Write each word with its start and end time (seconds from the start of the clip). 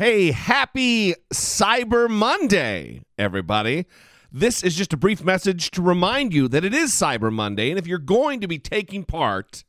Hey, 0.00 0.30
happy 0.30 1.12
Cyber 1.30 2.08
Monday, 2.08 3.02
everybody. 3.18 3.84
This 4.32 4.62
is 4.62 4.74
just 4.74 4.94
a 4.94 4.96
brief 4.96 5.22
message 5.22 5.70
to 5.72 5.82
remind 5.82 6.32
you 6.32 6.48
that 6.48 6.64
it 6.64 6.72
is 6.72 6.90
Cyber 6.92 7.30
Monday. 7.30 7.68
And 7.68 7.78
if 7.78 7.86
you're 7.86 7.98
going 7.98 8.40
to 8.40 8.48
be 8.48 8.58
taking 8.58 9.04
part 9.04 9.62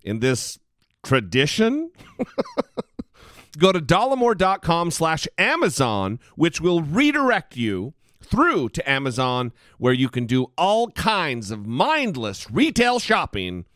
in 0.00 0.20
this 0.20 0.58
tradition, 1.04 1.90
go 3.58 3.70
to 3.70 3.78
dollamore.com 3.78 4.90
slash 4.90 5.28
Amazon, 5.36 6.18
which 6.34 6.62
will 6.62 6.80
redirect 6.80 7.54
you 7.54 7.92
through 8.22 8.70
to 8.70 8.90
Amazon, 8.90 9.52
where 9.76 9.92
you 9.92 10.08
can 10.08 10.24
do 10.24 10.46
all 10.56 10.90
kinds 10.92 11.50
of 11.50 11.66
mindless 11.66 12.50
retail 12.50 12.98
shopping. 13.00 13.66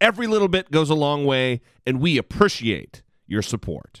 Every 0.00 0.28
little 0.28 0.48
bit 0.48 0.70
goes 0.70 0.88
a 0.88 0.94
long 0.94 1.26
way, 1.26 1.60
and 1.86 2.00
we 2.00 2.16
appreciate 2.16 3.02
your 3.26 3.42
support. 3.42 4.00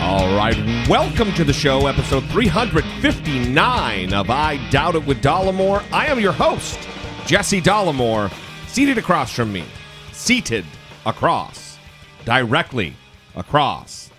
All 0.00 0.34
right, 0.36 0.56
welcome 0.88 1.32
to 1.34 1.44
the 1.44 1.52
show, 1.52 1.86
episode 1.86 2.24
359 2.30 4.14
of 4.14 4.30
I 4.30 4.56
Doubt 4.70 4.94
It 4.94 5.04
with 5.06 5.20
Dollamore. 5.22 5.84
I 5.92 6.06
am 6.06 6.18
your 6.20 6.32
host, 6.32 6.78
Jesse 7.26 7.60
Dollamore, 7.60 8.32
seated 8.68 8.96
across 8.96 9.32
from 9.32 9.52
me, 9.52 9.64
seated 10.12 10.64
across, 11.04 11.78
directly 12.24 12.94
across, 13.36 14.10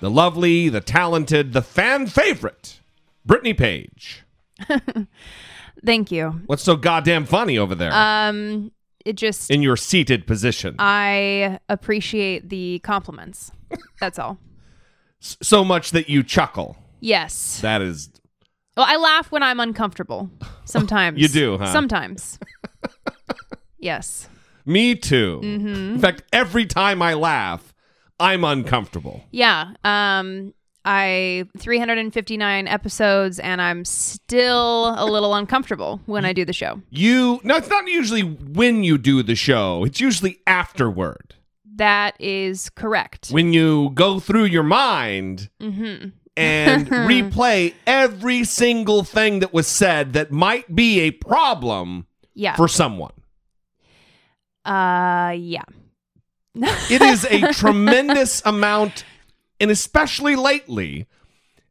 the 0.00 0.08
lovely, 0.10 0.68
the 0.68 0.80
talented, 0.80 1.52
the 1.52 1.62
fan 1.62 2.06
favorite, 2.06 2.80
Brittany 3.26 3.54
Page. 3.54 4.24
Thank 5.84 6.10
you. 6.10 6.40
What's 6.46 6.62
so 6.62 6.76
goddamn 6.76 7.26
funny 7.26 7.58
over 7.58 7.74
there 7.74 7.92
Um, 7.92 8.72
it 9.04 9.16
just 9.16 9.50
in 9.50 9.62
your 9.62 9.76
seated 9.76 10.26
position? 10.26 10.76
I 10.78 11.58
appreciate 11.68 12.48
the 12.48 12.78
compliments. 12.80 13.52
That's 14.00 14.18
all. 14.18 14.38
So 15.20 15.64
much 15.64 15.90
that 15.92 16.08
you 16.08 16.22
chuckle. 16.22 16.76
Yes. 17.00 17.60
That 17.60 17.82
is 17.82 18.10
Well, 18.76 18.86
I 18.88 18.96
laugh 18.96 19.30
when 19.32 19.42
I'm 19.42 19.60
uncomfortable. 19.60 20.30
Sometimes 20.64 21.18
You 21.18 21.28
do, 21.28 21.58
huh? 21.58 21.72
Sometimes. 21.72 22.38
yes. 23.78 24.28
me 24.64 24.94
too. 24.94 25.40
Mm-hmm. 25.42 25.94
In 25.94 25.98
fact, 25.98 26.22
every 26.32 26.66
time 26.66 27.02
I 27.02 27.14
laugh, 27.14 27.74
I'm 28.20 28.44
uncomfortable. 28.44 29.24
Yeah. 29.30 29.72
Um. 29.84 30.54
I 30.84 31.44
359 31.58 32.66
episodes, 32.66 33.38
and 33.40 33.60
I'm 33.60 33.84
still 33.84 34.94
a 34.96 35.04
little 35.04 35.34
uncomfortable 35.34 36.00
when 36.06 36.24
I 36.24 36.32
do 36.32 36.46
the 36.46 36.54
show. 36.54 36.80
You 36.88 37.40
no, 37.44 37.56
it's 37.56 37.68
not 37.68 37.86
usually 37.88 38.22
when 38.22 38.84
you 38.84 38.96
do 38.96 39.22
the 39.22 39.34
show. 39.34 39.84
It's 39.84 40.00
usually 40.00 40.38
afterward. 40.46 41.34
That 41.78 42.14
is 42.20 42.70
correct. 42.70 43.28
When 43.30 43.52
you 43.52 43.90
go 43.94 44.20
through 44.20 44.44
your 44.44 44.62
mind 44.62 45.48
Mm-hmm. 45.60 46.10
and 46.36 46.86
replay 47.10 47.74
every 47.86 48.44
single 48.44 49.02
thing 49.02 49.40
that 49.40 49.52
was 49.52 49.66
said 49.66 50.12
that 50.12 50.30
might 50.30 50.74
be 50.76 51.00
a 51.00 51.10
problem 51.10 52.06
Yeah. 52.34 52.54
for 52.56 52.68
someone. 52.68 53.12
uh. 54.64 55.34
Yeah. 55.36 55.62
It 56.90 57.02
is 57.02 57.24
a 57.24 57.52
tremendous 57.52 58.42
amount, 58.44 59.04
and 59.60 59.70
especially 59.70 60.34
lately, 60.34 61.06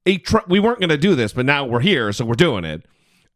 a 0.06 0.18
tr- 0.20 0.38
we 0.48 0.60
weren't 0.62 0.80
going 0.80 0.90
to 0.90 0.98
do 0.98 1.14
this, 1.16 1.34
but 1.34 1.46
now 1.46 1.66
we're 1.66 1.82
here, 1.82 2.14
so 2.14 2.24
we're 2.24 2.36
doing 2.36 2.64
it. 2.64 2.86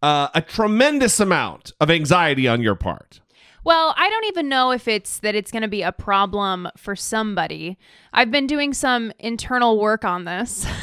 Uh, 0.01 0.29
a 0.33 0.41
tremendous 0.41 1.19
amount 1.19 1.73
of 1.81 1.89
anxiety 1.91 2.47
on 2.47 2.61
your 2.61 2.75
part. 2.75 3.19
Well, 3.63 3.94
I 3.97 4.09
don't 4.09 4.25
even 4.25 4.49
know 4.49 4.72
if 4.72 4.88
it's 4.88 5.19
that 5.19 5.35
it's 5.35 5.51
going 5.51 5.61
to 5.61 5.67
be 5.67 5.81
a 5.83 5.91
problem 5.91 6.67
for 6.77 6.95
somebody. 6.95 7.77
I've 8.11 8.31
been 8.31 8.47
doing 8.47 8.73
some 8.73 9.11
internal 9.19 9.79
work 9.79 10.03
on 10.05 10.25
this. 10.25 10.66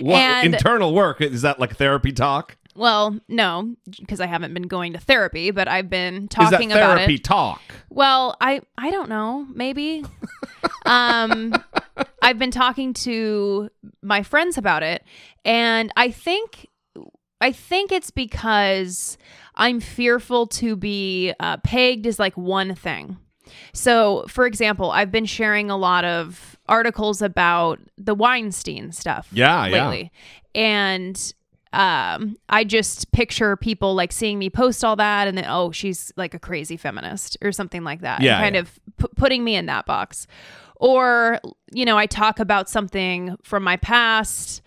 What 0.00 0.16
And- 0.20 0.54
internal 0.54 0.94
work 0.94 1.20
is 1.20 1.42
that 1.42 1.58
like 1.60 1.76
therapy 1.76 2.12
talk? 2.12 2.56
well, 2.76 3.16
no, 3.28 3.74
because 4.00 4.20
I 4.20 4.26
haven't 4.26 4.52
been 4.52 4.64
going 4.66 4.92
to 4.94 4.98
therapy, 4.98 5.52
but 5.52 5.68
I've 5.68 5.88
been 5.88 6.24
Is 6.24 6.28
that 6.30 6.50
talking 6.50 6.72
about 6.72 6.96
therapy 6.96 7.14
it. 7.14 7.24
talk? 7.24 7.60
Well, 7.90 8.36
I 8.40 8.60
I 8.76 8.90
don't 8.90 9.08
know, 9.08 9.46
maybe. 9.54 10.04
um 10.86 11.54
I've 12.22 12.38
been 12.38 12.50
talking 12.50 12.92
to 12.94 13.70
my 14.02 14.22
friends 14.22 14.58
about 14.58 14.82
it 14.82 15.04
and 15.44 15.92
I 15.96 16.10
think 16.10 16.68
I 17.40 17.52
think 17.52 17.92
it's 17.92 18.10
because 18.10 19.18
I'm 19.56 19.80
fearful 19.80 20.46
to 20.48 20.76
be 20.76 21.32
uh, 21.40 21.58
pegged 21.58 22.06
is 22.06 22.18
like 22.18 22.36
one 22.36 22.74
thing. 22.74 23.18
So, 23.72 24.24
for 24.28 24.46
example, 24.46 24.90
I've 24.90 25.12
been 25.12 25.26
sharing 25.26 25.70
a 25.70 25.76
lot 25.76 26.04
of 26.04 26.58
articles 26.68 27.22
about 27.22 27.78
the 27.98 28.14
Weinstein 28.14 28.90
stuff 28.92 29.28
Yeah, 29.32 29.66
yeah. 29.66 29.88
lately. 29.88 30.12
And 30.54 31.34
um, 31.72 32.36
I 32.48 32.64
just 32.64 33.12
picture 33.12 33.56
people 33.56 33.94
like 33.94 34.12
seeing 34.12 34.38
me 34.38 34.48
post 34.48 34.84
all 34.84 34.96
that 34.96 35.28
and 35.28 35.36
then, 35.36 35.46
oh, 35.48 35.72
she's 35.72 36.12
like 36.16 36.32
a 36.34 36.38
crazy 36.38 36.76
feminist 36.76 37.36
or 37.42 37.52
something 37.52 37.84
like 37.84 38.00
that. 38.00 38.22
Yeah, 38.22 38.40
kind 38.40 38.54
yeah. 38.54 38.60
of 38.62 38.80
pu- 38.96 39.08
putting 39.16 39.44
me 39.44 39.56
in 39.56 39.66
that 39.66 39.84
box. 39.84 40.26
Or, 40.76 41.40
you 41.72 41.84
know, 41.84 41.98
I 41.98 42.06
talk 42.06 42.40
about 42.40 42.68
something 42.68 43.36
from 43.42 43.62
my 43.62 43.76
past 43.76 44.62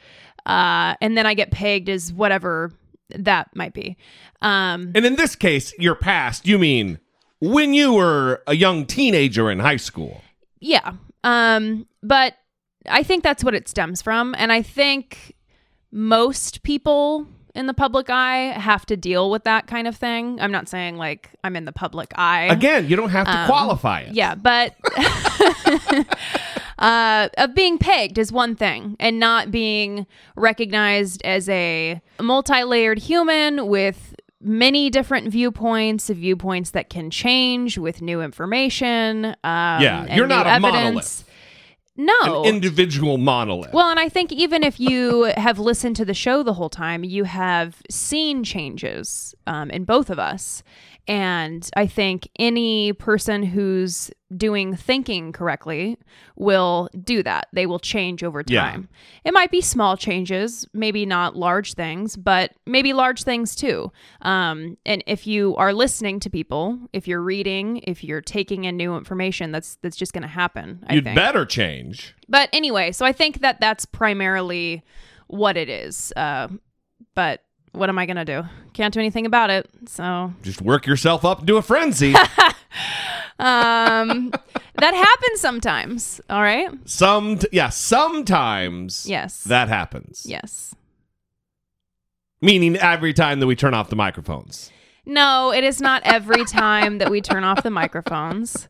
uh, 0.46 0.96
and 1.02 1.18
then 1.18 1.25
I 1.25 1.34
get 1.34 1.52
pegged 1.52 1.90
as 1.90 2.14
whatever 2.14 2.72
that 3.09 3.50
might 3.56 3.73
be. 3.73 3.97
Um, 4.41 4.91
And 4.95 5.06
in 5.06 5.16
this 5.16 5.35
case, 5.35 5.73
your 5.79 5.95
past, 5.95 6.47
you 6.47 6.57
mean 6.59 7.00
when 7.40 7.73
you 7.73 7.94
were 7.94 8.44
a 8.47 8.56
young 8.56 8.85
teenager 8.85 9.50
in 9.51 9.59
high 9.59 9.78
school. 9.78 10.22
Yeah. 10.59 10.94
Um, 11.23 11.88
but 12.01 12.34
I 12.90 13.03
think 13.03 13.23
that's 13.23 13.44
what 13.44 13.53
it 13.53 13.68
stems 13.68 14.01
from. 14.01 14.35
And 14.38 14.51
I 14.51 14.62
think 14.62 15.35
most 15.91 16.63
people 16.63 17.28
in 17.57 17.68
the 17.68 17.73
public 17.73 18.09
eye 18.09 18.53
have 18.57 18.85
to 18.85 18.95
deal 18.95 19.29
with 19.29 19.44
that 19.44 19.68
kind 19.68 19.88
of 19.88 19.95
thing. 19.97 20.40
I'm 20.40 20.51
not 20.51 20.69
saying 20.69 20.97
like 20.97 21.31
I'm 21.44 21.56
in 21.56 21.66
the 21.66 21.72
public 21.73 22.12
eye. 22.16 22.44
Again, 22.51 22.88
you 22.88 22.95
don't 22.95 23.09
have 23.09 23.25
to 23.28 23.38
Um, 23.38 23.45
qualify 23.47 24.01
it. 24.01 24.13
Yeah, 24.16 24.35
but 24.35 24.75
uh, 26.79 27.29
of 27.38 27.56
being 27.56 27.78
pegged 27.78 28.18
is 28.18 28.31
one 28.31 28.56
thing, 28.56 28.95
and 29.00 29.19
not 29.19 29.51
being 29.51 30.06
recognized 30.35 31.22
as 31.23 31.50
a 31.50 32.01
multi-layered 32.22 33.00
human 33.00 33.68
with 33.68 34.16
many 34.39 34.89
different 34.89 35.29
viewpoints, 35.29 36.09
viewpoints 36.09 36.69
that 36.72 36.89
can 36.89 37.09
change 37.09 37.78
with 37.78 38.01
new 38.01 38.22
information. 38.22 39.25
Um, 39.25 39.34
Yeah, 39.81 40.16
you're 40.16 40.28
not 40.28 40.45
a 40.45 40.51
evidence. 40.51 40.74
monolith. 40.75 41.24
No. 41.97 42.44
An 42.44 42.46
individual 42.46 43.18
monolith. 43.18 43.74
Well, 43.74 43.90
and 43.90 44.00
I 44.00 44.08
think 44.08 44.31
even 44.31 44.63
if 44.63 44.80
you 44.80 45.24
have 45.38 45.58
listened 45.58 45.96
to 45.97 46.06
the 46.06 46.13
show 46.13 46.44
the 46.44 46.53
whole 46.53 46.69
time, 46.69 47.03
you 47.03 47.24
have 47.24 47.81
seen 47.90 48.44
changes 48.44 49.34
um, 49.47 49.72
in 49.72 49.84
both 49.84 50.09
of 50.09 50.19
us. 50.19 50.62
And 51.07 51.69
I 51.75 51.88
think 51.88 52.28
any 52.38 52.91
person 52.91 53.41
who's 53.44 54.12
doing 54.35 54.75
thinking 54.75 55.31
correctly 55.31 55.97
will 56.35 56.90
do 57.01 57.23
that. 57.23 57.47
They 57.53 57.66
will 57.66 57.79
change 57.79 58.23
over 58.25 58.44
Yeah. 58.45 58.59
time. 58.72 58.90
It 59.23 59.34
might 59.34 59.50
be 59.50 59.62
small 59.62 59.95
changes, 59.95 60.68
maybe 60.73 61.06
not 61.06 61.38
large 61.38 61.75
things, 61.75 62.18
but 62.18 62.51
maybe 62.66 62.91
large 62.91 63.23
things 63.23 63.56
too. 63.56 63.90
Um, 64.22 64.78
and 64.85 65.01
if 65.07 65.25
you 65.25 65.56
are 65.56 65.71
listening 65.71 66.19
to 66.19 66.30
people, 66.30 66.77
if 66.92 67.07
you're 67.07 67.21
reading, 67.21 67.77
if 67.83 68.04
you're 68.04 68.19
taking 68.21 68.65
in 68.65 68.75
new 68.75 68.98
information, 68.98 69.54
that's 69.54 69.77
that's 69.81 69.95
just 69.95 70.12
going 70.12 70.24
to 70.24 70.27
happen. 70.27 70.83
I 70.88 70.95
You'd 70.95 71.06
think. 71.06 71.15
better 71.15 71.45
change. 71.45 72.13
But 72.27 72.50
anyway, 72.51 72.92
so 72.92 73.06
I 73.06 73.13
think 73.13 73.39
that 73.39 73.62
that's 73.62 73.86
primarily 73.86 74.83
what 75.27 75.56
it 75.56 75.69
is. 75.69 76.12
Uh, 76.18 76.50
but 77.15 77.44
what 77.74 77.90
am 77.90 77.98
I 78.00 78.06
going 78.06 78.18
to 78.18 78.25
do? 78.25 78.44
Can't 78.74 78.94
do 78.94 79.00
anything 79.00 79.25
about 79.25 79.50
it. 79.50 79.69
So, 79.88 80.34
Just 80.42 80.62
work 80.62 80.86
yourself 80.88 81.24
up 81.25 81.42
into 81.42 81.58
a 81.58 81.62
frenzy. 81.62 82.14
um, 83.40 84.31
that 84.75 84.94
happens 84.94 85.40
sometimes. 85.42 86.22
All 86.30 86.42
right. 86.42 86.69
Some, 86.86 87.40
yeah, 87.52 87.69
sometimes 87.69 89.06
Yes. 89.08 89.44
that 89.44 89.68
happens. 89.68 90.25
yes. 90.28 90.74
Meaning 92.42 92.75
every 92.78 93.14
time 93.14 93.40
that 93.40 93.48
we 93.48 93.56
turn 93.56 93.74
off 93.74 93.90
the 93.90 93.96
microphones. 93.96 94.72
No, 95.06 95.52
it 95.52 95.64
is 95.64 95.81
not 95.81 96.02
every 96.06 96.46
time 96.46 97.00
that 97.00 97.10
we 97.10 97.19
turn 97.22 97.44
off 97.44 97.64
the 97.64 97.72
microphones. 97.72 98.68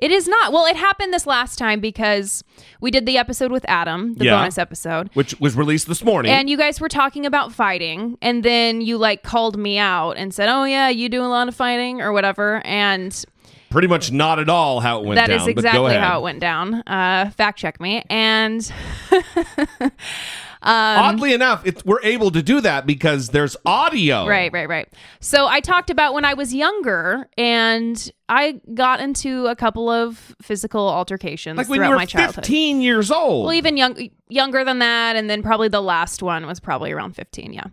It 0.00 0.10
is 0.10 0.26
not. 0.26 0.52
Well, 0.52 0.66
it 0.66 0.76
happened 0.76 1.12
this 1.12 1.26
last 1.26 1.58
time 1.58 1.80
because 1.80 2.42
we 2.80 2.90
did 2.90 3.04
the 3.06 3.18
episode 3.18 3.52
with 3.52 3.64
Adam, 3.68 4.14
the 4.14 4.24
Yeah. 4.24 4.38
bonus 4.38 4.56
episode. 4.58 5.10
which 5.14 5.38
was 5.40 5.54
released 5.56 5.86
this 5.88 6.02
morning. 6.02 6.32
And 6.32 6.48
you 6.48 6.56
guys 6.56 6.80
were 6.80 6.88
talking 6.88 7.26
about 7.26 7.52
fighting, 7.52 8.16
and 8.22 8.42
then 8.42 8.80
you 8.80 8.96
like 8.98 9.22
called 9.22 9.58
me 9.58 9.78
out 9.78 10.12
and 10.12 10.32
said, 10.32 10.48
"Oh 10.48 10.64
yeah, 10.64 10.88
you 10.88 11.08
do 11.08 11.22
a 11.22 11.26
lot 11.28 11.48
of 11.48 11.54
fighting 11.54 12.00
or 12.00 12.12
whatever." 12.12 12.62
And 12.64 13.12
Pretty 13.68 13.86
much 13.88 14.10
not 14.10 14.40
at 14.40 14.48
all 14.48 14.80
how 14.80 14.98
it 15.00 15.04
went 15.06 15.16
that 15.16 15.28
down. 15.28 15.36
is 15.36 15.42
but 15.44 15.54
go 15.54 15.60
exactly 15.60 15.86
ahead. 15.92 16.02
how 16.02 16.18
it 16.18 16.22
went 16.22 16.40
down. 16.40 16.74
Uh, 16.88 17.30
fact 17.36 17.56
check 17.58 17.80
me. 17.80 18.02
And 18.10 18.68
Oddly 20.62 21.32
enough, 21.32 21.64
it's, 21.64 21.84
we're 21.84 22.02
able 22.02 22.30
to 22.32 22.42
do 22.42 22.60
that 22.60 22.86
because 22.86 23.28
there's 23.30 23.56
audio. 23.64 24.26
Right, 24.26 24.52
right, 24.52 24.68
right. 24.68 24.88
So 25.20 25.46
I 25.46 25.60
talked 25.60 25.88
about 25.88 26.12
when 26.14 26.24
I 26.24 26.34
was 26.34 26.52
younger 26.54 27.28
and 27.38 28.10
I 28.32 28.60
got 28.74 29.00
into 29.00 29.46
a 29.48 29.56
couple 29.56 29.90
of 29.90 30.36
physical 30.40 30.88
altercations 30.88 31.58
Like 31.58 31.68
when 31.68 31.78
throughout 31.78 31.88
you 31.88 31.90
were 31.94 31.96
my 31.96 32.06
childhood. 32.06 32.44
15 32.46 32.80
years 32.80 33.10
old. 33.10 33.46
Well, 33.46 33.54
even 33.54 33.76
young, 33.76 34.08
younger 34.28 34.64
than 34.64 34.78
that, 34.78 35.16
and 35.16 35.28
then 35.28 35.42
probably 35.42 35.66
the 35.66 35.82
last 35.82 36.22
one 36.22 36.46
was 36.46 36.60
probably 36.60 36.92
around 36.92 37.16
fifteen. 37.16 37.52
Yeah, 37.52 37.64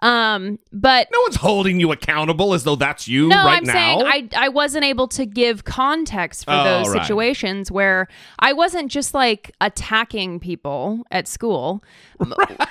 um, 0.00 0.58
but 0.72 1.08
no 1.12 1.20
one's 1.20 1.36
holding 1.36 1.80
you 1.80 1.92
accountable 1.92 2.54
as 2.54 2.64
though 2.64 2.76
that's 2.76 3.06
you 3.06 3.28
no, 3.28 3.44
right 3.44 3.58
I'm 3.58 3.64
now. 3.64 3.72
saying 3.74 4.02
I 4.06 4.28
I 4.46 4.48
wasn't 4.48 4.84
able 4.84 5.06
to 5.08 5.26
give 5.26 5.64
context 5.64 6.46
for 6.46 6.52
Oh, 6.52 6.64
those 6.64 6.88
right. 6.88 7.02
situations 7.02 7.70
where 7.70 8.08
I 8.38 8.54
wasn't 8.54 8.90
just 8.90 9.12
like 9.12 9.52
attacking 9.60 10.40
people 10.40 11.02
at 11.10 11.28
school. 11.28 11.84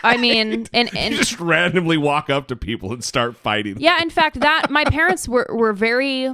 I 0.04 0.18
mean, 0.18 0.68
and 0.74 0.92
you 0.92 1.00
and 1.00 1.14
just 1.16 1.40
randomly 1.40 1.98
walk 1.98 2.32
up 2.32 2.48
to 2.48 2.56
people 2.56 2.92
and 2.92 3.04
start 3.04 3.36
fighting. 3.38 3.76
Yeah, 3.80 4.02
in 4.02 4.10
fact, 4.10 4.40
that 4.40 4.72
my 4.72 4.84
parents 4.86 5.28
were 5.28 5.48
were 5.52 5.74
very 5.74 6.32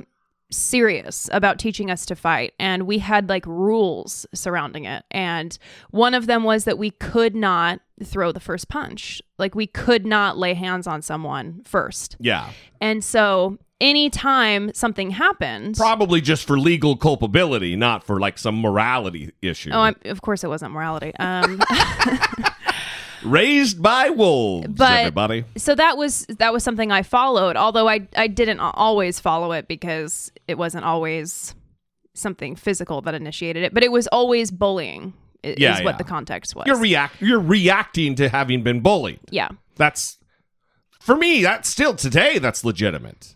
serious 0.51 1.30
about 1.31 1.57
teaching 1.57 1.89
us 1.89 2.06
to 2.06 2.15
fight 2.15 2.53
and 2.59 2.83
we 2.83 2.98
had 3.00 3.30
like 3.30 3.45
rules 3.45 4.25
surrounding 4.33 4.86
it 4.86 5.03
and 5.12 5.57
one 5.92 6.13
of 6.13 6.27
them 6.27 6.44
was 6.44 6.65
that 6.65 6.77
we 6.77 6.92
could 6.92 7.33
not 7.36 7.80
throw 8.03 8.31
the 8.31 8.39
first 8.39 8.68
punch 8.68 9.21
like 9.38 9.56
we 9.56 9.65
could 9.65 10.06
not 10.06 10.38
lay 10.38 10.53
hands 10.53 10.88
on 10.88 11.01
someone 11.01 11.62
first 11.65 12.18
Yeah. 12.19 12.50
and 12.81 13.03
so 13.03 13.57
anytime 13.80 14.74
something 14.74 15.12
happened 15.12 15.75
Probably 15.77 16.21
just 16.21 16.45
for 16.45 16.59
legal 16.59 16.95
culpability, 16.97 17.75
not 17.75 18.04
for 18.04 18.19
like 18.19 18.38
some 18.38 18.59
morality 18.62 19.31
issue. 19.42 19.71
oh 19.71 19.80
I'm, 19.80 19.95
of 20.06 20.21
course 20.21 20.44
it 20.44 20.47
wasn't 20.50 20.74
morality 20.74 21.13
um 21.18 21.62
Raised 23.24 23.80
by 23.83 24.09
wolves, 24.09 24.65
But- 24.69 24.92
everybody. 25.01 25.45
so 25.56 25.75
that 25.75 25.95
was 25.95 26.25
that 26.39 26.51
was 26.54 26.63
something 26.63 26.92
I 26.92 27.04
followed, 27.04 27.56
although 27.56 27.88
I 27.88 28.07
I 28.18 28.25
didn't 28.25 28.59
always 28.59 29.19
follow 29.19 29.51
it 29.51 29.68
because 29.68 30.31
it 30.51 30.57
wasn't 30.57 30.86
always 30.86 31.56
something 32.13 32.56
physical 32.56 33.01
that 33.01 33.13
initiated 33.15 33.63
it, 33.63 33.74
but 33.74 33.83
it 33.83 33.92
was 33.92 34.06
always 34.07 34.51
bullying. 34.51 35.13
i- 35.44 35.56
Yeah, 35.57 35.77
is 35.77 35.83
what 35.83 35.94
yeah. 35.94 35.98
the 35.98 36.03
context 36.03 36.56
was. 36.56 36.68
You're 36.68 36.77
react. 36.77 37.21
You're 37.21 37.39
reacting 37.39 38.13
to 38.15 38.30
having 38.30 38.62
been 38.63 38.81
bullied. 38.81 39.19
yeah, 39.31 39.50
That's 39.77 40.18
for 41.00 41.15
me. 41.15 41.42
That's 41.42 41.68
still 41.68 41.95
today. 41.95 42.38
That's 42.38 42.63
legitimate. 42.63 43.36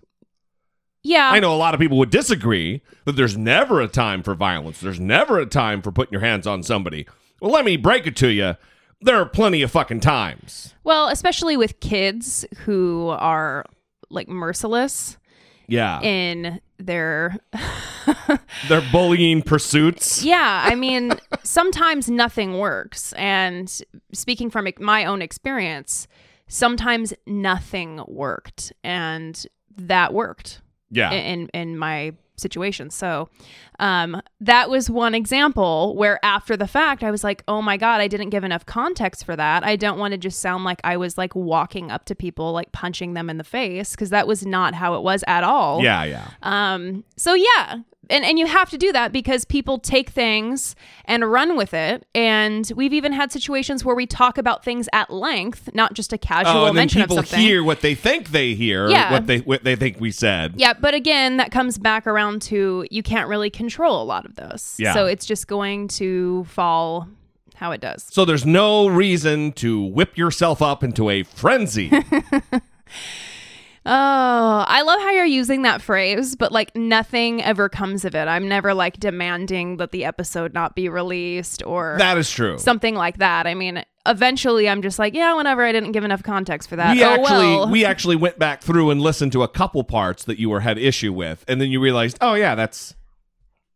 yeah. 1.03 1.29
I 1.31 1.39
know 1.39 1.53
a 1.53 1.57
lot 1.57 1.73
of 1.73 1.79
people 1.79 1.97
would 1.99 2.09
disagree 2.11 2.81
that 3.05 3.13
there's 3.13 3.37
never 3.37 3.81
a 3.81 3.87
time 3.87 4.21
for 4.23 4.35
violence. 4.35 4.79
There's 4.81 4.99
never 4.99 5.39
a 5.39 5.45
time 5.45 5.81
for 5.81 5.91
putting 5.91 6.11
your 6.11 6.21
hands 6.21 6.45
on 6.45 6.61
somebody. 6.63 7.07
Well, 7.41 7.51
let 7.51 7.65
me 7.65 7.77
break 7.77 8.05
it 8.07 8.15
to 8.17 8.29
you. 8.29 8.55
There 9.01 9.15
are 9.17 9.25
plenty 9.25 9.61
of 9.61 9.71
fucking 9.71 9.99
times. 10.01 10.73
Well, 10.83 11.07
especially 11.09 11.57
with 11.57 11.79
kids 11.79 12.45
who 12.65 13.09
are 13.09 13.65
like 14.09 14.27
merciless 14.27 15.17
Yeah. 15.67 16.01
in 16.01 16.59
their 16.77 17.37
They're 18.67 18.83
bullying 18.91 19.41
pursuits. 19.41 20.23
Yeah, 20.23 20.63
I 20.65 20.75
mean, 20.75 21.13
sometimes 21.43 22.09
nothing 22.09 22.57
works. 22.57 23.13
And 23.13 23.71
speaking 24.13 24.49
from 24.49 24.67
my 24.79 25.05
own 25.05 25.21
experience, 25.21 26.07
sometimes 26.47 27.13
nothing 27.25 28.01
worked. 28.07 28.73
And 28.83 29.45
that 29.77 30.13
worked 30.13 30.61
Yeah. 30.91 31.11
in 31.11 31.47
in 31.53 31.77
my 31.77 32.13
situation. 32.37 32.89
So 32.89 33.29
um, 33.79 34.21
that 34.39 34.69
was 34.69 34.89
one 34.89 35.15
example 35.15 35.95
where 35.95 36.23
after 36.23 36.55
the 36.55 36.67
fact, 36.67 37.03
I 37.03 37.11
was 37.11 37.23
like, 37.23 37.43
oh 37.47 37.61
my 37.61 37.77
God, 37.77 38.01
I 38.01 38.07
didn't 38.07 38.29
give 38.29 38.43
enough 38.43 38.65
context 38.65 39.25
for 39.25 39.35
that. 39.35 39.63
I 39.63 39.75
don't 39.75 39.99
want 39.99 40.13
to 40.13 40.17
just 40.17 40.39
sound 40.39 40.63
like 40.63 40.81
I 40.83 40.97
was 40.97 41.17
like 41.17 41.35
walking 41.35 41.91
up 41.91 42.05
to 42.05 42.15
people, 42.15 42.51
like 42.51 42.71
punching 42.71 43.13
them 43.13 43.29
in 43.29 43.37
the 43.37 43.43
face, 43.43 43.91
because 43.91 44.09
that 44.09 44.27
was 44.27 44.45
not 44.45 44.73
how 44.73 44.95
it 44.95 45.01
was 45.03 45.23
at 45.27 45.43
all. 45.43 45.83
yeah, 45.83 46.03
yeah. 46.03 46.29
Um, 46.41 47.03
so 47.17 47.33
yeah. 47.33 47.77
And, 48.09 48.23
and 48.25 48.37
you 48.39 48.45
have 48.47 48.69
to 48.69 48.77
do 48.77 48.91
that 48.91 49.11
because 49.11 49.45
people 49.45 49.79
take 49.79 50.09
things 50.09 50.75
and 51.05 51.29
run 51.31 51.55
with 51.57 51.73
it. 51.73 52.05
And 52.15 52.71
we've 52.75 52.93
even 52.93 53.13
had 53.13 53.31
situations 53.31 53.83
where 53.85 53.95
we 53.95 54.05
talk 54.05 54.37
about 54.37 54.63
things 54.63 54.87
at 54.93 55.09
length, 55.09 55.69
not 55.73 55.93
just 55.93 56.13
a 56.13 56.17
casual 56.17 56.53
Oh, 56.53 56.65
and 56.65 56.77
then 56.77 56.83
mention 56.83 57.01
people 57.01 57.19
of 57.19 57.27
something. 57.27 57.45
hear 57.45 57.63
what 57.63 57.81
they 57.81 57.95
think 57.95 58.29
they 58.29 58.53
hear, 58.53 58.89
Yeah. 58.89 59.11
what 59.11 59.27
they 59.27 59.39
what 59.39 59.63
they 59.63 59.75
think 59.75 59.99
we 59.99 60.11
said. 60.11 60.53
Yeah, 60.57 60.73
but 60.73 60.93
again, 60.93 61.37
that 61.37 61.51
comes 61.51 61.77
back 61.77 62.07
around 62.07 62.41
to 62.43 62.85
you 62.91 63.03
can't 63.03 63.27
really 63.29 63.49
control 63.49 64.01
a 64.01 64.05
lot 64.05 64.25
of 64.25 64.35
those. 64.35 64.75
Yeah. 64.77 64.93
So 64.93 65.05
it's 65.05 65.25
just 65.25 65.47
going 65.47 65.87
to 65.89 66.43
fall 66.45 67.07
how 67.55 67.71
it 67.71 67.79
does. 67.81 68.05
So 68.11 68.25
there's 68.25 68.45
no 68.45 68.87
reason 68.87 69.53
to 69.53 69.81
whip 69.81 70.17
yourself 70.17 70.61
up 70.61 70.83
into 70.83 71.09
a 71.09 71.23
frenzy. 71.23 71.89
Oh, 73.87 74.65
I 74.67 74.81
love 74.81 74.99
how 74.99 75.11
you're 75.11 75.25
using 75.25 75.61
that 75.61 75.79
phrase, 75.79 76.35
but 76.35 76.51
like 76.51 76.75
nothing 76.75 77.43
ever 77.43 77.69
comes 77.69 78.03
of 78.03 78.15
it. 78.15 78.27
I'm 78.27 78.47
never 78.47 78.73
like 78.73 78.97
demanding 78.99 79.77
that 79.77 79.91
the 79.91 80.05
episode 80.05 80.53
not 80.55 80.75
be 80.75 80.89
released 80.89 81.61
or 81.63 81.95
that 81.99 82.17
is 82.17 82.31
true. 82.31 82.57
something 82.57 82.95
like 82.95 83.19
that. 83.19 83.45
I 83.45 83.53
mean, 83.53 83.83
eventually 84.07 84.67
I'm 84.67 84.81
just 84.81 84.97
like, 84.97 85.13
yeah, 85.13 85.35
whenever 85.35 85.63
I 85.63 85.71
didn't 85.71 85.91
give 85.91 86.03
enough 86.03 86.23
context 86.23 86.67
for 86.67 86.77
that. 86.77 86.95
we 86.95 87.03
oh, 87.03 87.09
actually 87.09 87.45
well. 87.45 87.69
we 87.69 87.85
actually 87.85 88.15
went 88.15 88.39
back 88.39 88.63
through 88.63 88.89
and 88.89 89.01
listened 89.01 89.31
to 89.33 89.43
a 89.43 89.47
couple 89.47 89.83
parts 89.83 90.23
that 90.23 90.39
you 90.39 90.49
were 90.49 90.61
had 90.61 90.79
issue 90.79 91.13
with, 91.13 91.45
and 91.47 91.61
then 91.61 91.69
you 91.69 91.79
realized, 91.79 92.17
oh 92.21 92.33
yeah, 92.33 92.55
that's 92.55 92.95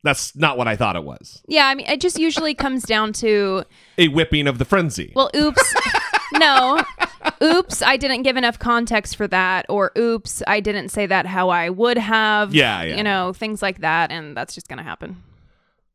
that's 0.04 0.36
not 0.36 0.58
what 0.58 0.68
I 0.68 0.76
thought 0.76 0.96
it 0.96 1.04
was. 1.04 1.44
yeah, 1.48 1.68
I 1.68 1.76
mean, 1.76 1.86
it 1.88 2.00
just 2.02 2.18
usually 2.18 2.56
comes 2.56 2.84
down 2.84 3.14
to, 3.14 3.64
A 3.98 4.08
whipping 4.08 4.48
of 4.48 4.58
the 4.58 4.66
frenzy. 4.66 5.12
well, 5.16 5.30
oops. 5.36 5.76
no. 6.34 6.82
Oops, 7.42 7.82
I 7.82 7.98
didn't 7.98 8.24
give 8.24 8.36
enough 8.38 8.60
context 8.60 9.16
for 9.16 9.28
that. 9.30 9.66
Or 9.70 9.92
oops, 9.98 10.44
I 10.48 10.60
didn't 10.60 10.90
say 10.90 11.06
that 11.06 11.26
how 11.26 11.50
I 11.50 11.70
would 11.70 11.98
have. 11.98 12.54
Yeah, 12.54 12.84
yeah. 12.84 12.98
You 12.98 13.04
know, 13.04 13.34
things 13.34 13.62
like 13.62 13.80
that. 13.82 14.12
And 14.12 14.36
that's 14.36 14.54
just 14.54 14.68
going 14.68 14.78
to 14.78 14.84
happen. 14.84 15.24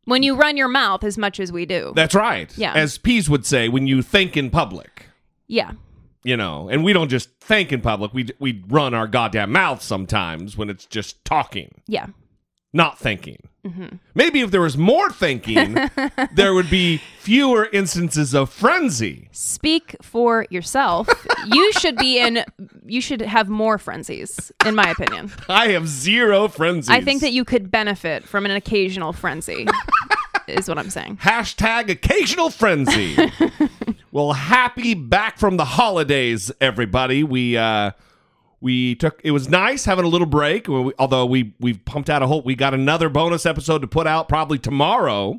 When 0.06 0.22
you 0.22 0.36
run 0.36 0.56
your 0.56 0.68
mouth 0.68 1.02
as 1.04 1.16
much 1.18 1.40
as 1.40 1.50
we 1.52 1.64
do. 1.66 1.92
that's 1.96 2.14
right. 2.14 2.56
Yeah. 2.58 2.72
As 2.74 2.98
Pease 2.98 3.28
would 3.30 3.46
say, 3.46 3.68
when 3.68 3.86
you 3.86 4.02
think 4.02 4.36
in 4.36 4.50
public. 4.50 5.06
yeah. 5.46 5.72
You 6.26 6.38
know, 6.38 6.70
and 6.70 6.82
we 6.82 6.94
don't 6.94 7.10
just 7.10 7.28
think 7.40 7.70
in 7.70 7.82
public. 7.82 8.14
We 8.14 8.30
we 8.38 8.64
run 8.68 8.94
our 8.94 9.06
goddamn 9.06 9.52
mouth 9.52 9.82
sometimes 9.82 10.56
when 10.56 10.70
it's 10.70 10.86
just 10.86 11.22
talking, 11.26 11.82
Yeah. 11.86 12.06
Not 12.74 12.98
thinking. 12.98 13.38
Mm-hmm. 13.64 13.96
Maybe 14.14 14.40
if 14.40 14.50
there 14.50 14.60
was 14.60 14.76
more 14.76 15.10
thinking, 15.10 15.78
there 16.34 16.52
would 16.52 16.68
be 16.68 16.98
fewer 17.20 17.66
instances 17.72 18.34
of 18.34 18.50
frenzy. 18.50 19.28
Speak 19.32 19.96
for 20.02 20.46
yourself. 20.50 21.08
you 21.46 21.72
should 21.72 21.96
be 21.96 22.18
in, 22.18 22.44
you 22.84 23.00
should 23.00 23.22
have 23.22 23.48
more 23.48 23.78
frenzies, 23.78 24.52
in 24.66 24.74
my 24.74 24.90
opinion. 24.90 25.32
I 25.48 25.68
have 25.68 25.88
zero 25.88 26.48
frenzies. 26.48 26.90
I 26.90 27.00
think 27.00 27.22
that 27.22 27.32
you 27.32 27.44
could 27.44 27.70
benefit 27.70 28.24
from 28.24 28.44
an 28.44 28.50
occasional 28.50 29.14
frenzy, 29.14 29.66
is 30.48 30.68
what 30.68 30.76
I'm 30.76 30.90
saying. 30.90 31.18
Hashtag 31.18 31.88
occasional 31.88 32.50
frenzy. 32.50 33.16
well, 34.12 34.34
happy 34.34 34.92
back 34.92 35.38
from 35.38 35.56
the 35.56 35.64
holidays, 35.64 36.52
everybody. 36.60 37.24
We 37.24 37.56
uh 37.56 37.92
we 38.64 38.94
took 38.96 39.20
it 39.22 39.30
was 39.30 39.48
nice 39.48 39.84
having 39.84 40.04
a 40.04 40.08
little 40.08 40.26
break. 40.26 40.66
We- 40.66 40.92
Although 40.98 41.26
we 41.26 41.54
we 41.60 41.74
pumped 41.74 42.08
out 42.10 42.22
a 42.22 42.26
whole 42.26 42.42
we 42.42 42.54
got 42.56 42.72
another 42.74 43.08
bonus 43.08 43.44
episode 43.46 43.80
to 43.82 43.86
put 43.86 44.06
out 44.06 44.28
probably 44.28 44.58
tomorrow 44.58 45.38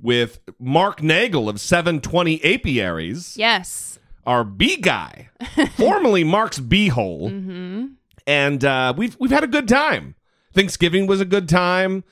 with 0.00 0.38
Mark 0.60 1.02
Nagel 1.02 1.48
of 1.48 1.60
720 1.60 2.40
Apiaries, 2.44 3.36
Yes. 3.36 3.98
our 4.26 4.44
bee 4.44 4.76
guy, 4.76 5.30
formerly 5.76 6.22
Mark's 6.22 6.60
Beehole. 6.60 7.30
Mm-hmm. 7.32 7.86
And 8.26 8.64
uh, 8.64 8.92
we've 8.96 9.16
we've 9.18 9.30
had 9.32 9.42
a 9.44 9.48
good 9.48 9.66
time. 9.66 10.14
Thanksgiving 10.52 11.06
was 11.06 11.20
a 11.20 11.24
good 11.24 11.48
time, 11.48 12.04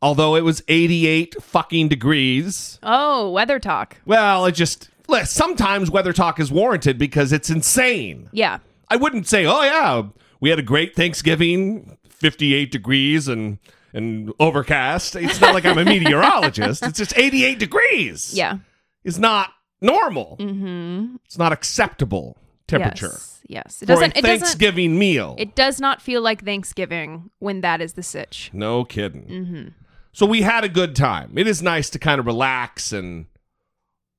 although 0.00 0.34
it 0.34 0.44
was 0.44 0.62
88 0.68 1.42
fucking 1.42 1.88
degrees. 1.88 2.78
Oh, 2.82 3.30
weather 3.30 3.58
talk. 3.58 3.98
Well, 4.06 4.46
it 4.46 4.52
just 4.52 4.88
sometimes 5.24 5.90
weather 5.90 6.12
talk 6.12 6.40
is 6.40 6.50
warranted 6.50 6.96
because 6.98 7.32
it's 7.32 7.50
insane. 7.50 8.28
Yeah. 8.32 8.58
I 8.90 8.96
wouldn't 8.96 9.26
say, 9.26 9.46
"Oh 9.46 9.62
yeah, 9.62 10.02
we 10.40 10.50
had 10.50 10.58
a 10.58 10.62
great 10.62 10.94
Thanksgiving, 10.96 11.96
58 12.08 12.70
degrees 12.70 13.28
and 13.28 13.58
and 13.92 14.32
overcast." 14.40 15.16
It's 15.16 15.40
not 15.40 15.54
like 15.54 15.64
I'm 15.64 15.78
a 15.78 15.84
meteorologist. 15.84 16.82
It's 16.82 16.98
just 16.98 17.16
88 17.16 17.58
degrees. 17.58 18.34
Yeah. 18.34 18.58
Is 19.04 19.18
not 19.18 19.50
normal. 19.80 20.36
Mm-hmm. 20.38 21.16
It's 21.24 21.38
not 21.38 21.52
acceptable 21.52 22.36
temperature 22.66 23.12
Yes. 23.12 23.42
Yes. 23.48 23.82
It 23.82 23.86
for 23.86 23.92
a 23.92 23.94
doesn't. 23.96 24.16
It 24.16 24.22
doesn't. 24.22 24.40
Thanksgiving 24.40 24.98
meal. 24.98 25.34
It 25.38 25.54
does 25.56 25.80
not 25.80 26.00
feel 26.00 26.22
like 26.22 26.44
Thanksgiving 26.44 27.30
when 27.38 27.62
that 27.62 27.80
is 27.80 27.94
the 27.94 28.02
sitch. 28.02 28.50
no 28.52 28.84
kidding. 28.84 29.26
Mm-hmm. 29.26 29.68
So 30.12 30.26
we 30.26 30.42
had 30.42 30.64
a 30.64 30.68
good 30.68 30.94
time. 30.96 31.36
It 31.36 31.46
is 31.46 31.62
nice 31.62 31.88
to 31.90 31.98
kind 31.98 32.18
of 32.18 32.26
relax 32.26 32.92
and, 32.92 33.26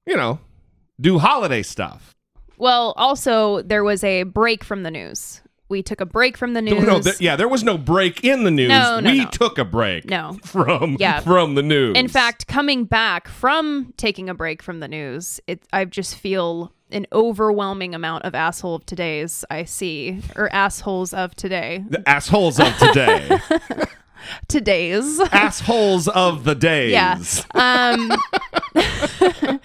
you 0.05 0.15
know, 0.15 0.39
do 0.99 1.19
holiday 1.19 1.63
stuff. 1.63 2.15
Well, 2.61 2.93
also 2.95 3.63
there 3.63 3.83
was 3.83 4.03
a 4.03 4.21
break 4.21 4.63
from 4.63 4.83
the 4.83 4.91
news. 4.91 5.41
We 5.67 5.81
took 5.81 5.99
a 5.99 6.05
break 6.05 6.37
from 6.37 6.53
the 6.53 6.61
news. 6.61 6.83
No, 6.85 7.01
th- 7.01 7.19
yeah, 7.19 7.35
there 7.35 7.47
was 7.47 7.63
no 7.63 7.75
break 7.75 8.23
in 8.23 8.43
the 8.43 8.51
news. 8.51 8.69
No, 8.69 8.99
no, 8.99 9.09
we 9.09 9.23
no. 9.23 9.29
took 9.31 9.57
a 9.57 9.65
break. 9.65 10.05
No. 10.05 10.37
from 10.43 10.97
Yeah. 10.99 11.21
from 11.21 11.55
the 11.55 11.63
news. 11.63 11.97
In 11.97 12.07
fact, 12.07 12.45
coming 12.45 12.83
back 12.85 13.27
from 13.27 13.95
taking 13.97 14.29
a 14.29 14.35
break 14.35 14.61
from 14.61 14.79
the 14.79 14.87
news, 14.87 15.39
it 15.47 15.63
I 15.73 15.85
just 15.85 16.13
feel 16.15 16.71
an 16.91 17.07
overwhelming 17.11 17.95
amount 17.95 18.25
of 18.25 18.35
asshole 18.35 18.75
of 18.75 18.85
today's 18.85 19.43
I 19.49 19.63
see 19.63 20.19
or 20.35 20.53
assholes 20.53 21.13
of 21.15 21.33
today. 21.33 21.83
the 21.89 22.07
assholes 22.07 22.59
of 22.59 22.77
today, 22.77 23.39
Today's. 24.47 25.19
assholes 25.31 26.07
of 26.09 26.43
the 26.43 26.53
days. 26.53 26.91
Yeah. 26.91 27.17
Um 27.55 28.11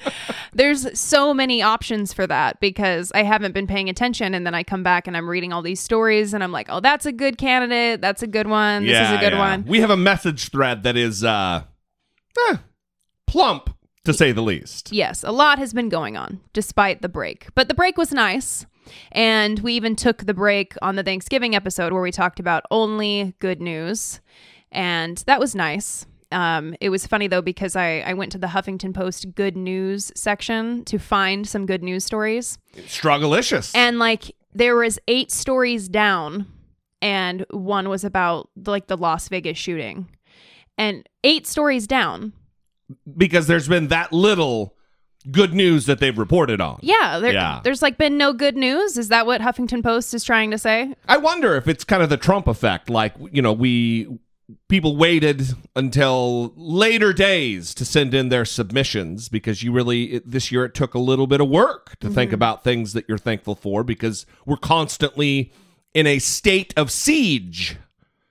There's 0.57 0.99
so 0.99 1.35
many 1.35 1.63
options 1.63 2.13
for 2.13 2.27
that 2.27 2.61
because 2.61 3.13
I 3.15 3.23
haven't 3.23 3.53
been 3.53 3.67
paying 3.67 3.89
attention 3.89 4.35
and 4.35 4.47
then 4.47 4.55
I 4.55 4.63
come 4.63 4.83
back 4.83 5.07
and 5.07 5.17
I'm 5.17 5.29
reading 5.29 5.53
all 5.53 5.63
these 5.63 5.81
stories 5.81 6.33
and 6.33 6.43
I'm 6.43 6.53
like, 6.53 6.69
"Oh, 6.71 6.81
that's 6.81 7.07
a 7.07 7.13
good 7.13 7.37
candidate. 7.37 8.01
That's 8.01 8.23
a 8.23 8.27
good 8.27 8.47
one. 8.47 8.85
This 8.85 9.01
is 9.01 9.15
a 9.15 9.19
good 9.19 9.33
yeah. 9.33 9.39
one." 9.39 9.65
We 9.67 9.81
have 9.81 9.91
a 9.91 9.97
message 9.97 10.51
thread 10.51 10.83
that 10.85 10.97
is 10.97 11.23
uh, 11.23 11.65
eh, 12.49 12.57
plump 13.27 13.77
to 14.05 14.15
say 14.15 14.33
the 14.33 14.43
least. 14.43 14.93
Yes, 14.93 15.23
a 15.23 15.33
lot 15.33 15.59
has 15.59 15.75
been 15.75 15.89
going 15.89 16.17
on 16.17 16.41
despite 16.53 17.03
the 17.03 17.09
break. 17.09 17.49
But 17.55 17.69
the 17.69 17.75
break 17.75 17.99
was 17.99 18.13
nice. 18.13 18.65
And 19.13 19.59
we 19.61 19.75
even 19.75 19.97
took 19.97 20.25
the 20.25 20.35
break 20.35 20.75
on 20.81 20.97
the 20.97 21.03
Thanksgiving 21.03 21.55
episode 21.55 21.93
where 21.93 22.03
we 22.03 22.13
talked 22.13 22.41
about 22.41 22.63
only 22.71 23.35
good 23.41 23.61
news. 23.61 24.21
And 24.71 25.19
that 25.27 25.41
was 25.41 25.55
nice. 25.55 26.07
Um, 26.37 26.75
it 26.83 26.91
was 26.91 27.07
funny 27.07 27.29
though 27.29 27.41
because 27.41 27.77
I, 27.77 28.01
I 28.01 28.13
went 28.13 28.31
to 28.33 28.39
the 28.39 28.49
Huffington 28.49 28.93
Post 28.95 29.35
good 29.35 29.57
news 29.57 30.13
section 30.15 30.85
to 30.85 30.99
find 30.99 31.49
some 31.49 31.65
good 31.65 31.83
news 31.83 32.05
stories. 32.05 32.59
Strugglicious. 32.87 33.75
And 33.75 33.99
like 33.99 34.33
there 34.53 34.77
was 34.77 34.99
eight 35.09 35.31
stories 35.33 35.89
down 35.89 36.47
and 37.01 37.47
one 37.51 37.89
was 37.89 38.05
about 38.05 38.51
like 38.67 38.87
the 38.87 38.97
Las 38.99 39.29
Vegas 39.29 39.57
shooting. 39.57 40.09
And 40.77 41.09
eight 41.25 41.47
stories 41.47 41.87
down 41.87 42.35
because 43.17 43.47
there's 43.47 43.67
been 43.69 43.89
that 43.89 44.13
little 44.13 44.75
good 45.31 45.55
news 45.55 45.87
that 45.87 45.99
they've 46.01 46.19
reported 46.19 46.61
on. 46.61 46.79
Yeah, 46.83 47.19
there, 47.19 47.33
Yeah. 47.33 47.61
there's 47.65 47.81
like 47.81 47.97
been 47.97 48.19
no 48.19 48.33
good 48.35 48.57
news. 48.57 48.99
Is 48.99 49.09
that 49.09 49.25
what 49.27 49.41
Huffington 49.41 49.83
Post 49.83 50.13
is 50.13 50.23
trying 50.23 50.51
to 50.51 50.59
say? 50.59 50.95
I 51.09 51.17
wonder 51.17 51.57
if 51.57 51.67
it's 51.67 51.83
kind 51.83 52.03
of 52.03 52.11
the 52.11 52.19
Trump 52.19 52.47
effect. 52.47 52.91
Like, 52.91 53.15
you 53.33 53.41
know, 53.43 53.53
we 53.55 54.07
people 54.69 54.97
waited 54.97 55.55
until 55.75 56.53
later 56.57 57.13
days 57.13 57.75
to 57.75 57.85
send 57.85 58.15
in 58.15 58.29
their 58.29 58.45
submissions 58.45 59.29
because 59.29 59.63
you 59.63 59.73
really 59.73 60.15
it, 60.15 60.31
this 60.31 60.53
year 60.53 60.65
it 60.65 60.75
took 60.75 60.95
a 60.95 60.99
little 60.99 61.27
bit 61.27 61.41
of 61.41 61.49
work 61.49 61.99
to 61.99 62.09
think 62.09 62.29
mm-hmm. 62.29 62.35
about 62.37 62.63
things 62.63 62.93
that 62.93 63.05
you're 63.09 63.19
thankful 63.19 63.55
for 63.55 63.83
because 63.83 64.25
we're 64.45 64.57
constantly 64.57 65.53
in 65.95 66.07
a 66.07 66.19
state 66.19 66.73
of 66.77 66.91
siege 66.91 67.77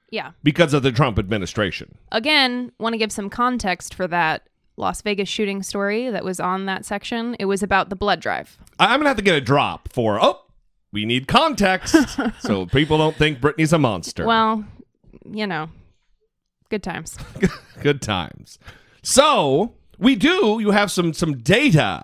Yeah. 0.10 0.32
because 0.44 0.74
of 0.74 0.84
the 0.84 0.92
Trump 0.92 1.20
administration. 1.20 1.98
Again, 2.12 2.72
want 2.80 2.94
to 2.94 2.98
give 2.98 3.12
some 3.12 3.30
context 3.30 3.94
for 3.94 4.08
that 4.08 4.48
Las 4.78 5.02
Vegas 5.02 5.30
shooting 5.30 5.64
story 5.64 6.10
that 6.10 6.24
was 6.24 6.40
on 6.40 6.66
that 6.66 6.86
section. 6.86 7.36
It 7.40 7.46
was 7.46 7.64
about 7.64 7.90
the 7.90 7.96
blood 7.96 8.20
drive. 8.20 8.58
I'm 8.80 9.00
gonna 9.00 9.10
have 9.10 9.18
to 9.18 9.24
get 9.24 9.36
a 9.36 9.42
drop 9.42 9.90
for 9.92 10.22
oh, 10.22 10.42
we 10.92 11.06
need 11.06 11.28
context 11.28 11.96
so 12.40 12.66
people 12.66 12.98
don't 12.98 13.16
think 13.16 13.42
Brittany's 13.42 13.74
a 13.74 13.80
monster. 13.80 14.26
Well, 14.26 14.66
you 15.30 15.48
know, 15.48 15.70
good 16.70 16.84
times. 16.84 17.18
Good 17.82 18.02
times. 18.02 18.58
So 19.04 19.74
we 20.00 20.16
do. 20.16 20.58
You 20.60 20.72
have 20.72 20.90
some 20.92 21.14
some 21.14 21.38
data. 21.40 22.04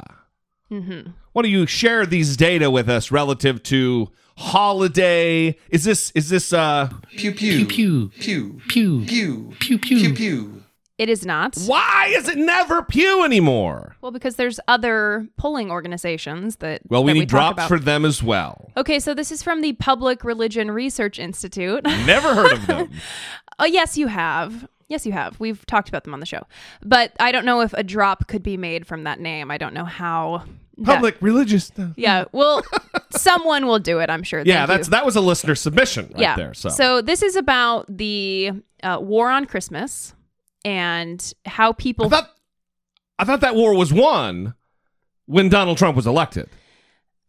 Mm-hmm. 0.71 1.11
Why 1.33 1.41
don't 1.41 1.51
you 1.51 1.65
share 1.65 2.05
these 2.05 2.35
data 2.37 2.69
with 2.69 2.89
us 2.89 3.09
relative 3.11 3.63
to 3.63 4.09
holiday? 4.37 5.57
Is 5.69 5.83
this 5.83 6.11
is 6.11 6.29
this 6.29 6.53
uh? 6.53 6.89
Pew 7.17 7.31
pew 7.31 7.65
Pew, 7.65 8.11
pew 8.19 8.61
pew, 8.67 9.05
pew 9.05 9.53
pew, 9.59 9.77
pew. 9.79 9.97
pew 9.97 10.13
pew. 10.13 10.60
It 11.01 11.09
is 11.09 11.25
not. 11.25 11.57
Why 11.65 12.13
is 12.15 12.29
it 12.29 12.37
never 12.37 12.83
Pew 12.83 13.23
anymore? 13.23 13.95
Well, 14.01 14.11
because 14.11 14.35
there's 14.35 14.59
other 14.67 15.27
polling 15.35 15.71
organizations 15.71 16.57
that 16.57 16.83
Well, 16.89 17.03
we 17.03 17.13
that 17.13 17.19
need 17.21 17.29
talk 17.29 17.55
drops 17.55 17.67
for 17.67 17.79
them 17.79 18.05
as 18.05 18.21
well. 18.21 18.69
Okay, 18.77 18.99
so 18.99 19.15
this 19.15 19.31
is 19.31 19.41
from 19.41 19.61
the 19.61 19.73
Public 19.73 20.23
Religion 20.23 20.69
Research 20.69 21.17
Institute. 21.17 21.83
Never 22.05 22.35
heard 22.35 22.51
of 22.53 22.67
them. 22.67 22.91
Oh, 23.57 23.65
yes, 23.65 23.97
you 23.97 24.05
have. 24.05 24.67
Yes, 24.89 25.03
you 25.07 25.11
have. 25.11 25.39
We've 25.39 25.65
talked 25.65 25.89
about 25.89 26.03
them 26.03 26.13
on 26.13 26.19
the 26.19 26.27
show. 26.27 26.43
But 26.83 27.13
I 27.19 27.31
don't 27.31 27.45
know 27.45 27.61
if 27.61 27.73
a 27.73 27.83
drop 27.83 28.27
could 28.27 28.43
be 28.43 28.55
made 28.55 28.85
from 28.85 29.05
that 29.05 29.19
name. 29.19 29.49
I 29.49 29.57
don't 29.57 29.73
know 29.73 29.85
how. 29.85 30.43
that- 30.77 30.85
Public 30.85 31.17
religious 31.19 31.65
stuff. 31.65 31.93
yeah. 31.95 32.25
Well, 32.31 32.61
someone 33.09 33.65
will 33.65 33.79
do 33.79 33.97
it, 34.01 34.11
I'm 34.11 34.21
sure. 34.21 34.43
Yeah, 34.45 34.67
Thank 34.67 34.67
that's 34.67 34.87
you. 34.89 34.91
that 34.91 35.03
was 35.03 35.15
a 35.15 35.21
listener 35.21 35.55
submission 35.55 36.11
right 36.11 36.21
yeah. 36.21 36.35
there. 36.35 36.53
So. 36.53 37.01
this 37.01 37.23
is 37.23 37.35
about 37.35 37.87
the 37.89 38.51
uh, 38.83 38.99
war 39.01 39.31
on 39.31 39.45
Christmas 39.45 40.13
and 40.65 41.33
how 41.45 41.69
I 41.71 41.73
people. 41.73 42.09
thought 42.09 42.29
I 43.19 43.25
thought 43.25 43.41
that 43.41 43.55
war 43.55 43.75
was 43.75 43.91
won 43.93 44.55
when 45.25 45.49
Donald 45.49 45.77
Trump 45.77 45.95
was 45.95 46.07
elected. 46.07 46.49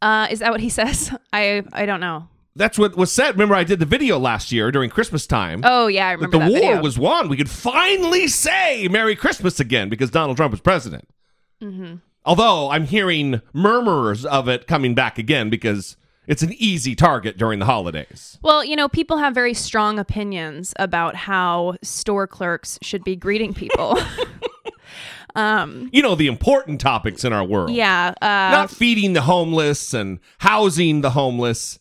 uh, 0.00 0.26
is 0.30 0.38
that 0.40 0.50
what 0.50 0.60
he 0.60 0.68
says? 0.68 1.14
I 1.32 1.62
I 1.72 1.86
don't 1.86 2.00
know. 2.00 2.28
That's 2.54 2.78
what 2.78 2.96
was 2.96 3.10
said. 3.10 3.30
Remember, 3.30 3.54
I 3.54 3.64
did 3.64 3.78
the 3.78 3.86
video 3.86 4.18
last 4.18 4.52
year 4.52 4.70
during 4.70 4.90
Christmas 4.90 5.26
time. 5.26 5.62
Oh 5.64 5.86
yeah, 5.86 6.08
I 6.08 6.16
that 6.16 6.30
the 6.30 6.38
that 6.38 6.50
war 6.50 6.60
video. 6.60 6.82
was 6.82 6.98
won. 6.98 7.28
We 7.28 7.36
could 7.38 7.48
finally 7.48 8.28
say 8.28 8.88
Merry 8.88 9.16
Christmas 9.16 9.58
again 9.58 9.88
because 9.88 10.10
Donald 10.10 10.36
Trump 10.36 10.50
was 10.50 10.60
president. 10.60 11.08
Mm-hmm. 11.62 11.96
Although 12.24 12.70
I'm 12.70 12.84
hearing 12.84 13.40
murmurs 13.54 14.24
of 14.26 14.48
it 14.48 14.66
coming 14.66 14.94
back 14.94 15.16
again 15.18 15.48
because 15.48 15.96
it's 16.26 16.42
an 16.42 16.52
easy 16.54 16.94
target 16.94 17.36
during 17.36 17.58
the 17.58 17.64
holidays. 17.66 18.38
Well, 18.42 18.64
you 18.64 18.76
know, 18.76 18.88
people 18.88 19.18
have 19.18 19.34
very 19.34 19.54
strong 19.54 19.98
opinions 19.98 20.72
about 20.78 21.16
how 21.16 21.76
store 21.82 22.26
clerks 22.26 22.78
should 22.82 23.04
be 23.04 23.16
greeting 23.16 23.54
people. 23.54 23.98
um, 25.34 25.88
You 25.92 26.02
know, 26.02 26.14
the 26.14 26.26
important 26.26 26.80
topics 26.80 27.24
in 27.24 27.32
our 27.32 27.44
world. 27.44 27.70
yeah. 27.70 28.14
Uh, 28.22 28.26
Not 28.26 28.70
feeding 28.70 29.12
the 29.12 29.22
homeless 29.22 29.92
and 29.94 30.20
housing 30.38 31.00
the 31.00 31.10
homeless. 31.10 31.78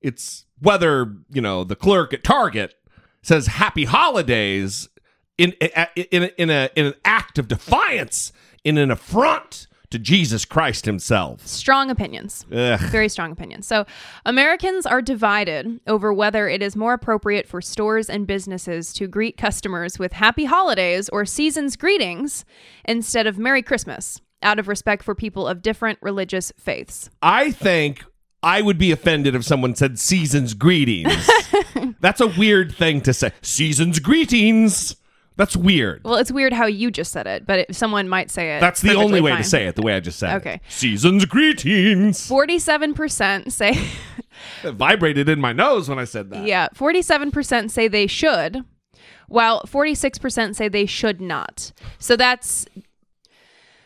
It's 0.00 0.44
whether, 0.60 1.14
you 1.30 1.40
know, 1.40 1.64
the 1.64 1.76
clerk 1.76 2.12
at 2.12 2.24
Target 2.24 2.74
says 3.22 3.46
happy 3.46 3.84
holidays 3.84 4.88
in 5.36 5.52
in 5.52 5.70
in, 6.10 6.30
in 6.36 6.50
a 6.50 6.70
in 6.74 6.86
an 6.86 6.94
act 7.04 7.38
of 7.38 7.48
defiance 7.48 8.32
in 8.64 8.76
an 8.78 8.90
affront 8.90 9.66
to 9.90 9.98
Jesus 9.98 10.44
Christ 10.44 10.84
himself. 10.84 11.46
strong 11.46 11.90
opinions. 11.90 12.44
Ugh. 12.52 12.80
Very 12.80 13.08
strong 13.08 13.32
opinions. 13.32 13.66
So, 13.66 13.86
Americans 14.26 14.86
are 14.86 15.00
divided 15.00 15.80
over 15.86 16.12
whether 16.12 16.48
it 16.48 16.62
is 16.62 16.76
more 16.76 16.92
appropriate 16.92 17.48
for 17.48 17.60
stores 17.60 18.10
and 18.10 18.26
businesses 18.26 18.92
to 18.94 19.06
greet 19.06 19.36
customers 19.36 19.98
with 19.98 20.12
happy 20.12 20.44
holidays 20.44 21.08
or 21.08 21.24
season's 21.24 21.76
greetings 21.76 22.44
instead 22.84 23.26
of 23.26 23.38
Merry 23.38 23.62
Christmas, 23.62 24.20
out 24.42 24.58
of 24.58 24.68
respect 24.68 25.02
for 25.02 25.14
people 25.14 25.46
of 25.46 25.62
different 25.62 25.98
religious 26.02 26.52
faiths. 26.58 27.10
I 27.22 27.50
think 27.50 28.04
I 28.42 28.62
would 28.62 28.78
be 28.78 28.92
offended 28.92 29.34
if 29.34 29.44
someone 29.44 29.74
said 29.74 29.98
season's 29.98 30.54
greetings. 30.54 31.28
That's 32.00 32.20
a 32.20 32.28
weird 32.28 32.74
thing 32.74 33.00
to 33.02 33.12
say. 33.12 33.32
Season's 33.42 33.98
greetings. 33.98 34.96
That's 35.38 35.56
weird. 35.56 36.02
Well, 36.04 36.16
it's 36.16 36.30
weird 36.32 36.52
how 36.52 36.66
you 36.66 36.90
just 36.90 37.12
said 37.12 37.26
it, 37.26 37.46
but 37.46 37.60
it, 37.60 37.74
someone 37.74 38.08
might 38.08 38.30
say 38.30 38.56
it. 38.56 38.60
That's 38.60 38.82
the 38.82 38.94
only 38.94 39.20
way 39.22 39.30
fine. 39.30 39.42
to 39.42 39.48
say 39.48 39.66
it, 39.68 39.76
the 39.76 39.82
way 39.82 39.94
I 39.94 40.00
just 40.00 40.18
said 40.18 40.34
Okay. 40.36 40.50
it. 40.50 40.54
Okay. 40.56 40.60
Season's 40.68 41.24
greetings. 41.24 42.28
47% 42.28 43.50
say 43.50 43.70
It 44.64 44.72
vibrated 44.72 45.28
in 45.28 45.40
my 45.40 45.52
nose 45.52 45.88
when 45.88 45.98
I 45.98 46.04
said 46.04 46.30
that. 46.30 46.44
Yeah, 46.44 46.68
47% 46.74 47.70
say 47.70 47.88
they 47.88 48.06
should, 48.06 48.64
while 49.28 49.62
46% 49.62 50.54
say 50.56 50.68
they 50.68 50.86
should 50.86 51.20
not. 51.20 51.72
So 51.98 52.16
that's 52.16 52.66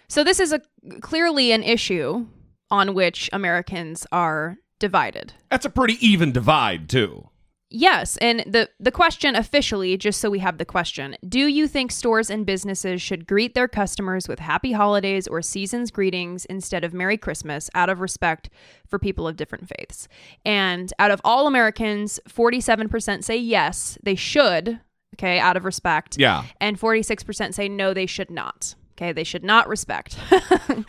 So 0.09 0.25
this 0.25 0.41
is 0.41 0.53
a 0.53 0.61
clearly 1.01 1.53
an 1.53 1.63
issue 1.63 2.27
on 2.71 2.95
which 2.95 3.29
Americans 3.33 4.07
are 4.11 4.57
divided. 4.79 5.35
That's 5.51 5.67
a 5.67 5.71
pretty 5.71 5.95
even 6.07 6.33
divide, 6.33 6.89
too. 6.89 7.29
Yes, 7.75 8.19
and 8.19 8.41
the 8.41 8.69
the 8.79 8.91
question 8.91 9.35
officially, 9.35 9.97
just 9.97 10.21
so 10.21 10.29
we 10.29 10.41
have 10.41 10.59
the 10.59 10.65
question, 10.67 11.17
do 11.27 11.47
you 11.47 11.67
think 11.67 11.91
stores 11.91 12.29
and 12.29 12.45
businesses 12.45 13.01
should 13.01 13.27
greet 13.27 13.55
their 13.55 13.67
customers 13.67 14.29
with 14.29 14.41
happy 14.41 14.73
holidays 14.73 15.27
or 15.27 15.41
season's 15.41 15.91
greetings 15.91 16.45
instead 16.45 16.85
of 16.85 16.93
Merry 16.93 17.17
Christmas 17.17 17.71
out 17.75 17.89
of 17.89 18.01
respect 18.01 18.51
for 18.87 18.99
people 18.99 19.27
of 19.27 19.37
different 19.37 19.69
faiths? 19.69 20.07
And 20.45 20.93
out 20.99 21.11
of 21.11 21.21
all 21.25 21.47
Americans, 21.47 22.21
47% 22.29 23.25
say 23.25 23.39
yes, 23.39 23.97
they 24.03 24.17
should, 24.17 24.79
okay, 25.15 25.39
out 25.39 25.57
of 25.57 25.65
respect. 25.65 26.19
Yeah. 26.19 26.45
And 26.61 26.79
46% 26.79 27.55
say 27.55 27.69
no, 27.71 27.95
they 27.95 28.07
should 28.07 28.31
not. 28.31 28.75
Okay, 28.99 29.13
they 29.13 29.25
should 29.25 29.45
not 29.45 29.67
respect. 29.69 30.19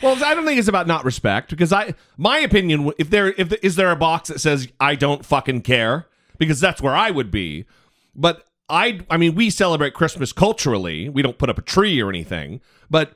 Well, 0.02 0.22
I 0.24 0.34
don't 0.36 0.46
think 0.46 0.60
it's 0.60 0.68
about 0.68 0.88
not 0.88 1.04
respect 1.06 1.50
because 1.50 1.74
I, 1.74 1.94
my 2.18 2.40
opinion, 2.40 2.92
if 2.98 3.10
there, 3.10 3.34
if 3.38 3.54
is 3.64 3.76
there 3.76 3.92
a 3.92 3.96
box 3.96 4.30
that 4.30 4.40
says 4.40 4.68
I 4.80 4.96
don't 4.96 5.26
fucking 5.26 5.62
care 5.62 6.08
because 6.38 6.60
that's 6.60 6.82
where 6.82 6.96
I 6.96 7.12
would 7.12 7.32
be, 7.32 7.66
but 8.16 8.48
I 8.70 9.02
I 9.10 9.18
mean 9.18 9.36
we 9.36 9.50
celebrate 9.50 9.94
Christmas 9.94 10.32
culturally. 10.32 11.10
We 11.10 11.22
don't 11.22 11.38
put 11.38 11.50
up 11.50 11.58
a 11.58 11.62
tree 11.62 12.02
or 12.02 12.10
anything, 12.10 12.62
but 12.90 13.14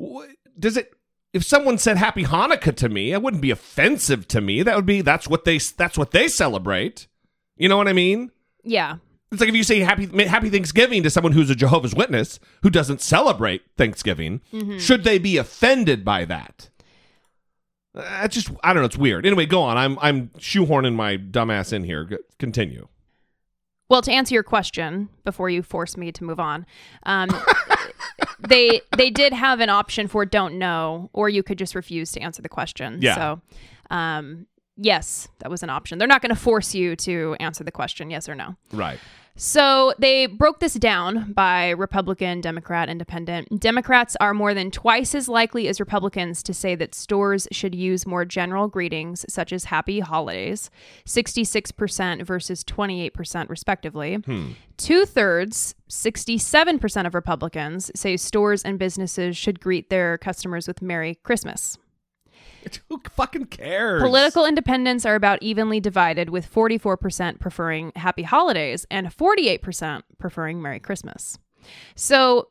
wh- 0.00 0.24
does 0.58 0.76
it 0.76 0.92
if 1.32 1.44
someone 1.44 1.78
said 1.78 1.98
happy 1.98 2.24
Hanukkah 2.24 2.74
to 2.76 2.88
me, 2.88 3.12
it 3.12 3.22
wouldn't 3.22 3.42
be 3.42 3.50
offensive 3.50 4.26
to 4.28 4.40
me. 4.40 4.62
That 4.62 4.76
would 4.76 4.86
be 4.86 5.02
that's 5.02 5.28
what 5.28 5.44
they 5.44 5.58
that's 5.58 5.98
what 5.98 6.12
they 6.12 6.28
celebrate. 6.28 7.06
You 7.56 7.68
know 7.68 7.76
what 7.76 7.88
I 7.88 7.92
mean? 7.92 8.30
Yeah. 8.64 8.96
It's 9.30 9.40
like 9.40 9.50
if 9.50 9.54
you 9.54 9.62
say 9.62 9.80
happy 9.80 10.06
happy 10.26 10.48
Thanksgiving 10.48 11.02
to 11.02 11.10
someone 11.10 11.32
who's 11.32 11.50
a 11.50 11.54
Jehovah's 11.54 11.94
Witness 11.94 12.40
who 12.62 12.70
doesn't 12.70 13.02
celebrate 13.02 13.62
Thanksgiving, 13.76 14.40
mm-hmm. 14.52 14.78
should 14.78 15.04
they 15.04 15.18
be 15.18 15.36
offended 15.36 16.04
by 16.04 16.24
that? 16.24 16.70
Uh, 17.94 18.20
It's 18.24 18.34
just 18.34 18.50
I 18.62 18.72
don't 18.72 18.82
know. 18.82 18.86
It's 18.86 18.98
weird. 18.98 19.26
Anyway, 19.26 19.46
go 19.46 19.62
on. 19.62 19.76
I'm 19.76 19.98
I'm 20.00 20.28
shoehorning 20.38 20.94
my 20.94 21.16
dumbass 21.16 21.72
in 21.72 21.84
here. 21.84 22.04
G- 22.04 22.16
Continue. 22.38 22.88
Well, 23.88 24.02
to 24.02 24.12
answer 24.12 24.34
your 24.34 24.42
question 24.42 25.08
before 25.24 25.48
you 25.48 25.62
force 25.62 25.96
me 25.96 26.12
to 26.12 26.22
move 26.24 26.38
on, 26.38 26.66
um, 27.04 27.30
they 28.40 28.82
they 28.96 29.10
did 29.10 29.32
have 29.32 29.60
an 29.60 29.70
option 29.70 30.08
for 30.08 30.26
don't 30.26 30.58
know, 30.58 31.08
or 31.12 31.28
you 31.28 31.42
could 31.42 31.58
just 31.58 31.74
refuse 31.74 32.12
to 32.12 32.20
answer 32.20 32.42
the 32.42 32.48
question. 32.50 32.98
Yeah. 33.00 33.14
So, 33.14 33.40
um, 33.94 34.46
yes, 34.76 35.28
that 35.38 35.50
was 35.50 35.62
an 35.62 35.70
option. 35.70 35.98
They're 35.98 36.06
not 36.08 36.20
going 36.20 36.34
to 36.34 36.40
force 36.40 36.74
you 36.74 36.96
to 36.96 37.34
answer 37.40 37.64
the 37.64 37.72
question, 37.72 38.10
yes 38.10 38.28
or 38.28 38.34
no. 38.34 38.56
Right. 38.72 38.98
So 39.40 39.94
they 40.00 40.26
broke 40.26 40.58
this 40.58 40.74
down 40.74 41.32
by 41.32 41.70
Republican, 41.70 42.40
Democrat, 42.40 42.88
Independent. 42.88 43.60
Democrats 43.60 44.16
are 44.20 44.34
more 44.34 44.52
than 44.52 44.72
twice 44.72 45.14
as 45.14 45.28
likely 45.28 45.68
as 45.68 45.78
Republicans 45.78 46.42
to 46.42 46.52
say 46.52 46.74
that 46.74 46.92
stores 46.92 47.46
should 47.52 47.72
use 47.72 48.04
more 48.04 48.24
general 48.24 48.66
greetings, 48.66 49.24
such 49.28 49.52
as 49.52 49.64
Happy 49.64 50.00
Holidays, 50.00 50.70
66% 51.06 52.26
versus 52.26 52.64
28%, 52.64 53.48
respectively. 53.48 54.18
Two 54.76 55.06
thirds, 55.06 55.76
67% 55.88 57.06
of 57.06 57.14
Republicans, 57.14 57.92
say 57.94 58.16
stores 58.16 58.64
and 58.64 58.76
businesses 58.76 59.36
should 59.36 59.60
greet 59.60 59.88
their 59.88 60.18
customers 60.18 60.66
with 60.66 60.82
Merry 60.82 61.14
Christmas. 61.14 61.78
Who 62.88 63.00
fucking 63.10 63.46
cares? 63.46 64.02
Political 64.02 64.46
independents 64.46 65.04
are 65.06 65.14
about 65.14 65.42
evenly 65.42 65.80
divided, 65.80 66.30
with 66.30 66.52
44% 66.52 67.40
preferring 67.40 67.92
Happy 67.96 68.22
Holidays 68.22 68.86
and 68.90 69.08
48% 69.08 70.02
preferring 70.18 70.60
Merry 70.62 70.80
Christmas. 70.80 71.38
So 71.94 72.48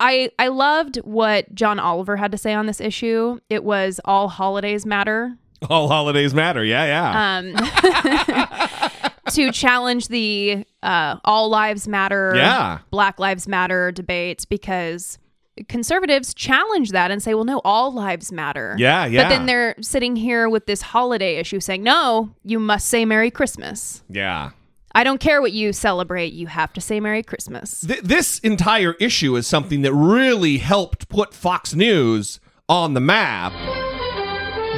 I 0.00 0.30
I 0.38 0.48
loved 0.48 0.96
what 0.98 1.54
John 1.54 1.78
Oliver 1.78 2.16
had 2.16 2.32
to 2.32 2.38
say 2.38 2.54
on 2.54 2.66
this 2.66 2.80
issue. 2.80 3.38
It 3.48 3.64
was 3.64 4.00
all 4.04 4.28
holidays 4.28 4.84
matter. 4.86 5.36
All 5.70 5.86
holidays 5.88 6.34
matter. 6.34 6.64
Yeah, 6.64 6.84
yeah. 6.86 7.38
Um, 7.38 8.90
to 9.30 9.52
challenge 9.52 10.08
the 10.08 10.64
uh, 10.82 11.16
all 11.24 11.48
lives 11.48 11.86
matter, 11.86 12.32
Yeah. 12.34 12.78
Black 12.90 13.20
Lives 13.20 13.46
Matter 13.46 13.92
debates 13.92 14.44
because 14.44 15.18
conservatives 15.68 16.34
challenge 16.34 16.90
that 16.90 17.10
and 17.10 17.22
say, 17.22 17.34
well, 17.34 17.44
no, 17.44 17.60
all 17.64 17.92
lives 17.92 18.32
matter. 18.32 18.74
Yeah, 18.78 19.06
yeah. 19.06 19.24
But 19.24 19.28
then 19.28 19.46
they're 19.46 19.74
sitting 19.80 20.16
here 20.16 20.48
with 20.48 20.66
this 20.66 20.82
holiday 20.82 21.36
issue 21.36 21.60
saying, 21.60 21.82
no, 21.82 22.34
you 22.44 22.58
must 22.58 22.88
say 22.88 23.04
Merry 23.04 23.30
Christmas. 23.30 24.02
yeah. 24.08 24.50
I 24.94 25.04
don't 25.04 25.20
care 25.22 25.40
what 25.40 25.52
you 25.52 25.72
celebrate, 25.72 26.34
you 26.34 26.48
have 26.48 26.70
to 26.74 26.80
say 26.82 27.00
Merry 27.00 27.22
Christmas. 27.22 27.80
Th- 27.80 28.02
this 28.02 28.38
entire 28.40 28.92
issue 29.00 29.36
is 29.36 29.46
something 29.46 29.80
that 29.80 29.94
really 29.94 30.58
helped 30.58 31.08
put 31.08 31.32
Fox 31.32 31.74
News 31.74 32.40
on 32.68 32.92
the 32.92 33.00
map 33.00 33.52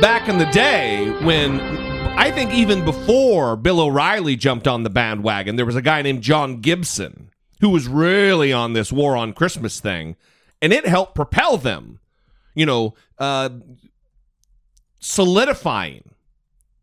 back 0.01 0.29
in 0.29 0.39
the 0.39 0.47
day 0.47 1.11
when 1.25 1.61
I 1.61 2.31
think 2.31 2.53
even 2.53 2.85
before 2.85 3.57
Bill 3.57 3.81
O'Reilly 3.81 4.37
jumped 4.37 4.69
on 4.69 4.85
the 4.85 4.91
bandwagon, 4.91 5.57
there 5.57 5.67
was 5.67 5.75
a 5.75 5.83
guy 5.83 6.01
named 6.03 6.23
John 6.23 6.61
Gibson 6.61 7.31
who 7.61 7.71
was 7.71 7.89
really 7.89 8.53
on 8.53 8.73
this 8.73 8.93
war 8.93 9.17
on 9.17 9.33
Christmas 9.33 9.81
thing, 9.81 10.15
and 10.65 10.73
it 10.73 10.87
helped 10.87 11.15
propel 11.15 11.59
them, 11.59 12.01
you 12.55 12.65
know, 12.65 12.95
uh, 13.19 13.51
solidifying 15.01 16.11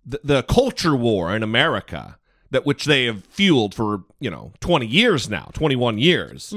the, 0.05 0.19
the 0.23 0.43
culture 0.43 0.95
war 0.95 1.35
in 1.35 1.43
America 1.43 2.17
that 2.51 2.65
which 2.65 2.85
they 2.85 3.05
have 3.05 3.23
fueled 3.25 3.73
for 3.73 4.03
you 4.19 4.29
know 4.29 4.51
20 4.59 4.85
years 4.85 5.29
now 5.29 5.49
21 5.53 5.97
years. 5.97 6.53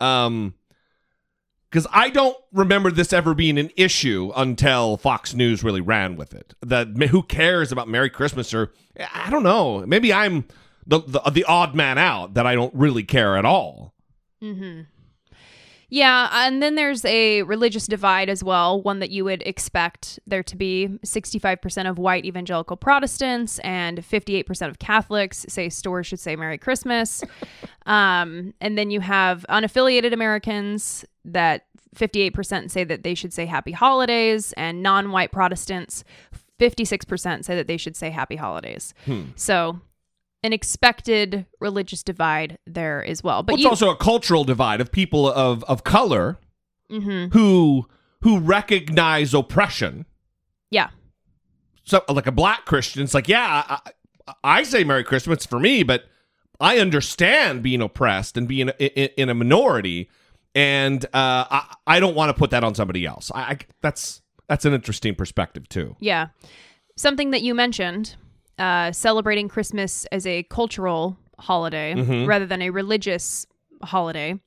Um 0.00 0.54
because 1.70 1.86
i 1.92 2.10
don't 2.10 2.36
remember 2.52 2.90
this 2.90 3.12
ever 3.12 3.32
being 3.32 3.56
an 3.56 3.70
issue 3.76 4.32
until 4.36 4.96
fox 4.96 5.34
news 5.34 5.62
really 5.64 5.80
ran 5.80 6.16
with 6.16 6.34
it. 6.34 6.54
That 6.62 6.88
who 7.10 7.22
cares 7.22 7.72
about 7.72 7.88
merry 7.88 8.10
christmas 8.10 8.52
or 8.54 8.72
i 9.14 9.30
don't 9.30 9.42
know. 9.44 9.84
Maybe 9.86 10.12
i'm 10.12 10.46
the, 10.86 11.00
the 11.00 11.20
the 11.30 11.44
odd 11.44 11.74
man 11.74 11.96
out 11.98 12.34
that 12.34 12.46
i 12.46 12.54
don't 12.54 12.74
really 12.74 13.02
care 13.04 13.36
at 13.36 13.44
all 13.44 13.94
Yeah, 15.90 16.30
and 16.32 16.62
then 16.62 16.76
there's 16.76 17.04
a 17.04 17.42
religious 17.42 17.86
divide 17.86 18.28
as 18.28 18.44
well, 18.44 18.80
one 18.80 19.00
that 19.00 19.10
you 19.10 19.24
would 19.24 19.42
expect 19.42 20.20
there 20.26 20.44
to 20.44 20.56
be. 20.56 20.88
65% 21.04 21.90
of 21.90 21.98
white 21.98 22.24
evangelical 22.24 22.76
Protestants 22.76 23.58
and 23.60 23.98
58% 23.98 24.68
of 24.68 24.78
Catholics 24.78 25.44
say 25.48 25.68
stores 25.68 26.06
should 26.06 26.20
say 26.20 26.36
Merry 26.36 26.58
Christmas. 26.58 27.24
um, 27.86 28.54
and 28.60 28.78
then 28.78 28.90
you 28.90 29.00
have 29.00 29.44
unaffiliated 29.50 30.12
Americans 30.12 31.04
that 31.24 31.66
58% 31.96 32.70
say 32.70 32.84
that 32.84 33.02
they 33.02 33.14
should 33.14 33.32
say 33.32 33.46
Happy 33.46 33.72
Holidays, 33.72 34.52
and 34.52 34.82
non 34.82 35.10
white 35.10 35.32
Protestants, 35.32 36.04
56% 36.60 37.44
say 37.44 37.56
that 37.56 37.66
they 37.66 37.76
should 37.76 37.96
say 37.96 38.10
Happy 38.10 38.36
Holidays. 38.36 38.94
So, 39.34 39.80
an 40.42 40.52
expected 40.52 41.46
religious 41.60 42.02
divide 42.02 42.58
there 42.66 43.04
as 43.04 43.22
well. 43.22 43.42
But 43.42 43.52
Well, 43.52 43.56
it's 43.56 43.64
you, 43.64 43.70
also 43.70 43.90
a 43.90 43.96
cultural 43.96 44.44
divide 44.44 44.80
of 44.80 44.90
people 44.92 45.30
of 45.30 45.62
of 45.64 45.84
color 45.84 46.38
Mhm. 46.90 47.32
who 47.32 47.86
who 48.22 48.38
recognize 48.38 49.32
oppression 49.34 50.06
yeah. 50.70 50.90
so 51.84 52.02
like 52.08 52.26
a 52.26 52.32
black 52.32 52.64
Christian, 52.64 53.02
it's 53.02 53.14
like, 53.14 53.28
yeah, 53.28 53.64
I, 53.68 53.90
I, 54.44 54.62
say 54.62 54.84
Merry 54.84 55.02
Christmas 55.04 55.44
for 55.46 55.58
me, 55.58 55.82
but 55.82 56.04
I 56.60 56.78
understand 56.78 57.62
being 57.62 57.80
oppressed 57.80 58.36
and 58.36 58.46
being 58.46 58.68
in, 58.78 59.08
in 59.16 59.28
a 59.30 59.34
minority, 59.34 60.08
and 60.54 61.04
uh, 61.06 61.08
I, 61.50 61.74
I 61.86 62.00
don't 62.00 62.14
want 62.14 62.28
to 62.28 62.34
put 62.38 62.50
that 62.50 62.62
on 62.62 62.74
somebody 62.74 63.06
else. 63.06 63.30
I, 63.34 63.40
I 63.40 63.58
that's 63.80 64.20
that's 64.48 64.64
an 64.64 64.74
interesting 64.74 65.14
perspective 65.14 65.68
too. 65.68 65.96
Yeah. 66.00 66.28
Something 66.96 67.30
that 67.30 67.42
you 67.42 67.54
mentioned, 67.54 68.16
uh, 68.60 68.92
celebrating 68.92 69.48
Christmas 69.48 70.04
as 70.12 70.26
a 70.26 70.44
cultural 70.44 71.16
holiday 71.38 71.94
Mm-hmm. 71.94 72.26
rather 72.26 72.46
than 72.46 72.62
a 72.62 72.70
religious 72.70 73.46
holiday. 73.82 74.38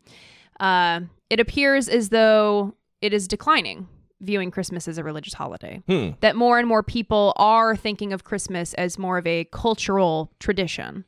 Uh, 0.60 1.02
it 1.30 1.40
appears 1.40 1.90
as 1.90 2.10
though 2.10 2.76
it 3.02 3.14
is 3.14 3.28
declining, 3.28 3.88
viewing 4.22 4.52
Christmas 4.52 4.88
as 4.88 4.98
a 5.00 5.04
religious 5.04 5.34
holiday. 5.34 5.82
Hmm. 5.88 6.12
That 6.22 6.36
more 6.36 6.60
and 6.60 6.68
more 6.68 6.84
people 6.84 7.34
are 7.38 7.76
thinking 7.76 8.14
of 8.14 8.24
Christmas 8.24 8.74
as 8.76 9.00
more 9.00 9.18
of 9.18 9.26
a 9.26 9.46
cultural 9.52 10.32
tradition. 10.40 11.04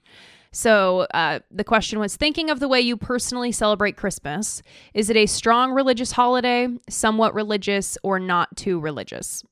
So 0.52 1.02
uh, 1.13 1.39
the 1.52 1.63
question 1.63 2.00
was 2.00 2.15
thinking 2.15 2.50
of 2.50 2.60
the 2.60 2.68
way 2.68 2.82
you 2.82 2.98
personally 2.98 3.52
celebrate 3.52 3.98
Christmas. 3.98 4.63
Is 4.94 5.10
it 5.10 5.18
a 5.18 5.26
strong 5.28 5.74
religious 5.74 6.13
holiday, 6.13 6.70
somewhat 6.89 7.36
religious, 7.36 7.98
or 8.04 8.20
not 8.20 8.56
too 8.58 8.80
religious? 8.80 9.44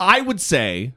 I 0.00 0.20
would 0.22 0.40
say, 0.40 0.94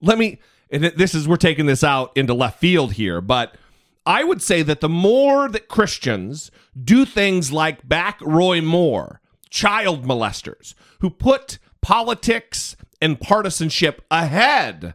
let 0.00 0.18
me, 0.18 0.38
and 0.70 0.84
this 0.84 1.14
is, 1.14 1.26
we're 1.26 1.36
taking 1.36 1.66
this 1.66 1.82
out 1.84 2.16
into 2.16 2.34
left 2.34 2.60
field 2.60 2.94
here, 2.94 3.20
but 3.20 3.56
I 4.04 4.24
would 4.24 4.40
say 4.40 4.62
that 4.62 4.80
the 4.80 4.88
more 4.88 5.48
that 5.48 5.68
Christians 5.68 6.50
do 6.82 7.04
things 7.04 7.52
like 7.52 7.86
back 7.86 8.18
Roy 8.22 8.60
Moore, 8.60 9.20
child 9.50 10.04
molesters, 10.04 10.74
who 11.00 11.10
put 11.10 11.58
politics 11.82 12.76
and 13.00 13.20
partisanship 13.20 14.04
ahead 14.10 14.94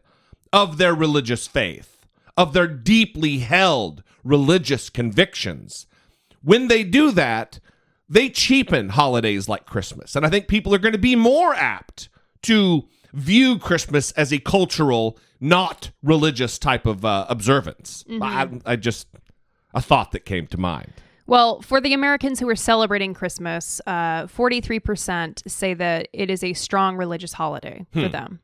of 0.52 0.78
their 0.78 0.96
religious 0.96 1.48
faith, 1.48 2.06
of 2.36 2.54
their 2.54 2.68
deeply 2.68 3.40
held 3.40 4.04
religious 4.24 4.90
convictions, 4.90 5.86
when 6.42 6.68
they 6.68 6.84
do 6.84 7.12
that, 7.12 7.60
they 8.10 8.30
cheapen 8.30 8.90
holidays 8.90 9.48
like 9.48 9.66
Christmas. 9.66 10.16
And 10.16 10.26
I 10.26 10.30
think 10.30 10.48
people 10.48 10.74
are 10.74 10.80
going 10.80 10.94
to 10.94 10.98
be 10.98 11.16
more 11.16 11.54
apt 11.54 12.10
to 12.44 12.88
view 13.14 13.60
Christmas 13.60 14.12
as 14.12 14.34
a 14.34 14.40
cultural, 14.40 15.18
not 15.40 15.92
religious 16.02 16.58
type 16.58 16.86
of 16.86 17.06
uh, 17.06 17.26
observance. 17.30 18.04
I, 18.22 18.50
I 18.66 18.76
just, 18.76 19.08
a 19.74 19.82
thought 19.82 20.12
that 20.12 20.26
came 20.26 20.48
to 20.48 20.58
mind. 20.58 20.92
Well, 21.26 21.62
for 21.62 21.80
the 21.80 21.94
Americans 21.94 22.40
who 22.40 22.50
are 22.50 22.56
celebrating 22.56 23.14
Christmas, 23.14 23.80
uh, 23.88 24.26
43% 24.26 25.50
say 25.50 25.74
that 25.74 26.10
it 26.12 26.30
is 26.30 26.44
a 26.44 26.54
strong 26.54 26.98
religious 26.98 27.34
holiday 27.34 27.86
for 27.94 28.10
them. 28.10 28.42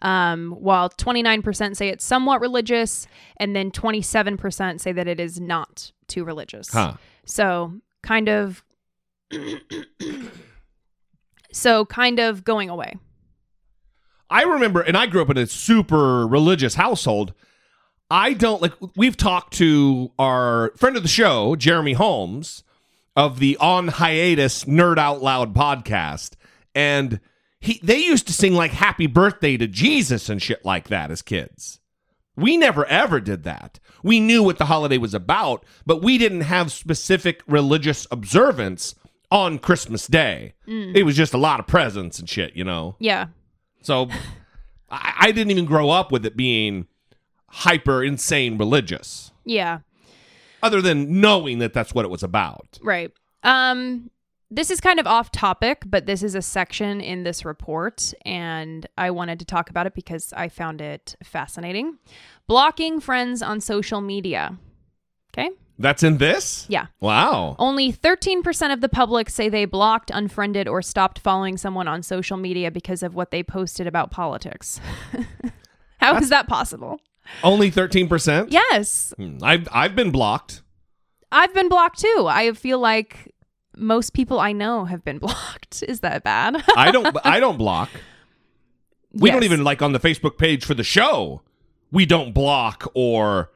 Um, 0.00 0.52
while 0.52 0.90
29% 0.90 1.76
say 1.76 1.88
it's 1.88 2.04
somewhat 2.04 2.40
religious, 2.40 3.06
and 3.38 3.54
then 3.54 3.70
27% 3.70 4.80
say 4.80 4.92
that 4.92 5.06
it 5.06 5.20
is 5.20 5.40
not 5.40 5.92
too 6.08 6.24
religious. 6.24 6.70
Huh. 6.72 6.94
So, 7.24 7.74
kind 8.02 8.28
of. 8.28 8.64
so, 11.52 11.86
kind 11.86 12.18
of 12.20 12.44
going 12.44 12.68
away. 12.68 12.96
I 14.34 14.42
remember, 14.42 14.80
and 14.80 14.96
I 14.96 15.06
grew 15.06 15.22
up 15.22 15.30
in 15.30 15.38
a 15.38 15.46
super 15.46 16.26
religious 16.26 16.74
household. 16.74 17.34
I 18.10 18.32
don't 18.32 18.60
like. 18.60 18.72
We've 18.96 19.16
talked 19.16 19.54
to 19.54 20.10
our 20.18 20.72
friend 20.76 20.96
of 20.96 21.04
the 21.04 21.08
show, 21.08 21.54
Jeremy 21.54 21.92
Holmes, 21.92 22.64
of 23.14 23.38
the 23.38 23.56
On 23.58 23.86
Hiatus 23.86 24.64
Nerd 24.64 24.98
Out 24.98 25.22
Loud 25.22 25.54
podcast, 25.54 26.32
and 26.74 27.20
he 27.60 27.78
they 27.80 27.98
used 27.98 28.26
to 28.26 28.32
sing 28.32 28.54
like 28.54 28.72
"Happy 28.72 29.06
Birthday 29.06 29.56
to 29.56 29.68
Jesus" 29.68 30.28
and 30.28 30.42
shit 30.42 30.64
like 30.64 30.88
that 30.88 31.12
as 31.12 31.22
kids. 31.22 31.78
We 32.36 32.56
never 32.56 32.84
ever 32.86 33.20
did 33.20 33.44
that. 33.44 33.78
We 34.02 34.18
knew 34.18 34.42
what 34.42 34.58
the 34.58 34.64
holiday 34.64 34.98
was 34.98 35.14
about, 35.14 35.64
but 35.86 36.02
we 36.02 36.18
didn't 36.18 36.40
have 36.40 36.72
specific 36.72 37.40
religious 37.46 38.08
observance 38.10 38.96
on 39.30 39.60
Christmas 39.60 40.08
Day. 40.08 40.54
Mm. 40.66 40.96
It 40.96 41.04
was 41.04 41.14
just 41.14 41.34
a 41.34 41.38
lot 41.38 41.60
of 41.60 41.68
presents 41.68 42.18
and 42.18 42.28
shit, 42.28 42.56
you 42.56 42.64
know. 42.64 42.96
Yeah. 42.98 43.28
So 43.84 44.08
I, 44.90 45.14
I 45.20 45.32
didn't 45.32 45.50
even 45.52 45.64
grow 45.66 45.90
up 45.90 46.10
with 46.10 46.26
it 46.26 46.36
being 46.36 46.86
hyper 47.48 48.02
insane 48.02 48.58
religious, 48.58 49.30
Yeah. 49.44 49.78
other 50.62 50.82
than 50.82 51.20
knowing 51.20 51.58
that 51.60 51.72
that's 51.72 51.94
what 51.94 52.04
it 52.04 52.08
was 52.08 52.22
about. 52.24 52.78
Right. 52.82 53.12
Um 53.44 54.10
this 54.50 54.70
is 54.70 54.80
kind 54.80 55.00
of 55.00 55.06
off 55.06 55.32
topic, 55.32 55.82
but 55.86 56.06
this 56.06 56.22
is 56.22 56.34
a 56.36 56.42
section 56.42 57.00
in 57.00 57.24
this 57.24 57.44
report 57.44 58.12
and 58.24 58.86
I 58.96 59.10
wanted 59.10 59.38
to 59.40 59.44
talk 59.44 59.68
about 59.70 59.86
it 59.86 59.94
because 59.94 60.32
I 60.36 60.48
found 60.48 60.80
it 60.80 61.16
fascinating. 61.24 61.98
Blocking 62.46 63.00
friends 63.00 63.42
on 63.42 63.60
social 63.60 64.00
media. 64.00 64.56
Okay? 65.32 65.50
That's 65.78 66.02
in 66.02 66.18
this? 66.18 66.66
Yeah. 66.68 66.86
Wow. 67.00 67.56
Only 67.58 67.92
13% 67.92 68.72
of 68.72 68.80
the 68.80 68.88
public 68.88 69.28
say 69.28 69.48
they 69.48 69.64
blocked, 69.64 70.10
unfriended, 70.12 70.68
or 70.68 70.82
stopped 70.82 71.18
following 71.18 71.56
someone 71.56 71.88
on 71.88 72.02
social 72.02 72.36
media 72.36 72.70
because 72.70 73.02
of 73.02 73.14
what 73.14 73.30
they 73.32 73.42
posted 73.42 73.86
about 73.86 74.10
politics. 74.10 74.80
How 75.98 76.16
is 76.16 76.28
that 76.28 76.46
possible? 76.46 77.00
Only 77.42 77.70
13%? 77.70 78.48
Yes. 78.50 79.12
Hmm, 79.16 79.38
I've, 79.42 79.68
I've 79.72 79.96
been 79.96 80.10
blocked. 80.10 80.62
I've 81.32 81.52
been 81.52 81.68
blocked 81.68 81.98
too. 81.98 82.26
I 82.28 82.52
feel 82.52 82.78
like 82.78 83.34
most 83.76 84.12
people 84.12 84.38
I 84.38 84.52
know 84.52 84.84
have 84.84 85.04
been 85.04 85.18
blocked. 85.20 85.82
Is 85.82 86.00
that 86.00 86.22
bad? 86.22 86.62
I 86.76 86.90
don't 86.90 87.16
I 87.24 87.40
don't 87.40 87.58
block. 87.58 87.90
We 89.12 89.30
don't 89.30 89.44
even 89.44 89.62
like 89.62 89.80
on 89.80 89.92
the 89.92 90.00
Facebook 90.00 90.38
page 90.38 90.64
for 90.64 90.74
the 90.74 90.84
show. 90.84 91.42
We 91.92 92.04
don't 92.04 92.32
block 92.32 92.90
or 92.94 93.50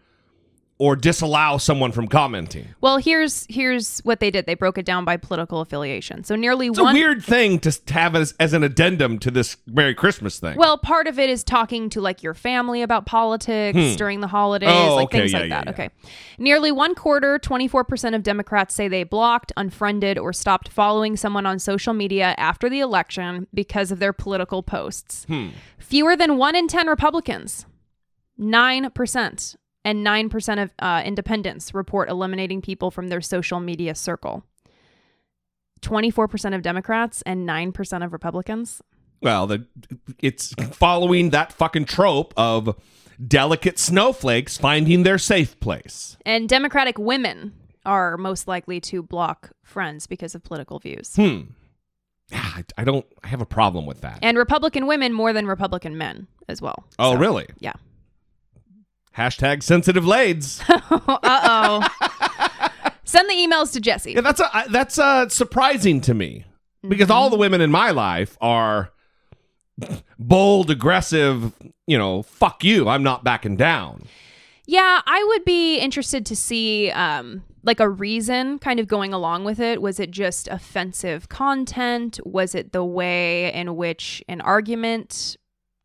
or 0.81 0.95
disallow 0.95 1.59
someone 1.59 1.91
from 1.91 2.07
commenting. 2.07 2.69
Well, 2.81 2.99
here's 2.99 3.45
here's 3.49 3.99
what 4.01 4.21
they 4.21 4.31
did. 4.31 4.47
They 4.47 4.55
broke 4.55 4.79
it 4.79 4.87
down 4.87 5.05
by 5.05 5.17
political 5.17 5.61
affiliation. 5.61 6.23
So 6.23 6.37
nearly 6.37 6.69
It's 6.69 6.79
one 6.79 6.95
a 6.95 6.99
weird 6.99 7.25
thing 7.25 7.59
to 7.61 7.77
have 7.89 8.15
as, 8.15 8.33
as 8.39 8.53
an 8.53 8.63
addendum 8.63 9.19
to 9.21 9.31
this 9.33 9.57
Merry 9.67 9.95
Christmas 9.95 10.39
thing. 10.39 10.57
Well, 10.57 10.79
part 10.79 11.09
of 11.09 11.19
it 11.19 11.29
is 11.31 11.43
talking 11.43 11.91
to 11.91 12.01
like 12.01 12.23
your 12.23 12.35
family 12.35 12.83
about 12.83 13.07
politics 13.07 13.97
during 13.97 14.21
the 14.21 14.29
holidays, 14.29 14.69
Oh, 14.73 14.95
like 14.95 15.05
okay. 15.07 15.19
things 15.21 15.33
Yeah, 15.33 15.39
like 15.41 15.49
yeah, 15.51 15.65
that. 15.65 15.67
yeah. 15.67 15.71
Okay. 15.73 15.91
Nearly 16.39 16.71
one 16.71 16.95
quarter, 16.95 17.41
24% 17.41 18.15
of 18.15 18.23
Democrats 18.23 18.73
say 18.75 18.87
they 18.87 19.03
blocked, 19.03 19.51
unfriended, 19.57 20.17
or 20.17 20.33
stopped 20.33 20.69
following 20.69 21.17
someone 21.17 21.45
on 21.47 21.59
social 21.59 21.93
media 21.93 22.37
after 22.39 22.69
the 22.71 22.79
election 22.79 23.49
because 23.53 23.91
of 23.91 23.99
their 23.99 24.13
political 24.13 24.63
posts. 24.63 25.25
Hmm. 25.25 25.49
Fewer 25.79 26.15
than 26.17 26.37
one 26.37 26.55
in 26.55 26.69
10 26.69 26.87
Republicans, 26.87 27.67
9%, 28.39 29.57
and 29.85 30.07
9% 30.07 30.63
of 30.63 30.73
uh, 30.79 31.03
independents 31.05 31.75
report 31.75 32.09
eliminating 32.09 32.61
people 32.61 32.91
from 32.91 33.09
their 33.09 33.21
social 33.21 33.61
media 33.61 33.95
circle. 33.95 34.45
24% 35.81 36.55
of 36.55 36.63
Democrats 36.63 37.23
and 37.23 37.49
9% 37.49 38.05
of 38.05 38.13
Republicans. 38.13 38.83
Well, 39.21 39.47
the, 39.47 39.67
it's 40.19 40.55
following 40.73 41.31
that 41.31 41.53
fucking 41.53 41.87
trope 41.87 42.35
of 42.37 42.77
delicate 43.25 43.79
snowflakes 43.79 44.59
finding 44.59 45.03
their 45.03 45.19
safe 45.19 45.59
place. 45.61 46.17
And 46.25 46.49
Democratic 46.49 46.99
women 46.99 47.53
are 47.85 48.17
most 48.17 48.47
likely 48.47 48.81
to 48.83 49.03
block 49.03 49.51
friends 49.65 50.07
because 50.07 50.35
of 50.35 50.45
political 50.45 50.79
views. 50.79 51.17
Hmm. 51.17 51.41
I, 52.33 52.65
I 52.77 52.85
don't. 52.85 53.07
I 53.25 53.29
have 53.29 53.41
a 53.41 53.47
problem 53.47 53.87
with 53.87 54.03
that. 54.03 54.19
And 54.21 54.37
Republican 54.37 54.87
women 54.87 55.15
more 55.15 55.33
than 55.33 55.47
Republican 55.47 55.97
men 55.97 56.27
as 56.47 56.61
well. 56.61 56.85
oh, 56.99 57.15
So, 57.15 57.19
really? 57.19 57.47
Yeah. 57.59 57.73
Hashtag 59.19 59.63
sensitive 59.65 60.07
lades. 60.07 60.63
uh 60.69 61.19
oh. 61.23 61.89
Send 63.05 63.29
the 63.29 63.35
emails 63.35 63.73
to 63.73 63.81
Jesse. 63.81 64.13
yeah, 64.13 64.21
that's 64.21 64.41
a, 64.41 64.65
that's 64.71 64.99
uh, 64.99 65.29
surprising 65.29 66.01
to 66.03 66.15
me 66.15 66.45
because 66.87 67.11
all 67.11 67.29
the 67.31 67.37
women 67.37 67.61
in 67.61 67.71
my 67.71 67.91
life 67.91 68.37
are 68.41 68.93
bold, 70.19 70.71
aggressive. 70.71 71.53
You 71.87 71.99
know, 71.99 72.23
fuck 72.23 72.63
you. 72.63 72.89
I'm 72.89 73.03
not 73.03 73.25
backing 73.25 73.57
down. 73.57 74.05
Yeah, 74.67 75.01
I 75.07 75.25
would 75.29 75.45
be 75.45 75.79
interested 75.79 76.25
to 76.27 76.37
see 76.37 76.91
um 76.91 77.43
like 77.65 77.81
a 77.81 77.89
reason 77.89 78.59
kind 78.61 78.79
of 78.79 78.87
going 78.87 79.13
along 79.13 79.45
with 79.45 79.59
it. 79.59 79.83
Was 79.83 79.99
it 79.99 80.11
just 80.11 80.47
offensive 80.49 81.29
content? 81.29 82.21
Was 82.25 82.55
it 82.55 82.73
the 82.73 82.85
way 82.85 83.53
in 83.53 83.75
which 83.75 84.23
an 84.29 84.41
argument 84.43 85.37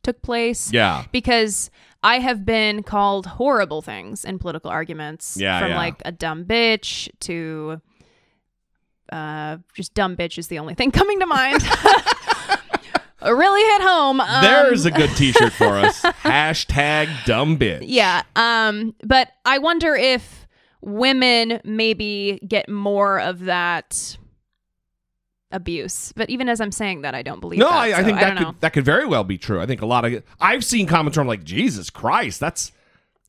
took 0.04 0.22
place? 0.22 0.72
Yeah. 0.72 1.06
because 1.12 1.72
I 2.04 2.20
have 2.20 2.46
been 2.46 2.84
called 2.84 3.26
horrible 3.26 3.82
things 3.82 4.26
in 4.26 4.38
political 4.40 4.70
arguments. 4.70 5.38
Yeah, 5.38 5.60
from 5.60 5.70
yeah. 5.70 5.78
like 5.78 6.02
a 6.06 6.12
dumb 6.12 6.46
bitch 6.46 7.10
to 7.22 7.82
uh, 9.12 9.58
just 9.74 9.94
dumb 9.94 10.16
bitch 10.16 10.38
is 10.38 10.48
the 10.48 10.60
only 10.60 10.74
thing 10.74 10.92
coming 11.00 11.20
to 11.20 11.26
mind. 11.26 11.64
really 13.22 13.62
hit 13.62 13.82
home. 13.82 14.20
Um, 14.20 14.44
There's 14.44 14.86
a 14.86 14.92
good 14.92 15.10
T-shirt 15.16 15.54
for 15.54 15.78
us. 15.78 16.02
Hashtag 16.02 17.10
dumb 17.26 17.58
bitch. 17.58 17.86
yeah. 17.88 18.24
Um, 18.36 18.96
but 19.04 19.30
I 19.46 19.60
wonder 19.60 19.96
if 19.96 20.48
women 20.82 21.62
maybe 21.64 22.40
get 22.46 22.68
more 22.68 23.20
of 23.20 23.42
that 23.42 24.18
abuse. 25.54 26.12
But 26.16 26.30
even 26.30 26.50
as 26.50 26.60
I'm 26.60 26.72
saying 26.72 27.02
that, 27.04 27.16
I 27.16 27.22
don't 27.22 27.40
believe 27.40 27.60
No, 27.60 27.70
that. 27.70 27.76
I, 27.76 27.86
I 27.88 27.92
so 28.00 28.04
think 28.04 28.20
that 28.20 28.28
don't 28.30 28.38
could 28.38 28.44
know. 28.48 28.56
that 28.60 28.74
could 28.74 28.84
very 28.86 29.06
well 29.06 29.24
be 29.24 29.38
true. 29.38 29.62
I 29.62 29.66
think 29.66 29.82
a 29.82 29.86
lot 29.86 30.04
of 30.04 30.22
I've 30.42 30.66
seen 30.66 30.86
comments 30.88 31.18
where 31.18 31.22
I'm 31.22 31.28
like, 31.28 31.44
Jesus 31.46 31.90
Christ, 31.90 32.40
that's 32.42 32.72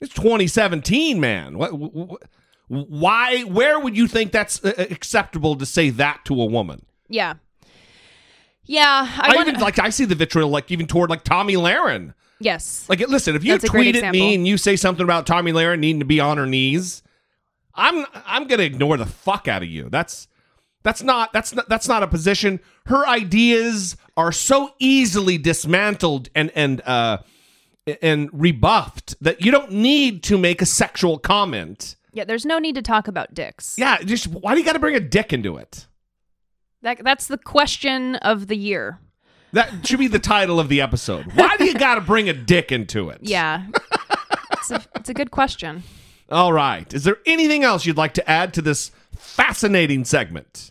it's 0.00 0.12
2017, 0.14 1.20
man. 1.20 1.56
What, 1.56 1.70
wh- 1.70 2.12
wh- 2.12 2.90
why? 2.90 3.42
Where 3.42 3.78
would 3.78 3.96
you 3.96 4.08
think 4.08 4.32
that's 4.32 4.62
uh, 4.64 4.72
acceptable 4.90 5.54
to 5.56 5.64
say 5.66 5.90
that 5.90 6.24
to 6.24 6.40
a 6.42 6.46
woman? 6.46 6.84
Yeah. 7.08 7.34
Yeah. 8.64 9.06
I, 9.18 9.32
I, 9.32 9.36
wonder- 9.36 9.50
even 9.50 9.60
like 9.60 9.78
I 9.78 9.90
see 9.90 10.04
the 10.04 10.14
vitriol 10.14 10.48
like 10.50 10.70
even 10.70 10.86
toward 10.86 11.10
like 11.10 11.24
Tomi 11.24 11.54
Lahren. 11.54 12.14
yes. 12.40 12.86
Like, 12.88 13.00
listen, 13.00 13.36
if 13.36 13.44
you 13.44 13.52
That's 13.58 13.70
tweet 13.70 13.96
at 13.96 14.12
me 14.12 14.34
and 14.34 14.46
you 14.46 14.56
say 14.58 14.76
something 14.76 15.04
about 15.04 15.26
Tomi 15.26 15.52
Lahren 15.52 15.78
needing 15.80 16.00
to 16.00 16.06
be 16.06 16.20
on 16.20 16.36
her 16.38 16.46
knees, 16.46 17.02
I'm 17.74 18.06
I'm 18.26 18.46
gonna 18.46 18.62
ignore 18.62 18.96
the 18.96 19.06
fuck 19.06 19.48
out 19.48 19.62
of 19.62 19.68
you. 19.68 19.88
That's 19.90 20.28
that's 20.84 21.02
not 21.02 21.32
that's 21.32 21.54
not 21.54 21.68
that's 21.68 21.88
not 21.88 22.02
a 22.02 22.06
position. 22.06 22.60
Her 22.86 23.06
ideas 23.08 23.96
are 24.16 24.30
so 24.30 24.74
easily 24.78 25.38
dismantled 25.38 26.28
and 26.34 26.52
and 26.54 26.80
uh 26.82 27.18
and 28.00 28.30
rebuffed 28.32 29.16
that 29.20 29.40
you 29.44 29.50
don't 29.50 29.72
need 29.72 30.22
to 30.24 30.38
make 30.38 30.62
a 30.62 30.66
sexual 30.66 31.18
comment. 31.18 31.96
Yeah, 32.12 32.24
there's 32.24 32.46
no 32.46 32.58
need 32.58 32.76
to 32.76 32.82
talk 32.82 33.08
about 33.08 33.34
dicks. 33.34 33.76
Yeah, 33.76 33.98
just 34.02 34.28
why 34.28 34.54
do 34.54 34.60
you 34.60 34.64
got 34.64 34.74
to 34.74 34.78
bring 34.78 34.94
a 34.94 35.00
dick 35.00 35.32
into 35.32 35.56
it? 35.56 35.86
That 36.82 37.02
that's 37.02 37.26
the 37.26 37.38
question 37.38 38.16
of 38.16 38.46
the 38.46 38.56
year. 38.56 39.00
That 39.52 39.86
should 39.86 39.98
be 39.98 40.08
the 40.08 40.18
title 40.18 40.60
of 40.60 40.68
the 40.68 40.80
episode. 40.80 41.32
Why 41.34 41.56
do 41.56 41.64
you 41.64 41.74
got 41.78 41.94
to 41.94 42.00
bring 42.00 42.28
a 42.28 42.32
dick 42.32 42.70
into 42.72 43.08
it? 43.08 43.18
Yeah. 43.22 43.66
it's 44.52 44.70
a 44.70 44.84
it's 44.96 45.08
a 45.08 45.14
good 45.14 45.30
question. 45.30 45.82
All 46.30 46.52
right. 46.52 46.92
Is 46.92 47.04
there 47.04 47.18
anything 47.26 47.64
else 47.64 47.86
you'd 47.86 47.96
like 47.96 48.14
to 48.14 48.30
add 48.30 48.54
to 48.54 48.62
this 48.62 48.90
fascinating 49.16 50.04
segment? 50.04 50.70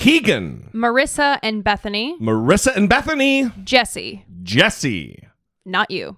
Keegan, 0.00 0.70
Marissa, 0.72 1.38
and 1.42 1.62
Bethany, 1.62 2.16
Marissa 2.18 2.74
and 2.74 2.88
Bethany, 2.88 3.50
Jesse, 3.64 4.24
Jesse. 4.42 5.28
not 5.66 5.90
you. 5.90 6.16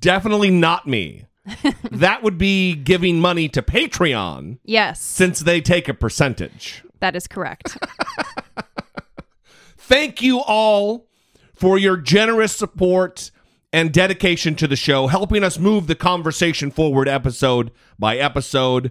Definitely 0.00 0.50
not 0.50 0.88
me. 0.88 1.26
that 1.92 2.24
would 2.24 2.36
be 2.36 2.74
giving 2.74 3.20
money 3.20 3.48
to 3.48 3.62
Patreon 3.62 4.58
Yes, 4.64 5.00
since 5.00 5.38
they 5.40 5.60
take 5.60 5.88
a 5.88 5.94
percentage. 5.94 6.82
that 6.98 7.14
is 7.14 7.28
correct. 7.28 7.78
Thank 9.76 10.20
you 10.20 10.40
all 10.40 11.06
for 11.54 11.78
your 11.78 11.96
generous 11.96 12.52
support 12.52 13.30
and 13.72 13.92
dedication 13.92 14.54
to 14.56 14.66
the 14.66 14.76
show, 14.76 15.06
helping 15.06 15.44
us 15.44 15.58
move 15.60 15.86
the 15.86 15.94
conversation 15.94 16.70
forward 16.72 17.08
episode 17.08 17.70
by 18.00 18.16
episode. 18.16 18.90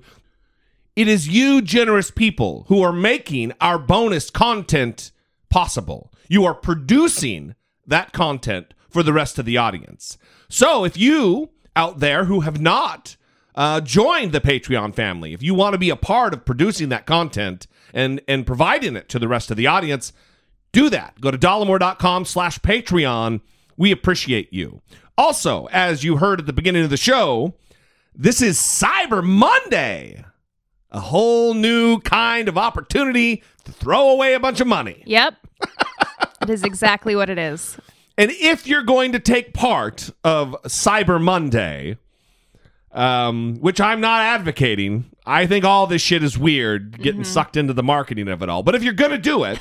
It 1.01 1.07
is 1.07 1.27
you, 1.27 1.63
generous 1.63 2.11
people, 2.11 2.65
who 2.67 2.83
are 2.83 2.93
making 2.93 3.53
our 3.59 3.79
bonus 3.79 4.29
content 4.29 5.11
possible. 5.49 6.13
You 6.29 6.45
are 6.45 6.53
producing 6.53 7.55
that 7.87 8.13
content 8.13 8.75
for 8.87 9.01
the 9.01 9.11
rest 9.11 9.39
of 9.39 9.45
the 9.45 9.57
audience. 9.57 10.19
So 10.47 10.85
if 10.85 10.95
you 10.97 11.49
out 11.75 12.01
there 12.01 12.25
who 12.25 12.41
have 12.41 12.61
not 12.61 13.17
uh, 13.55 13.81
joined 13.81 14.31
the 14.31 14.41
Patreon 14.41 14.93
family, 14.93 15.33
if 15.33 15.41
you 15.41 15.55
want 15.55 15.73
to 15.73 15.79
be 15.79 15.89
a 15.89 15.95
part 15.95 16.35
of 16.35 16.45
producing 16.45 16.89
that 16.89 17.07
content 17.07 17.65
and 17.95 18.21
and 18.27 18.45
providing 18.45 18.95
it 18.95 19.09
to 19.09 19.17
the 19.17 19.27
rest 19.27 19.49
of 19.49 19.57
the 19.57 19.65
audience, 19.65 20.13
do 20.71 20.87
that. 20.91 21.19
Go 21.19 21.31
to 21.31 21.37
dollamore.com 21.39 22.25
slash 22.25 22.59
Patreon. 22.59 23.41
We 23.75 23.91
appreciate 23.91 24.53
you. 24.53 24.83
Also, 25.17 25.65
as 25.71 26.03
you 26.03 26.17
heard 26.17 26.39
at 26.39 26.45
the 26.45 26.53
beginning 26.53 26.83
of 26.83 26.91
the 26.91 26.95
show, 26.95 27.55
this 28.13 28.39
is 28.39 28.59
Cyber 28.59 29.23
Monday. 29.23 30.25
A 30.91 30.99
whole 30.99 31.53
new 31.53 31.99
kind 32.01 32.47
of 32.49 32.57
opportunity 32.57 33.43
to 33.65 33.71
throw 33.71 34.09
away 34.09 34.33
a 34.33 34.39
bunch 34.39 34.59
of 34.59 34.67
money. 34.67 35.03
Yep. 35.05 35.35
it 36.41 36.49
is 36.49 36.63
exactly 36.63 37.15
what 37.15 37.29
it 37.29 37.37
is. 37.37 37.77
And 38.17 38.29
if 38.31 38.67
you're 38.67 38.83
going 38.83 39.13
to 39.13 39.19
take 39.19 39.53
part 39.53 40.09
of 40.23 40.55
Cyber 40.65 41.21
Monday, 41.21 41.97
um, 42.91 43.55
which 43.61 43.79
I'm 43.79 44.01
not 44.01 44.21
advocating, 44.21 45.05
I 45.25 45.47
think 45.47 45.63
all 45.63 45.87
this 45.87 46.01
shit 46.01 46.23
is 46.23 46.37
weird, 46.37 47.01
getting 47.01 47.23
sucked 47.23 47.55
into 47.55 47.73
the 47.73 47.83
marketing 47.83 48.27
of 48.27 48.41
it 48.43 48.49
all. 48.49 48.63
But 48.63 48.75
if 48.75 48.83
you're 48.83 48.93
going 48.93 49.11
to 49.11 49.17
do 49.17 49.43
it, 49.45 49.59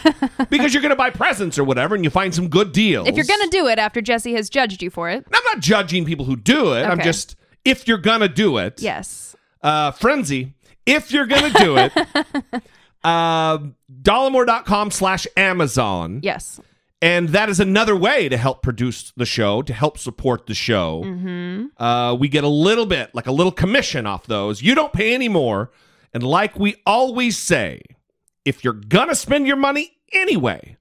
because 0.51 0.75
you're 0.75 0.83
going 0.83 0.91
to 0.91 0.97
buy 0.97 1.11
presents 1.11 1.59
or 1.59 1.65
whatever, 1.65 1.95
and 1.95 2.03
you 2.03 2.11
find 2.11 2.35
some 2.35 2.49
good 2.49 2.73
deals. 2.73 3.07
If 3.07 3.15
you're 3.15 3.25
going 3.25 3.43
to 3.43 3.51
do 3.51 3.69
it 3.69 3.79
after 3.79 4.01
Jesse 4.01 4.33
has 4.35 4.51
judged 4.51 4.83
you 4.83 4.91
for 4.91 5.09
it. 5.11 5.25
I'm 5.33 5.45
not 5.45 5.61
judging 5.61 6.05
people 6.05 6.25
who 6.25 6.35
do 6.37 6.73
it. 6.73 6.83
I'm 6.85 7.01
just, 7.01 7.37
if 7.65 7.87
you're 7.87 7.99
going 7.99 8.21
to 8.21 8.29
do 8.29 8.59
it, 8.59 8.83
Yes. 8.83 9.37
uh, 9.63 9.93
Frenzy, 9.93 10.55
if 10.87 11.13
you're 11.13 11.27
going 11.27 11.53
to 11.53 11.59
do 11.59 11.77
it, 11.77 11.93
uh, 13.05 13.59
dollamore.com 14.03 14.91
slash 14.91 15.27
Amazon. 15.37 16.21
Yes. 16.23 16.61
And 17.03 17.31
that 17.31 17.49
is 17.49 17.61
another 17.61 17.97
way 17.97 18.29
to 18.29 18.37
help 18.37 18.63
produce 18.63 19.13
the 19.17 19.25
show, 19.25 19.63
to 19.63 19.73
help 19.73 19.97
support 19.97 20.47
the 20.47 20.55
show. 20.55 21.03
Mm-hmm. 21.05 21.83
Uh, 21.83 22.15
we 22.15 22.29
get 22.29 22.45
a 22.45 22.49
little 22.49 22.85
bit, 22.85 23.15
like 23.15 23.27
a 23.27 23.33
little 23.33 23.53
commission 23.53 24.07
off 24.07 24.27
those. 24.27 24.61
You 24.61 24.75
don't 24.75 24.93
pay 24.93 25.15
any 25.15 25.29
more. 25.29 25.71
And 26.13 26.23
like 26.23 26.59
we 26.59 26.77
always 26.85 27.39
say, 27.39 27.81
if 28.45 28.65
you're 28.65 28.75
going 28.75 29.09
to 29.09 29.15
spend 29.15 29.47
your 29.47 29.57
money 29.57 29.93
anyway, 30.13 30.77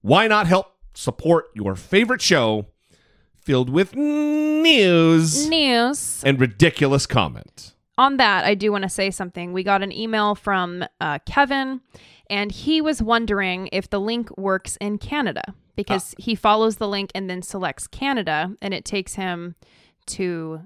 why 0.00 0.26
not 0.26 0.46
help 0.46 0.74
support 0.94 1.46
your 1.54 1.74
favorite 1.74 2.22
show 2.22 2.66
filled 3.36 3.68
with 3.68 3.94
news 3.94 5.48
News. 5.48 6.22
and 6.24 6.40
ridiculous 6.40 7.06
comment? 7.06 7.74
On 7.98 8.16
that, 8.16 8.44
I 8.44 8.54
do 8.54 8.72
want 8.72 8.82
to 8.82 8.88
say 8.88 9.10
something. 9.10 9.52
We 9.52 9.62
got 9.62 9.82
an 9.82 9.92
email 9.92 10.34
from 10.34 10.84
uh, 11.00 11.18
Kevin, 11.26 11.80
and 12.30 12.50
he 12.50 12.80
was 12.80 13.02
wondering 13.02 13.68
if 13.72 13.90
the 13.90 14.00
link 14.00 14.36
works 14.38 14.78
in 14.80 14.98
Canada 14.98 15.42
because 15.76 16.14
he 16.18 16.34
follows 16.34 16.76
the 16.76 16.88
link 16.88 17.10
and 17.14 17.28
then 17.28 17.42
selects 17.42 17.86
Canada, 17.86 18.54
and 18.62 18.72
it 18.72 18.84
takes 18.84 19.14
him 19.14 19.56
to 20.06 20.60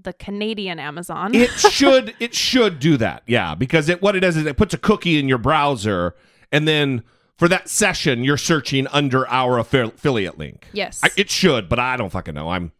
the 0.00 0.12
Canadian 0.12 0.78
Amazon. 0.78 1.34
it 1.34 1.50
should 1.58 2.14
it 2.20 2.32
should 2.32 2.78
do 2.78 2.96
that 2.96 3.24
yeah 3.26 3.56
because 3.56 3.88
it 3.88 4.00
what 4.00 4.14
it 4.14 4.20
does 4.20 4.36
is 4.36 4.46
it 4.46 4.56
puts 4.56 4.72
a 4.72 4.78
cookie 4.78 5.18
in 5.18 5.28
your 5.28 5.38
browser 5.38 6.14
and 6.52 6.68
then 6.68 7.02
for 7.36 7.48
that 7.48 7.68
session 7.68 8.22
you're 8.22 8.36
searching 8.36 8.86
under 8.88 9.28
our 9.28 9.58
affiliate 9.58 10.38
link 10.38 10.68
yes. 10.72 11.00
I, 11.02 11.10
it 11.16 11.28
should 11.30 11.68
but 11.68 11.80
i 11.80 11.96
don't 11.96 12.10
fucking 12.10 12.34
know 12.34 12.50
i'm 12.50 12.70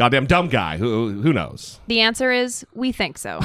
goddamn 0.00 0.24
dumb 0.24 0.48
guy 0.48 0.78
who 0.78 1.20
who 1.20 1.30
knows 1.30 1.78
the 1.86 2.00
answer 2.00 2.32
is 2.32 2.64
we 2.72 2.90
think 2.90 3.18
so. 3.18 3.38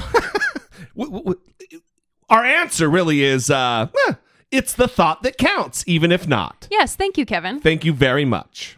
Our 2.30 2.46
answer 2.46 2.89
really 2.89 3.24
is 3.24 3.50
uh 3.50 3.89
eh, 4.08 4.13
it's 4.52 4.72
the 4.72 4.88
thought 4.88 5.22
that 5.24 5.38
counts 5.38 5.84
even 5.86 6.13
if 6.13 6.30
not 6.30 6.70
yes. 6.72 6.96
Thank 6.96 7.18
you, 7.18 7.26
Kevin. 7.26 7.60
thank 7.60 7.84
you 7.84 7.91
very 7.91 8.24
much 8.24 8.78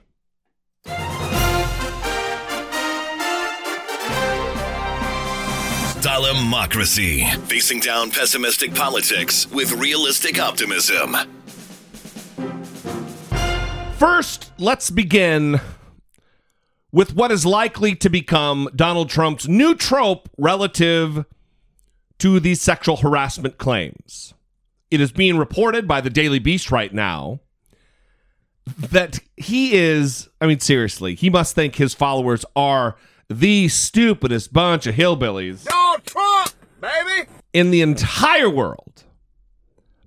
Dollamocracy. 6.01 7.29
Facing 7.47 7.79
down 7.79 8.09
pessimistic 8.09 8.73
politics 8.73 9.47
with 9.51 9.71
realistic 9.73 10.39
optimism. 10.39 11.15
First, 13.97 14.51
let's 14.57 14.89
begin 14.89 15.59
with 16.91 17.15
what 17.15 17.31
is 17.31 17.45
likely 17.45 17.95
to 17.95 18.09
become 18.09 18.69
Donald 18.75 19.09
Trump's 19.09 19.47
new 19.47 19.75
trope 19.75 20.29
relative 20.37 21.25
to 22.19 22.39
these 22.39 22.61
sexual 22.61 22.97
harassment 22.97 23.57
claims. 23.57 24.33
It 24.89 25.01
is 25.01 25.11
being 25.11 25.37
reported 25.37 25.87
by 25.87 26.01
the 26.01 26.09
Daily 26.09 26.39
Beast 26.39 26.71
right 26.71 26.93
now 26.93 27.41
that 28.77 29.19
he 29.35 29.73
is, 29.75 30.29
I 30.41 30.47
mean, 30.47 30.59
seriously, 30.59 31.15
he 31.15 31.29
must 31.29 31.55
think 31.55 31.75
his 31.75 31.93
followers 31.93 32.43
are 32.55 32.95
the 33.29 33.67
stupidest 33.67 34.53
bunch 34.53 34.87
of 34.87 34.95
hillbillies 34.95 35.65
Donald 35.65 36.03
Trump, 36.05 36.51
baby. 36.79 37.29
in 37.53 37.71
the 37.71 37.81
entire 37.81 38.49
world 38.49 39.03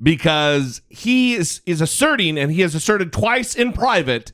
because 0.02 0.80
he 0.88 1.34
is, 1.34 1.60
is 1.66 1.82
asserting 1.82 2.38
and 2.38 2.50
he 2.50 2.62
has 2.62 2.74
asserted 2.74 3.12
twice 3.12 3.54
in 3.54 3.72
private 3.72 4.32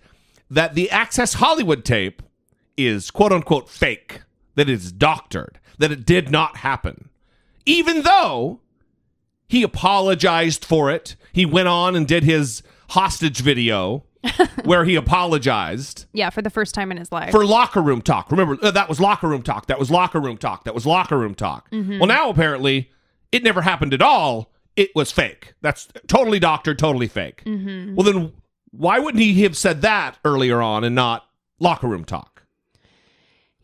that 0.49 0.75
the 0.75 0.89
Access 0.91 1.35
Hollywood 1.35 1.85
tape 1.85 2.23
is 2.77 3.11
quote 3.11 3.33
unquote 3.33 3.69
fake, 3.69 4.23
that 4.55 4.69
it 4.69 4.73
is 4.73 4.93
doctored, 4.93 5.59
that 5.79 5.91
it 5.93 6.05
did 6.07 6.31
not 6.31 6.59
happen. 6.59 7.09
Even 7.65 8.03
though 8.03 8.61
he 9.49 9.63
apologized 9.63 10.65
for 10.65 10.91
it, 10.91 11.17
he 11.33 11.45
went 11.47 11.69
on 11.69 11.95
and 11.97 12.07
did 12.07 12.23
his 12.25 12.63
hostage 12.91 13.41
video 13.41 14.05
where 14.65 14.85
he 14.85 14.95
apologized 14.97 16.07
Yeah, 16.13 16.31
for 16.31 16.43
the 16.43 16.51
first 16.51 16.75
time 16.75 16.91
in 16.91 16.97
his 16.97 17.13
life. 17.13 17.31
for 17.31 17.45
locker 17.45 17.81
room 17.81 18.03
talk. 18.03 18.31
Remember, 18.31 18.57
uh, 18.63 18.71
that 18.73 18.89
was 18.89 19.01
locker 19.01 19.29
room 19.29 19.43
talk. 19.43 19.67
That 19.67 19.79
was 19.79 19.91
locker 19.91 20.21
room 20.21 20.37
talk. 20.37 20.65
That 20.65 20.75
was 20.75 20.87
locker 20.87 21.19
room 21.19 21.35
talk. 21.35 21.69
Well, 21.73 22.07
now 22.07 22.31
apparently 22.31 22.91
it 23.33 23.43
never 23.45 23.63
happened 23.63 23.95
at 23.95 24.03
all. 24.03 24.53
It 24.77 24.91
was 24.95 25.11
fake. 25.13 25.55
That's 25.63 25.89
totally 26.07 26.39
doctored, 26.39 26.79
totally 26.79 27.09
fake. 27.09 27.43
Well, 27.47 28.05
then 28.05 28.33
why 28.71 28.99
wouldn't 28.99 29.23
he 29.23 29.43
have 29.45 29.57
said 29.57 29.81
that 29.83 30.19
earlier 30.25 30.61
on 30.61 30.85
and 30.85 30.95
not 30.95 31.27
locker 31.61 31.87
room 31.87 32.05
talk? 32.05 32.36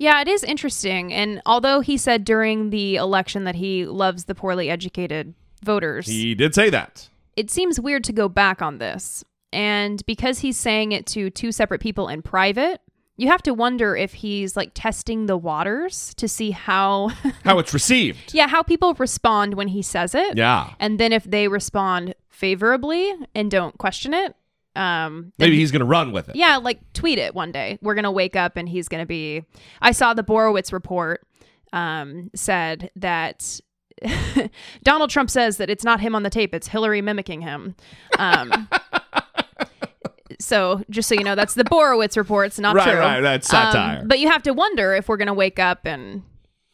Yeah, 0.03 0.21
it 0.21 0.29
is 0.29 0.43
interesting. 0.43 1.12
And 1.12 1.41
although 1.47 1.81
he 1.81 1.97
said 1.97 2.25
during 2.25 2.71
the 2.71 2.97
election 2.97 3.45
that 3.45 3.55
he 3.55 3.87
loves 3.87 4.25
the 4.25 4.35
poorly 4.35 4.69
educated 4.69 5.35
voters, 5.62 6.07
He 6.07 6.35
did 6.35 6.55
say 6.55 6.71
that. 6.71 7.09
it 7.37 7.51
seems 7.51 7.79
weird 7.79 8.03
to 8.05 8.12
go 8.12 8.29
back 8.29 8.61
on 8.61 8.79
this. 8.79 9.25
And 9.53 10.05
because 10.07 10.41
he's 10.41 10.57
saying 10.57 10.93
it 10.93 11.07
to 11.09 11.31
two 11.31 11.53
separate 11.53 11.81
people 11.81 12.09
in 12.09 12.23
private, 12.23 12.81
you 13.17 13.29
have 13.29 13.43
to 13.43 13.53
wonder 13.55 13.95
if 13.95 14.15
he's 14.15 14.57
like 14.57 14.73
testing 14.75 15.27
the 15.27 15.37
waters 15.37 16.15
to 16.15 16.27
see 16.27 16.51
how, 16.51 17.09
How 17.45 17.59
it's 17.59 17.73
received. 17.75 18.35
yeah, 18.35 18.49
how 18.49 18.62
people 18.62 18.95
respond 18.95 19.55
when 19.55 19.69
he 19.69 19.83
says 19.83 20.15
it. 20.15 20.37
Yeah. 20.37 20.71
And 20.81 20.99
then 20.99 21.12
if 21.12 21.25
they 21.25 21.47
respond 21.49 22.15
favorably 22.29 23.12
and 23.35 23.51
don't 23.51 23.77
question 23.79 24.15
it, 24.15 24.35
um, 24.77 25.33
Maybe 25.39 25.57
he's 25.57 25.71
going 25.71 25.81
to 25.81 25.87
run 25.87 26.13
with 26.13 26.29
it. 26.29 26.37
yeah, 26.37 26.57
like 26.57 26.81
tweet 26.95 27.19
it 27.19 27.35
one 27.35 27.53
day. 27.53 27.79
We're 27.83 27.95
gonna 27.95 28.11
wake 28.13 28.37
up 28.37 28.57
and 28.57 28.69
he's 28.69 28.89
gonna 28.89 29.07
be. 29.07 29.45
I 29.81 29.93
saw 29.93 30.15
the 30.15 30.25
Borowitz 30.25 30.73
report 30.73 31.27
um, 31.73 32.31
said 32.35 32.91
that 32.97 33.61
Donald 34.83 35.11
Trump 35.11 35.31
says 35.31 35.59
that 35.59 35.69
it's 35.71 35.85
not 35.85 36.01
him 36.01 36.15
on 36.15 36.23
the 36.23 36.31
tape; 36.31 36.55
it's 36.55 36.69
Hillary 36.69 37.03
mimicking 37.03 37.41
him. 37.43 37.75
Um, 38.19 38.69
so 40.41 40.83
just 40.91 41.09
so 41.09 41.15
you 41.15 41.25
know, 41.25 41.35
that's 41.35 41.55
the 41.55 41.65
Borowitz 41.65 42.17
report. 42.17 42.47
It's 42.47 42.59
not 42.59 42.75
Right, 42.75 42.91
true. 42.91 42.99
right, 42.99 43.21
that's 43.21 43.53
Um, 43.53 43.73
satire. 43.73 44.03
but 44.07 44.19
you 44.19 44.29
have 44.31 44.43
to 44.45 44.53
wonder 44.53 44.95
if 44.95 45.09
we're 45.09 45.17
gonna 45.19 45.35
wake 45.35 45.59
up 45.59 45.87
and 45.87 46.23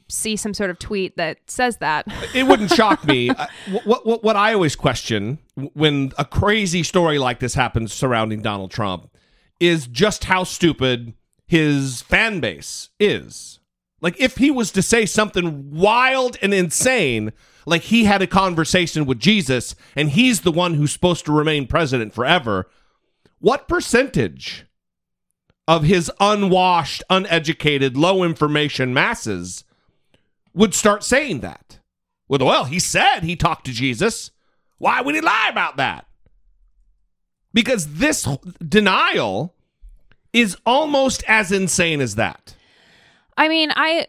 see 0.09 0.37
some 0.37 0.55
sort 0.55 0.71
of 0.71 0.79
tweet 0.79 1.17
that 1.17 1.39
says 1.51 1.79
that. 1.79 2.07
it 2.35 2.47
wouldn't 2.47 2.73
shock 2.73 3.07
me. 3.07 3.31
What, 3.85 4.07
what 4.07 4.25
what 4.25 4.37
I 4.37 4.55
always 4.55 4.77
question 4.77 5.39
when 5.75 6.13
a 6.17 6.25
crazy 6.25 6.83
story 6.83 7.19
like 7.19 7.39
this 7.39 7.55
happens 7.55 7.93
surrounding 7.93 8.41
Donald 8.41 8.71
Trump 8.71 9.11
is 9.61 9.87
just 9.87 10.25
how 10.25 10.45
stupid 10.45 11.13
his 11.47 12.03
fan 12.03 12.41
base 12.41 12.89
is. 12.99 13.59
Like 14.01 14.19
if 14.21 14.37
he 14.37 14.51
was 14.51 14.71
to 14.73 14.83
say 14.83 15.07
something 15.07 15.71
wild 15.71 16.39
and 16.41 16.55
insane, 16.55 17.33
like 17.67 17.83
he 17.83 18.05
had 18.05 18.23
a 18.23 18.27
conversation 18.27 19.05
with 19.05 19.19
Jesus 19.19 19.75
and 19.97 20.11
he's 20.11 20.43
the 20.43 20.53
one 20.53 20.75
who's 20.75 20.93
supposed 20.93 21.25
to 21.27 21.33
remain 21.33 21.67
president 21.67 22.15
forever, 22.15 22.71
what 23.41 23.69
percentage 23.69 24.67
of 25.67 25.83
his 25.83 26.11
unwashed, 26.21 27.03
uneducated, 27.11 27.97
low 27.97 28.23
information 28.23 28.95
masses 28.95 29.65
would 30.55 30.75
start 30.75 31.05
saying 31.05 31.41
that. 31.41 31.79
Well, 32.29 32.41
well, 32.45 32.65
he 32.65 32.79
said 32.79 33.21
he 33.21 33.37
talked 33.37 33.67
to 33.67 33.73
Jesus. 33.73 34.31
Why 34.79 35.01
would 35.01 35.15
he 35.15 35.21
lie 35.21 35.49
about 35.51 35.77
that? 35.79 36.07
Because 37.55 37.95
this 37.95 38.29
denial 38.67 39.55
is 40.33 40.57
almost 40.67 41.25
as 41.27 41.51
insane 41.51 42.01
as 42.01 42.15
that. 42.17 42.55
I 43.37 43.49
mean, 43.49 43.73
I, 43.75 44.07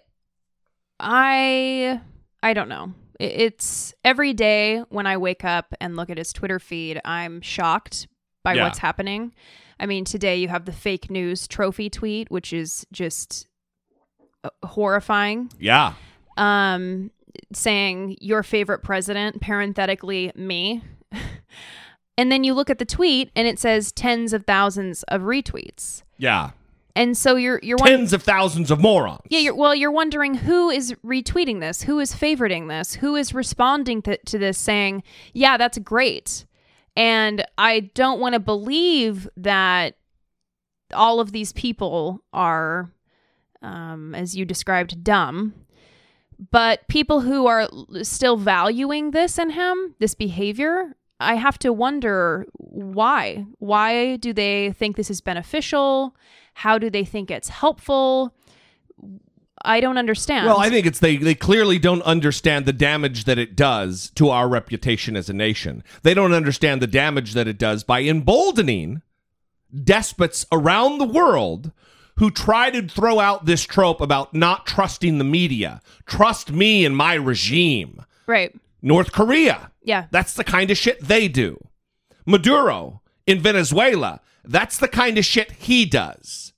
I, 1.00 2.02
I 2.44 2.54
don't 2.54 2.70
know. 2.70 2.94
It's 3.20 3.94
every 4.04 4.34
day 4.34 4.80
when 4.90 5.06
I 5.08 5.18
wake 5.18 5.44
up 5.44 5.74
and 5.82 5.96
look 5.96 6.10
at 6.10 6.18
his 6.18 6.32
Twitter 6.34 6.60
feed, 6.60 7.00
I'm 7.04 7.42
shocked 7.42 8.08
by 8.44 8.54
Yeah. 8.56 8.64
what's 8.66 8.80
happening. 8.80 9.34
I 9.80 9.86
mean, 9.86 10.06
today 10.06 10.38
you 10.38 10.48
have 10.50 10.66
the 10.66 10.72
fake 10.72 11.10
news 11.10 11.48
trophy 11.48 11.90
tweet, 11.90 12.30
which 12.30 12.52
is 12.54 12.86
just 12.92 13.48
uh, 14.44 14.50
horrifying. 14.64 15.52
Yeah. 15.60 15.94
Um, 16.40 17.12
saying 17.54 18.18
your 18.22 18.44
favorite 18.44 18.84
president, 18.84 19.42
parenthetically 19.42 20.32
me. 20.36 20.84
and 22.18 22.32
then 22.32 22.44
you 22.44 22.54
look 22.54 22.70
at 22.70 22.80
the 22.80 22.86
tweet 22.86 23.32
and 23.36 23.48
it 23.48 23.60
says 23.60 23.92
tens 23.92 24.34
of 24.34 24.46
thousands 24.46 25.04
of 25.04 25.22
retweets. 25.22 26.04
Yeah. 26.18 26.52
And 26.96 27.18
so 27.18 27.36
you're 27.36 27.60
you're 27.64 27.78
wondering, 27.78 28.00
Tens 28.00 28.14
of 28.14 28.24
thousands 28.24 28.72
of 28.72 28.82
morons. 28.82 29.22
yeah, 29.30 29.40
you're, 29.40 29.56
well, 29.56 29.74
you're 29.74 29.92
wondering 29.92 30.34
who 30.36 30.70
is 30.70 30.94
retweeting 31.06 31.60
this, 31.62 31.84
who 31.84 32.00
is 32.00 32.14
favoriting 32.14 32.68
this, 32.68 32.96
who 32.96 33.16
is 33.16 33.34
responding 33.34 34.02
to, 34.02 34.18
to 34.18 34.38
this, 34.38 34.58
saying, 34.58 35.04
"Yeah, 35.34 35.56
that's 35.56 35.78
great," 35.78 36.46
and 36.98 37.46
I 37.58 37.92
don't 37.94 38.20
want 38.20 38.34
to 38.34 38.40
believe 38.40 39.30
that 39.38 39.96
all 40.94 41.20
of 41.22 41.32
these 41.32 41.54
people 41.54 42.22
are, 42.34 42.92
um, 43.62 44.14
as 44.14 44.36
you 44.36 44.44
described, 44.44 45.04
dumb. 45.04 45.54
But 46.52 46.88
people 46.88 47.20
who 47.20 47.48
are 47.48 47.68
still 48.02 48.38
valuing 48.38 49.12
this 49.12 49.38
in 49.38 49.50
him, 49.50 49.96
this 50.00 50.16
behavior, 50.16 50.96
I 51.20 51.36
have 51.36 51.60
to 51.60 51.74
wonder 51.74 52.46
why. 52.54 53.46
Why 53.60 54.16
do 54.16 54.32
they 54.32 54.72
think 54.72 54.96
this 54.96 55.10
is 55.10 55.20
beneficial? 55.20 56.16
How 56.54 56.78
do 56.78 56.90
they 56.90 57.04
think 57.04 57.30
it's 57.30 57.50
helpful? 57.50 58.34
I 59.66 59.82
don't 59.82 59.98
understand. 59.98 60.46
Well, 60.46 60.60
I 60.60 60.70
think 60.70 60.86
it's 60.86 61.00
they 61.00 61.18
they 61.18 61.36
clearly 61.36 61.80
don't 61.80 62.02
understand 62.04 62.66
the 62.66 62.74
damage 62.74 63.26
that 63.26 63.38
it 63.38 63.58
does 63.58 64.10
to 64.12 64.30
our 64.30 64.48
reputation 64.48 65.18
as 65.18 65.30
a 65.30 65.34
nation. 65.34 65.84
They 66.04 66.14
don't 66.14 66.34
understand 66.34 66.82
the 66.82 66.88
damage 66.88 67.34
that 67.34 67.48
it 67.48 67.58
does 67.58 67.84
by 67.84 68.04
emboldening 68.04 69.02
despots 69.84 70.46
around 70.52 70.98
the 70.98 71.06
world 71.06 71.74
who 72.20 72.30
try 72.30 72.70
to 72.70 72.88
throw 72.88 73.20
out 73.20 73.46
this 73.46 73.64
trope 73.64 74.02
about 74.02 74.34
not 74.34 74.66
trusting 74.66 75.18
the 75.18 75.24
media. 75.24 75.82
Trust 76.06 76.52
me 76.52 76.86
and 76.86 76.96
my 76.96 77.14
regime. 77.16 78.06
right. 78.28 78.54
North 78.82 79.12
Korea. 79.12 79.72
Yeah. 79.84 80.06
That's 80.12 80.34
the 80.34 80.46
kind 80.46 80.72
of 80.72 80.78
shit 80.78 81.02
they 81.02 81.28
do. 81.28 81.60
Maduro 82.26 83.02
in 83.28 83.42
Venezuela, 83.42 84.22
that's 84.46 84.78
the 84.78 84.88
kind 84.88 85.18
of 85.18 85.26
shit 85.26 85.52
he 85.52 85.86
does. 85.86 86.54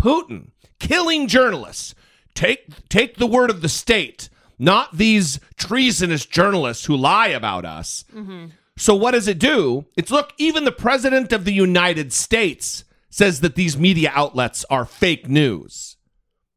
Putin 0.00 0.50
killing 0.78 1.26
journalists. 1.26 1.94
Take 2.34 2.88
take 2.88 3.16
the 3.16 3.26
word 3.26 3.50
of 3.50 3.62
the 3.62 3.68
state, 3.68 4.28
not 4.58 4.96
these 4.96 5.40
treasonous 5.56 6.24
journalists 6.24 6.84
who 6.84 6.96
lie 6.96 7.28
about 7.28 7.64
us. 7.64 8.04
Mm-hmm. 8.14 8.46
So 8.76 8.94
what 8.94 9.10
does 9.10 9.26
it 9.26 9.38
do? 9.40 9.86
It's 9.96 10.10
look, 10.12 10.32
even 10.38 10.64
the 10.64 10.72
president 10.72 11.32
of 11.32 11.44
the 11.44 11.52
United 11.52 12.12
States 12.12 12.84
says 13.10 13.40
that 13.40 13.56
these 13.56 13.76
media 13.76 14.10
outlets 14.14 14.64
are 14.70 14.84
fake 14.84 15.28
news 15.28 15.96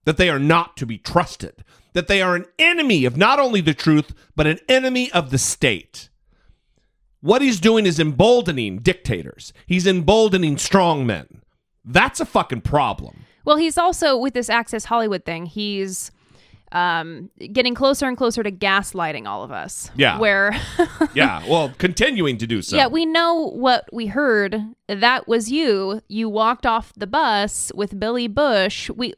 that 0.06 0.18
they 0.18 0.30
are 0.30 0.40
not 0.40 0.78
to 0.78 0.86
be 0.86 0.98
trusted, 0.98 1.64
that 1.94 2.08
they 2.08 2.22
are 2.22 2.36
an 2.36 2.46
enemy 2.60 3.06
of 3.06 3.18
not 3.18 3.40
only 3.40 3.62
the 3.62 3.74
truth, 3.74 4.14
but 4.36 4.48
an 4.48 4.60
enemy 4.68 5.12
of 5.12 5.30
the 5.30 5.38
state. 5.38 6.10
What 7.22 7.42
he's 7.42 7.60
doing 7.60 7.86
is 7.86 8.00
emboldening 8.00 8.80
dictators, 8.80 9.54
he's 9.66 9.88
emboldening 9.88 10.58
strongmen. 10.58 11.40
That's 11.86 12.20
a 12.20 12.26
fucking 12.26 12.62
problem. 12.62 13.26
Well, 13.46 13.58
he's 13.58 13.78
also 13.78 14.16
with 14.16 14.34
this 14.34 14.50
Access 14.50 14.86
Hollywood 14.86 15.26
thing. 15.26 15.46
He's 15.46 16.12
um, 16.74 17.30
getting 17.54 17.76
closer 17.76 18.08
and 18.08 18.18
closer 18.18 18.44
to 18.44 18.52
gaslighting 18.52 19.28
all 19.28 19.44
of 19.44 19.52
us. 19.52 19.90
Yeah. 19.96 20.18
Where, 20.20 20.60
Yeah, 21.14 21.48
well, 21.48 21.72
continuing 21.78 22.38
to 22.40 22.48
do 22.48 22.62
so. 22.62 22.76
yeah, 22.76 22.88
we 22.88 23.06
know 23.06 23.52
what 23.52 23.88
we 23.94 24.08
heard. 24.08 24.62
That 24.88 25.28
was 25.28 25.50
you. 25.52 26.02
You 26.08 26.28
walked 26.30 26.66
off 26.66 26.92
the 26.98 27.08
bus 27.08 27.72
with 27.76 28.00
Billy 28.00 28.28
Bush. 28.28 28.90
We 28.90 29.14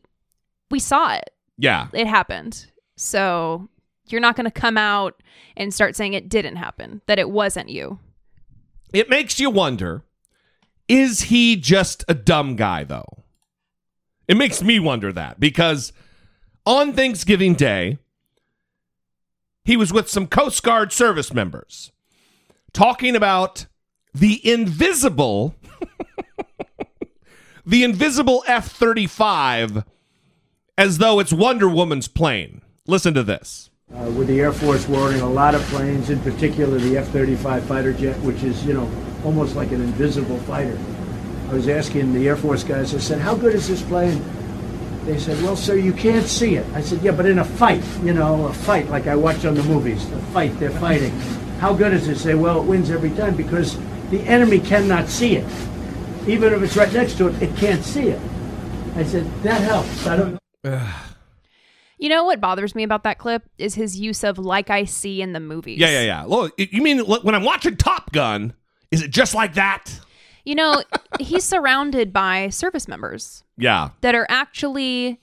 we 0.70 0.80
saw 0.80 1.14
it. 1.16 1.30
yeah. 1.58 1.88
It 1.94 2.08
happened. 2.08 2.66
So 2.98 3.70
you're 4.10 4.22
not 4.22 4.36
going 4.36 4.46
to 4.46 4.52
come 4.52 4.78
out 4.78 5.22
and 5.58 5.74
start 5.74 5.96
saying 5.96 6.14
it 6.14 6.28
didn't 6.30 6.58
happen. 6.58 7.02
That 7.08 7.20
it 7.20 7.30
wasn't 7.30 7.70
you. 7.70 8.00
It 8.94 9.10
makes 9.10 9.40
you 9.40 9.50
wonder 9.50 10.04
is 10.88 11.22
he 11.24 11.56
just 11.56 12.04
a 12.08 12.14
dumb 12.14 12.56
guy, 12.56 12.84
though? 12.84 13.24
It 14.28 14.38
makes 14.38 14.62
me 14.62 14.80
wonder 14.80 15.12
that 15.14 15.40
because 15.40 15.94
on 16.66 16.94
Thanksgiving 16.94 17.54
Day, 17.54 17.98
he 19.64 19.78
was 19.78 19.92
with 19.92 20.10
some 20.10 20.28
Coast 20.28 20.64
Guard 20.64 20.92
service 20.92 21.34
members 21.34 21.92
talking 22.74 23.16
about 23.16 23.66
the 24.14 24.40
invisible, 24.50 25.56
the 27.66 27.84
invisible 27.84 28.44
F 28.48 28.72
35 28.72 29.84
as 30.78 30.98
though 30.98 31.20
it's 31.20 31.34
Wonder 31.34 31.70
Woman's 31.70 32.08
plane. 32.08 32.62
Listen 32.88 33.14
to 33.14 33.24
this. 33.24 33.70
Uh, 33.94 34.10
with 34.12 34.28
the 34.28 34.40
Air 34.42 34.52
Force, 34.52 34.90
ordering 34.90 35.22
a 35.22 35.30
lot 35.30 35.56
of 35.56 35.62
planes, 35.64 36.10
in 36.10 36.20
particular 36.22 36.80
the 36.80 36.98
F-35 36.98 37.62
fighter 37.64 37.94
jet, 37.94 38.20
which 38.22 38.44
is, 38.44 38.66
you 38.66 38.74
know, 38.74 38.92
almost 39.24 39.56
like 39.56 39.72
an 39.72 39.82
invisible 39.82 40.40
fighter. 40.40 40.78
I 41.50 41.54
was 41.54 41.68
asking 41.68 42.14
the 42.14 42.28
Air 42.28 42.36
Force 42.36 42.64
guys, 42.64 42.94
I 42.96 42.98
said, 42.98 43.22
how 43.22 43.36
good 43.36 43.54
is 43.54 43.68
this 43.68 43.84
plane? 43.84 44.24
They 45.06 45.20
said, 45.20 45.42
well, 45.44 45.56
sir, 45.56 45.76
you 45.76 45.94
can't 45.94 46.26
see 46.26 46.56
it. 46.56 46.66
I 46.74 46.82
said, 46.82 47.02
yeah, 47.04 47.12
but 47.12 47.28
in 47.28 47.38
a 47.38 47.46
fight, 47.46 47.84
you 48.04 48.12
know, 48.12 48.48
a 48.48 48.54
fight 48.54 48.90
like 48.90 49.06
I 49.06 49.16
watch 49.16 49.46
on 49.46 49.54
the 49.54 49.64
movies, 49.64 50.10
the 50.10 50.18
fight, 50.34 50.58
they're 50.60 50.72
fighting. 50.72 51.12
How 51.60 51.74
good 51.74 51.94
is 51.94 52.08
it? 52.08 52.14
They 52.14 52.18
say, 52.18 52.34
well, 52.34 52.62
it 52.62 52.66
wins 52.66 52.90
every 52.90 53.12
time 53.12 53.36
because 53.36 53.78
the 54.10 54.22
enemy 54.22 54.60
cannot 54.60 55.08
see 55.08 55.36
it. 55.36 55.46
Even 56.28 56.54
if 56.54 56.64
it's 56.64 56.76
right 56.76 56.92
next 56.92 57.20
to 57.20 57.28
it, 57.28 57.40
it 57.40 57.56
can't 57.56 57.84
see 57.84 58.08
it. 58.08 58.20
I 58.96 59.04
said, 59.04 59.32
that 59.44 59.62
helps. 59.62 60.08
I 60.08 60.16
don't 60.16 60.40
You 62.00 62.10
know 62.10 62.24
what 62.26 62.42
bothers 62.42 62.74
me 62.74 62.82
about 62.82 63.04
that 63.04 63.20
clip 63.20 63.44
is 63.60 63.76
his 63.76 64.00
use 64.00 64.24
of 64.24 64.40
like 64.40 64.72
I 64.72 64.86
see 64.86 65.22
in 65.22 65.34
the 65.34 65.40
movies. 65.40 65.80
Yeah, 65.80 65.90
yeah, 65.90 66.02
yeah. 66.02 66.26
Well, 66.26 66.50
you 66.58 66.82
mean 66.82 67.00
when 67.00 67.36
I'm 67.36 67.44
watching 67.44 67.78
Top 67.78 68.12
Gun, 68.12 68.54
is 68.90 69.04
it 69.04 69.12
just 69.12 69.36
like 69.36 69.54
that? 69.54 70.00
You 70.46 70.56
know, 70.56 70.84
he's 71.20 71.44
surrounded 71.44 72.14
by 72.14 72.50
service 72.50 72.88
members 72.88 73.44
Yeah. 73.58 73.90
that 74.02 74.16
are 74.16 74.28
actually 74.30 75.20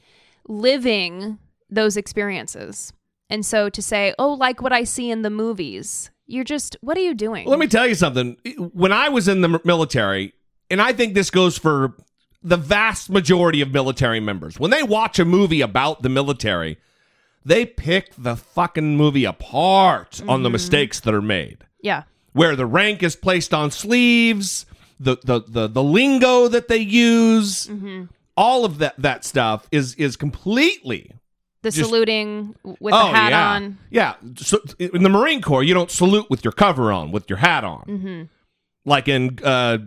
living 0.49 1.39
those 1.71 1.97
experiences. 1.97 2.93
And 3.31 3.47
so 3.47 3.71
to 3.71 3.81
say, 3.81 4.15
oh, 4.19 4.35
like 4.35 4.61
what 4.61 4.73
I 4.73 4.85
see 4.85 5.11
in 5.11 5.23
the 5.23 5.31
movies, 5.31 6.11
you're 6.27 6.45
just, 6.45 6.77
what 6.81 6.99
are 6.99 7.01
you 7.03 7.15
doing? 7.15 7.47
Let 7.47 7.59
me 7.59 7.67
tell 7.67 7.87
you 7.87 7.95
something. 7.95 8.37
When 8.73 8.93
I 8.93 9.09
was 9.09 9.29
in 9.29 9.41
the 9.41 9.61
military, 9.65 10.35
and 10.71 10.83
I 10.83 10.93
think 10.93 11.15
this 11.15 11.31
goes 11.31 11.57
for 11.57 11.95
the 12.43 12.57
vast 12.57 13.09
majority 13.09 13.61
of 13.61 13.73
military 13.73 14.21
members, 14.21 14.59
when 14.59 14.71
they 14.71 14.83
watch 14.83 15.19
a 15.19 15.25
movie 15.25 15.61
about 15.61 16.03
the 16.03 16.09
military, 16.09 16.79
they 17.45 17.65
pick 17.65 18.13
the 18.19 18.37
fucking 18.37 18.97
movie 18.97 19.25
apart 19.25 20.21
on 20.29 20.43
the 20.43 20.49
mm-hmm. 20.49 20.53
mistakes 20.53 21.01
that 21.01 21.15
are 21.15 21.23
made. 21.23 21.65
yeah. 21.81 22.03
Where 22.35 22.57
the 22.57 22.65
rank 22.65 23.03
is 23.03 23.15
placed 23.15 23.53
on 23.53 23.71
sleeves, 23.71 24.65
the 25.03 25.17
the 25.25 25.41
the, 25.47 25.69
the 25.69 25.83
lingo 25.83 26.49
that 26.49 26.69
they 26.69 26.79
use, 26.79 27.69
all 28.37 28.65
of 28.65 28.79
that 28.79 28.95
that 28.99 29.25
stuff 29.25 29.67
is 29.71 29.95
is 29.97 30.17
completely 30.17 31.11
The 31.63 31.71
Just- 31.71 31.89
saluting 31.91 32.55
with 32.81 32.93
the 32.93 32.99
hat 32.99 33.27
Oh, 33.27 33.37
yeah. 33.37 33.51
on. 33.55 33.79
Yeah. 33.91 34.15
So 34.37 34.59
in 34.79 35.03
the 35.03 35.09
Marine 35.09 35.43
Corps, 35.43 35.63
you 35.65 35.75
don't 35.75 35.91
salute 35.91 36.29
with 36.31 36.45
your 36.45 36.53
cover 36.53 36.91
on, 36.93 37.13
with 37.13 37.29
your 37.31 37.39
hat 37.39 37.65
on. 37.65 37.85
Mm-hmm. 37.87 38.23
Like 38.85 39.07
in 39.09 39.39
uh, 39.45 39.79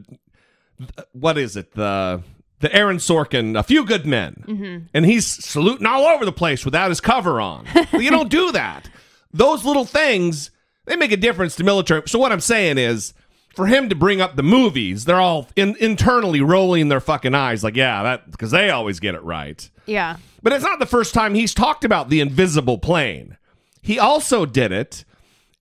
what 1.13 1.37
is 1.37 1.55
it? 1.55 1.73
The 1.73 2.21
the 2.59 2.73
Aaron 2.73 2.97
Sorkin, 2.97 3.57
A 3.59 3.63
Few 3.63 3.85
Good 3.85 4.05
Men, 4.05 4.43
Mm-hmm. 4.47 4.85
and 4.93 5.05
he's 5.05 5.25
saluting 5.27 5.85
all 5.85 6.05
over 6.05 6.25
the 6.25 6.31
place 6.31 6.63
without 6.65 6.89
his 6.89 7.01
cover 7.01 7.41
on. 7.41 7.65
well, 7.91 8.01
you 8.01 8.09
don't 8.11 8.29
do 8.29 8.51
that. 8.53 8.89
Those 9.33 9.65
little 9.65 9.85
things 9.85 10.51
they 10.85 10.95
make 10.95 11.11
a 11.11 11.17
difference 11.17 11.55
to 11.55 11.63
military. 11.63 12.03
So 12.07 12.19
what 12.19 12.31
I'm 12.31 12.39
saying 12.41 12.77
is. 12.77 13.13
For 13.55 13.67
him 13.67 13.89
to 13.89 13.95
bring 13.95 14.19
up 14.19 14.35
the 14.35 14.43
movies, 14.43 15.05
they're 15.05 15.21
all 15.21 15.47
in, 15.55 15.75
internally 15.79 16.41
rolling 16.41 16.89
their 16.89 16.99
fucking 16.99 17.33
eyes, 17.33 17.63
like, 17.63 17.75
yeah, 17.75 18.03
that 18.03 18.29
because 18.29 18.51
they 18.51 18.69
always 18.69 18.99
get 18.99 19.15
it 19.15 19.23
right. 19.23 19.69
Yeah. 19.85 20.17
But 20.43 20.53
it's 20.53 20.63
not 20.63 20.79
the 20.79 20.85
first 20.85 21.13
time 21.13 21.33
he's 21.33 21.53
talked 21.53 21.85
about 21.85 22.09
the 22.09 22.19
invisible 22.19 22.77
plane. 22.77 23.37
He 23.81 23.97
also 23.97 24.45
did 24.45 24.71
it 24.71 25.05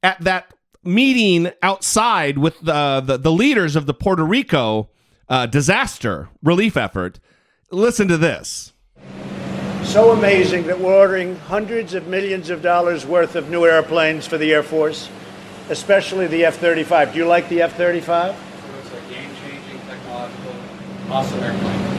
at 0.02 0.20
that 0.20 0.52
meeting 0.82 1.50
outside 1.62 2.36
with 2.38 2.58
the 2.60 3.00
the, 3.04 3.16
the 3.16 3.32
leaders 3.32 3.76
of 3.76 3.86
the 3.86 3.94
Puerto 3.94 4.24
Rico 4.24 4.90
uh, 5.28 5.46
disaster 5.46 6.28
relief 6.42 6.76
effort. 6.76 7.20
Listen 7.70 8.08
to 8.08 8.16
this. 8.16 8.72
So 9.84 10.10
amazing 10.10 10.66
that 10.66 10.80
we're 10.80 10.94
ordering 10.94 11.36
hundreds 11.36 11.94
of 11.94 12.08
millions 12.08 12.50
of 12.50 12.62
dollars 12.62 13.06
worth 13.06 13.36
of 13.36 13.50
new 13.50 13.64
airplanes 13.64 14.26
for 14.26 14.38
the 14.38 14.52
Air 14.52 14.62
Force, 14.62 15.08
especially 15.68 16.26
the 16.26 16.44
F 16.44 16.56
35. 16.56 17.12
Do 17.12 17.18
you 17.18 17.26
like 17.26 17.48
the 17.48 17.62
F 17.62 17.76
35? 17.76 18.34
It's 18.34 18.92
a 18.92 19.12
game-changing, 19.12 19.80
technological, 19.86 20.54
awesome 21.10 21.40
airplane. 21.40 21.94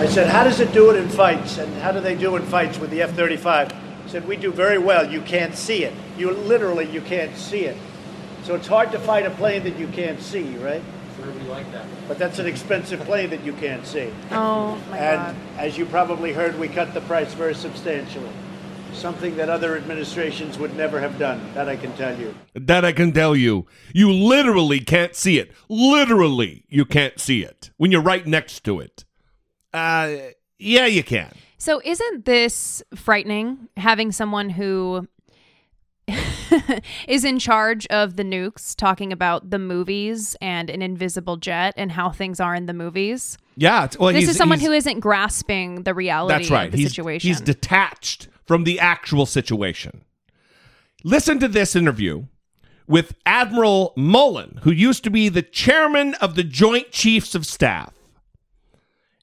I 0.00 0.06
said, 0.06 0.28
how 0.28 0.44
does 0.44 0.60
it 0.60 0.72
do 0.72 0.90
it 0.90 0.96
in 0.96 1.08
fights? 1.08 1.58
And 1.58 1.72
how 1.76 1.92
do 1.92 2.00
they 2.00 2.14
do 2.14 2.34
in 2.36 2.42
fights 2.46 2.78
with 2.78 2.90
the 2.90 3.02
F-35? 3.02 3.70
He 4.04 4.10
said, 4.10 4.26
we 4.26 4.36
do 4.36 4.50
very 4.50 4.78
well. 4.78 5.08
You 5.08 5.20
can't 5.20 5.54
see 5.54 5.84
it. 5.84 5.94
You 6.18 6.32
literally, 6.32 6.90
you 6.90 7.00
can't 7.00 7.36
see 7.36 7.66
it. 7.66 7.76
So 8.42 8.56
it's 8.56 8.66
hard 8.66 8.90
to 8.92 8.98
fight 8.98 9.26
a 9.26 9.30
plane 9.30 9.62
that 9.62 9.78
you 9.78 9.86
can't 9.88 10.20
see, 10.20 10.56
right? 10.56 10.82
Sure, 11.16 11.30
we 11.30 11.42
like 11.42 11.70
that. 11.70 11.86
But 12.08 12.18
that's 12.18 12.40
an 12.40 12.46
expensive 12.46 13.00
plane 13.00 13.30
that 13.30 13.44
you 13.44 13.52
can't 13.52 13.86
see. 13.86 14.12
Oh 14.32 14.76
my 14.90 14.98
and 14.98 15.18
god. 15.18 15.36
as 15.58 15.78
you 15.78 15.86
probably 15.86 16.32
heard, 16.32 16.58
we 16.58 16.66
cut 16.66 16.94
the 16.94 17.02
price 17.02 17.32
very 17.34 17.54
substantially. 17.54 18.30
Something 18.92 19.36
that 19.36 19.48
other 19.48 19.76
administrations 19.76 20.58
would 20.58 20.76
never 20.76 21.00
have 21.00 21.18
done. 21.18 21.52
That 21.54 21.68
I 21.68 21.76
can 21.76 21.92
tell 21.96 22.18
you. 22.18 22.34
That 22.54 22.84
I 22.84 22.92
can 22.92 23.12
tell 23.12 23.34
you. 23.34 23.66
You 23.92 24.12
literally 24.12 24.80
can't 24.80 25.14
see 25.16 25.38
it. 25.38 25.50
Literally, 25.68 26.64
you 26.68 26.84
can't 26.84 27.18
see 27.18 27.42
it 27.42 27.70
when 27.78 27.90
you're 27.90 28.02
right 28.02 28.26
next 28.26 28.64
to 28.64 28.80
it. 28.80 29.04
Uh, 29.72 30.16
yeah, 30.58 30.86
you 30.86 31.02
can. 31.02 31.32
So 31.58 31.80
isn't 31.84 32.24
this 32.26 32.82
frightening 32.94 33.68
having 33.76 34.12
someone 34.12 34.50
who 34.50 35.08
is 37.08 37.24
in 37.24 37.38
charge 37.38 37.86
of 37.86 38.16
the 38.16 38.24
nukes 38.24 38.74
talking 38.76 39.12
about 39.12 39.50
the 39.50 39.58
movies 39.58 40.36
and 40.40 40.68
an 40.70 40.82
invisible 40.82 41.36
jet 41.36 41.74
and 41.76 41.92
how 41.92 42.10
things 42.10 42.40
are 42.40 42.54
in 42.54 42.66
the 42.66 42.74
movies? 42.74 43.38
Yeah. 43.56 43.88
Well, 43.98 44.12
This 44.12 44.20
he's, 44.22 44.28
is 44.30 44.36
someone 44.36 44.58
he's- 44.58 44.68
who 44.68 44.74
isn't 44.74 45.00
grasping 45.00 45.84
the 45.84 45.94
reality 45.94 46.34
That's 46.34 46.50
right. 46.50 46.66
of 46.66 46.72
the 46.72 46.78
he's, 46.78 46.88
situation. 46.90 47.28
He's 47.28 47.40
detached 47.40 48.28
from 48.46 48.64
the 48.64 48.78
actual 48.80 49.26
situation. 49.26 50.04
Listen 51.04 51.38
to 51.40 51.48
this 51.48 51.74
interview 51.74 52.26
with 52.86 53.14
Admiral 53.24 53.92
Mullen, 53.96 54.58
who 54.62 54.70
used 54.70 55.04
to 55.04 55.10
be 55.10 55.28
the 55.28 55.42
chairman 55.42 56.14
of 56.14 56.34
the 56.34 56.44
Joint 56.44 56.90
Chiefs 56.90 57.34
of 57.34 57.46
Staff. 57.46 57.92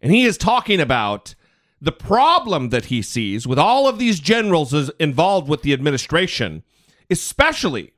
And 0.02 0.12
he 0.12 0.26
is 0.26 0.38
talking 0.38 0.80
about 0.80 1.36
the 1.82 1.92
problem 1.92 2.70
that 2.70 2.86
he 2.86 3.02
sees 3.02 3.46
with 3.48 3.60
all 3.60 3.88
of 3.88 4.00
these 4.00 4.20
generals 4.20 4.74
involved 5.00 5.48
with 5.48 5.62
the 5.62 5.74
administration, 5.74 6.64
especially 7.10 7.94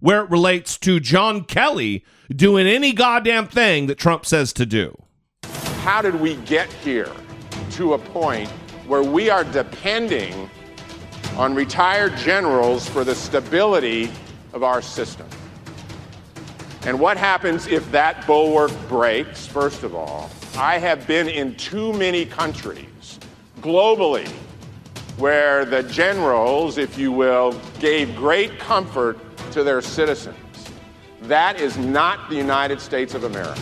where 0.00 0.22
it 0.22 0.30
relates 0.30 0.78
to 0.78 1.00
John 1.00 1.44
Kelly 1.44 2.04
doing 2.30 2.66
any 2.66 2.92
goddamn 2.92 3.46
thing 3.46 3.86
that 3.86 3.98
Trump 3.98 4.26
says 4.26 4.52
to 4.54 4.66
do. 4.66 4.96
how 5.82 6.02
did 6.02 6.20
we 6.20 6.36
get 6.36 6.70
here 6.72 7.12
to 7.72 7.94
a 7.94 7.98
point 7.98 8.48
where 8.86 9.02
we 9.02 9.30
are 9.30 9.44
depending 9.44 10.50
on 11.36 11.54
retired 11.54 12.16
generals 12.16 12.88
for 12.88 13.04
the 13.04 13.14
stability 13.14 14.10
of 14.52 14.62
our 14.62 14.80
system? 14.80 15.26
And 16.82 16.98
what 17.00 17.16
happens 17.16 17.66
if 17.66 17.90
that 17.92 18.26
bulwark 18.26 18.72
breaks, 18.88 19.46
first 19.46 19.82
of 19.82 19.94
all? 19.94 20.30
I 20.56 20.78
have 20.78 21.06
been 21.06 21.28
in 21.28 21.54
too 21.56 21.92
many 21.92 22.24
countries 22.24 23.18
globally 23.60 24.28
where 25.18 25.64
the 25.64 25.82
generals, 25.82 26.78
if 26.78 26.96
you 26.96 27.10
will, 27.10 27.58
gave 27.80 28.14
great 28.16 28.58
comfort 28.58 29.18
to 29.50 29.64
their 29.64 29.80
citizens. 29.82 30.36
That 31.22 31.60
is 31.60 31.76
not 31.76 32.28
the 32.28 32.36
United 32.36 32.80
States 32.80 33.14
of 33.14 33.24
America. 33.24 33.60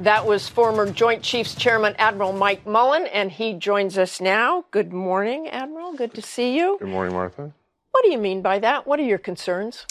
That 0.00 0.26
was 0.26 0.46
former 0.46 0.90
Joint 0.90 1.22
Chiefs 1.22 1.54
Chairman 1.54 1.94
Admiral 1.98 2.34
Mike 2.34 2.66
Mullen, 2.66 3.06
and 3.06 3.30
he 3.32 3.54
joins 3.54 3.96
us 3.96 4.20
now. 4.20 4.66
Good 4.70 4.92
morning, 4.92 5.48
Admiral. 5.48 5.94
Good 5.94 6.12
to 6.14 6.22
see 6.22 6.54
you. 6.54 6.76
Good 6.78 6.88
morning, 6.88 7.14
Martha. 7.14 7.52
What 7.92 8.04
do 8.04 8.10
you 8.10 8.18
mean 8.18 8.42
by 8.42 8.58
that? 8.58 8.86
What 8.86 9.00
are 9.00 9.04
your 9.04 9.16
concerns? 9.16 9.86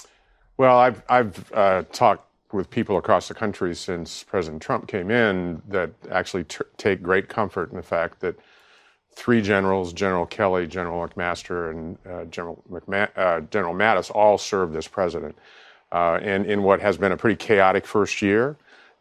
Well, 0.57 0.77
I've, 0.77 1.01
I've 1.09 1.51
uh, 1.51 1.83
talked 1.91 2.29
with 2.53 2.69
people 2.69 2.97
across 2.97 3.27
the 3.27 3.33
country 3.33 3.73
since 3.73 4.23
President 4.23 4.61
Trump 4.61 4.87
came 4.87 5.09
in 5.09 5.63
that 5.69 5.91
actually 6.11 6.43
t- 6.43 6.59
take 6.77 7.01
great 7.01 7.27
comfort 7.27 7.71
in 7.71 7.75
the 7.75 7.83
fact 7.83 8.19
that 8.19 8.35
three 9.15 9.41
generals, 9.41 9.91
General 9.91 10.27
Kelly, 10.27 10.67
General 10.67 11.07
McMaster, 11.07 11.71
and 11.71 11.97
uh, 12.07 12.25
General, 12.25 12.63
McMa- 12.71 13.09
uh, 13.17 13.41
General 13.49 13.73
Mattis, 13.73 14.11
all 14.11 14.37
served 14.37 14.71
this 14.71 14.87
president. 14.87 15.35
Uh, 15.91 16.19
and 16.21 16.45
in 16.45 16.61
what 16.61 16.79
has 16.79 16.95
been 16.95 17.11
a 17.11 17.17
pretty 17.17 17.35
chaotic 17.35 17.87
first 17.87 18.21
year, 18.21 18.55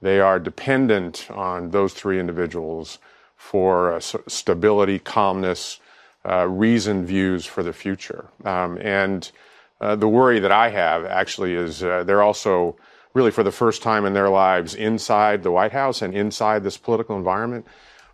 they 0.05 0.21
are 0.21 0.39
dependent 0.39 1.27
on 1.31 1.71
those 1.71 1.95
three 1.95 2.21
individuals 2.21 2.99
for 3.37 3.95
uh, 3.95 4.01
stability, 4.01 4.99
calmness, 4.99 5.81
uh, 6.29 6.47
reasoned 6.47 7.07
views 7.07 7.47
for 7.47 7.63
the 7.63 7.73
future. 7.73 8.27
Um, 8.45 8.77
and 8.83 9.31
uh, 9.81 9.97
the 9.97 10.07
worry 10.07 10.41
that 10.41 10.53
I 10.53 10.69
have 10.69 11.07
actually 11.07 11.55
is 11.55 11.83
uh, 11.83 12.05
they're 12.05 12.23
also 12.23 12.77
really 13.15 13.31
for 13.31 13.43
the 13.43 13.51
first 13.51 13.81
time 13.81 14.05
in 14.05 14.13
their 14.13 14.29
lives 14.29 14.75
inside 14.75 15.43
the 15.43 15.51
White 15.51 15.73
House 15.73 16.03
and 16.03 16.15
inside 16.15 16.65
this 16.65 16.77
political 16.77 17.17
environment, 17.17 17.67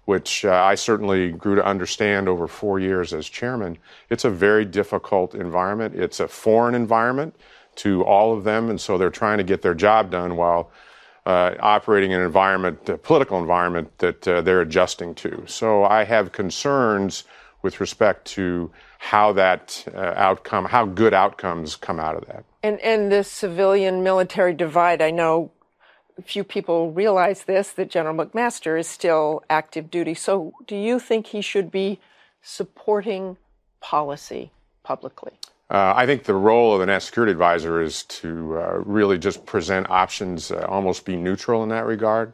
which 0.05 0.45
uh, 0.45 0.53
I 0.53 0.77
certainly 0.77 1.33
grew 1.33 1.57
to 1.57 1.65
understand 1.65 2.29
over 2.29 2.47
four 2.47 2.79
years 2.79 3.13
as 3.13 3.29
chairman. 3.29 3.79
It's 4.09 4.25
a 4.25 4.31
very 4.31 4.65
difficult 4.65 5.35
environment. 5.35 5.97
It's 5.97 6.21
a 6.21 6.29
foreign 6.29 6.77
environment 6.77 7.35
to 7.77 8.05
all 8.05 8.37
of 8.37 8.45
them, 8.45 8.71
and 8.71 8.81
so 8.81 8.97
they're 8.97 9.11
trying 9.11 9.39
to 9.39 9.45
get 9.45 9.63
their 9.63 9.75
job 9.75 10.13
done 10.13 10.37
while 10.37 10.71
operating 11.27 12.13
in 12.13 12.21
an 12.21 12.27
environment, 12.27 12.89
a 12.89 12.99
political 12.99 13.39
environment 13.39 13.99
that 13.99 14.27
uh, 14.27 14.41
they're 14.41 14.61
adjusting 14.61 15.15
to. 15.17 15.45
So 15.47 15.85
I 15.85 16.05
have 16.05 16.33
concerns 16.33 17.25
with 17.63 17.81
respect 17.81 18.27
to 18.27 18.71
how 18.99 19.33
that 19.33 19.87
uh, 19.95 19.99
outcome, 20.17 20.65
how 20.65 20.87
good 20.87 21.13
outcomes 21.13 21.77
come 21.77 22.01
out 22.01 22.17
of 22.17 22.27
that. 22.27 22.45
And, 22.63 22.81
and 22.81 23.13
the 23.13 23.23
civilian 23.25 24.03
military 24.03 24.55
divide, 24.55 25.03
I 25.03 25.11
know 25.11 25.53
few 26.23 26.45
people 26.45 26.93
realize 26.93 27.45
this 27.45 27.73
that 27.73 27.91
General 27.91 28.15
McMaster 28.15 28.79
is 28.79 28.87
still 28.87 29.43
active 29.49 29.91
duty. 29.91 30.15
So, 30.15 30.53
do 30.67 30.77
you 30.77 30.99
think 30.99 31.29
he 31.29 31.41
should 31.41 31.71
be 31.71 31.99
supporting 32.43 33.37
policy 33.81 34.53
publicly? 34.83 35.33
Uh, 35.71 35.93
I 35.95 36.05
think 36.05 36.25
the 36.25 36.35
role 36.35 36.75
of 36.75 36.81
the 36.81 36.87
national 36.87 37.07
security 37.07 37.31
advisor 37.31 37.81
is 37.81 38.03
to 38.05 38.59
uh, 38.59 38.83
really 38.85 39.19
just 39.19 39.47
present 39.47 39.89
options, 39.89 40.51
uh, 40.51 40.67
almost 40.69 41.05
be 41.05 41.15
neutral 41.15 41.63
in 41.63 41.69
that 41.69 41.87
regard. 41.87 42.33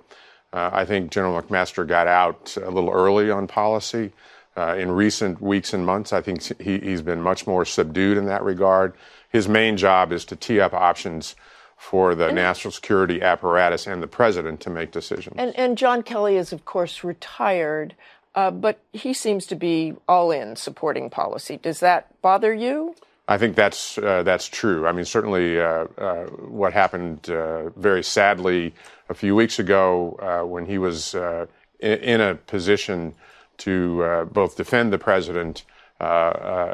Uh, 0.54 0.70
I 0.72 0.86
think 0.86 1.10
General 1.10 1.42
McMaster 1.42 1.86
got 1.86 2.06
out 2.06 2.56
a 2.56 2.70
little 2.70 2.90
early 2.90 3.30
on 3.30 3.46
policy. 3.46 4.12
Uh, 4.56 4.74
in 4.78 4.90
recent 4.90 5.42
weeks 5.42 5.74
and 5.74 5.84
months, 5.84 6.14
I 6.14 6.22
think 6.22 6.42
he, 6.62 6.78
he's 6.78 7.02
been 7.02 7.20
much 7.20 7.46
more 7.46 7.66
subdued 7.66 8.16
in 8.16 8.24
that 8.24 8.42
regard. 8.42 8.94
His 9.28 9.48
main 9.48 9.76
job 9.76 10.12
is 10.12 10.24
to 10.26 10.36
tee 10.36 10.58
up 10.58 10.72
options 10.72 11.36
for 11.76 12.14
the 12.14 12.32
national 12.32 12.72
security 12.72 13.20
apparatus 13.20 13.86
and 13.86 14.02
the 14.02 14.06
president 14.06 14.60
to 14.60 14.70
make 14.70 14.92
decisions. 14.92 15.36
And, 15.38 15.54
and 15.56 15.76
John 15.76 16.02
Kelly 16.02 16.36
is, 16.36 16.54
of 16.54 16.64
course, 16.64 17.04
retired, 17.04 17.94
uh, 18.34 18.50
but 18.50 18.80
he 18.94 19.12
seems 19.12 19.44
to 19.46 19.56
be 19.56 19.94
all 20.08 20.30
in 20.30 20.56
supporting 20.56 21.10
policy. 21.10 21.58
Does 21.58 21.80
that 21.80 22.18
bother 22.22 22.54
you? 22.54 22.94
I 23.28 23.38
think 23.38 23.56
that's 23.56 23.98
uh, 23.98 24.22
that's 24.22 24.46
true. 24.48 24.86
I 24.86 24.92
mean, 24.92 25.04
certainly, 25.04 25.60
uh, 25.60 25.86
uh, 25.98 26.26
what 26.26 26.72
happened 26.72 27.28
uh, 27.28 27.70
very 27.70 28.02
sadly 28.02 28.72
a 29.08 29.14
few 29.14 29.34
weeks 29.34 29.58
ago 29.58 30.16
uh, 30.22 30.46
when 30.46 30.66
he 30.66 30.78
was 30.78 31.14
uh, 31.14 31.46
in, 31.80 31.98
in 31.98 32.20
a 32.20 32.36
position 32.36 33.14
to 33.58 34.28
both 34.32 34.56
defend 34.56 34.92
the 34.92 34.98
president 34.98 35.64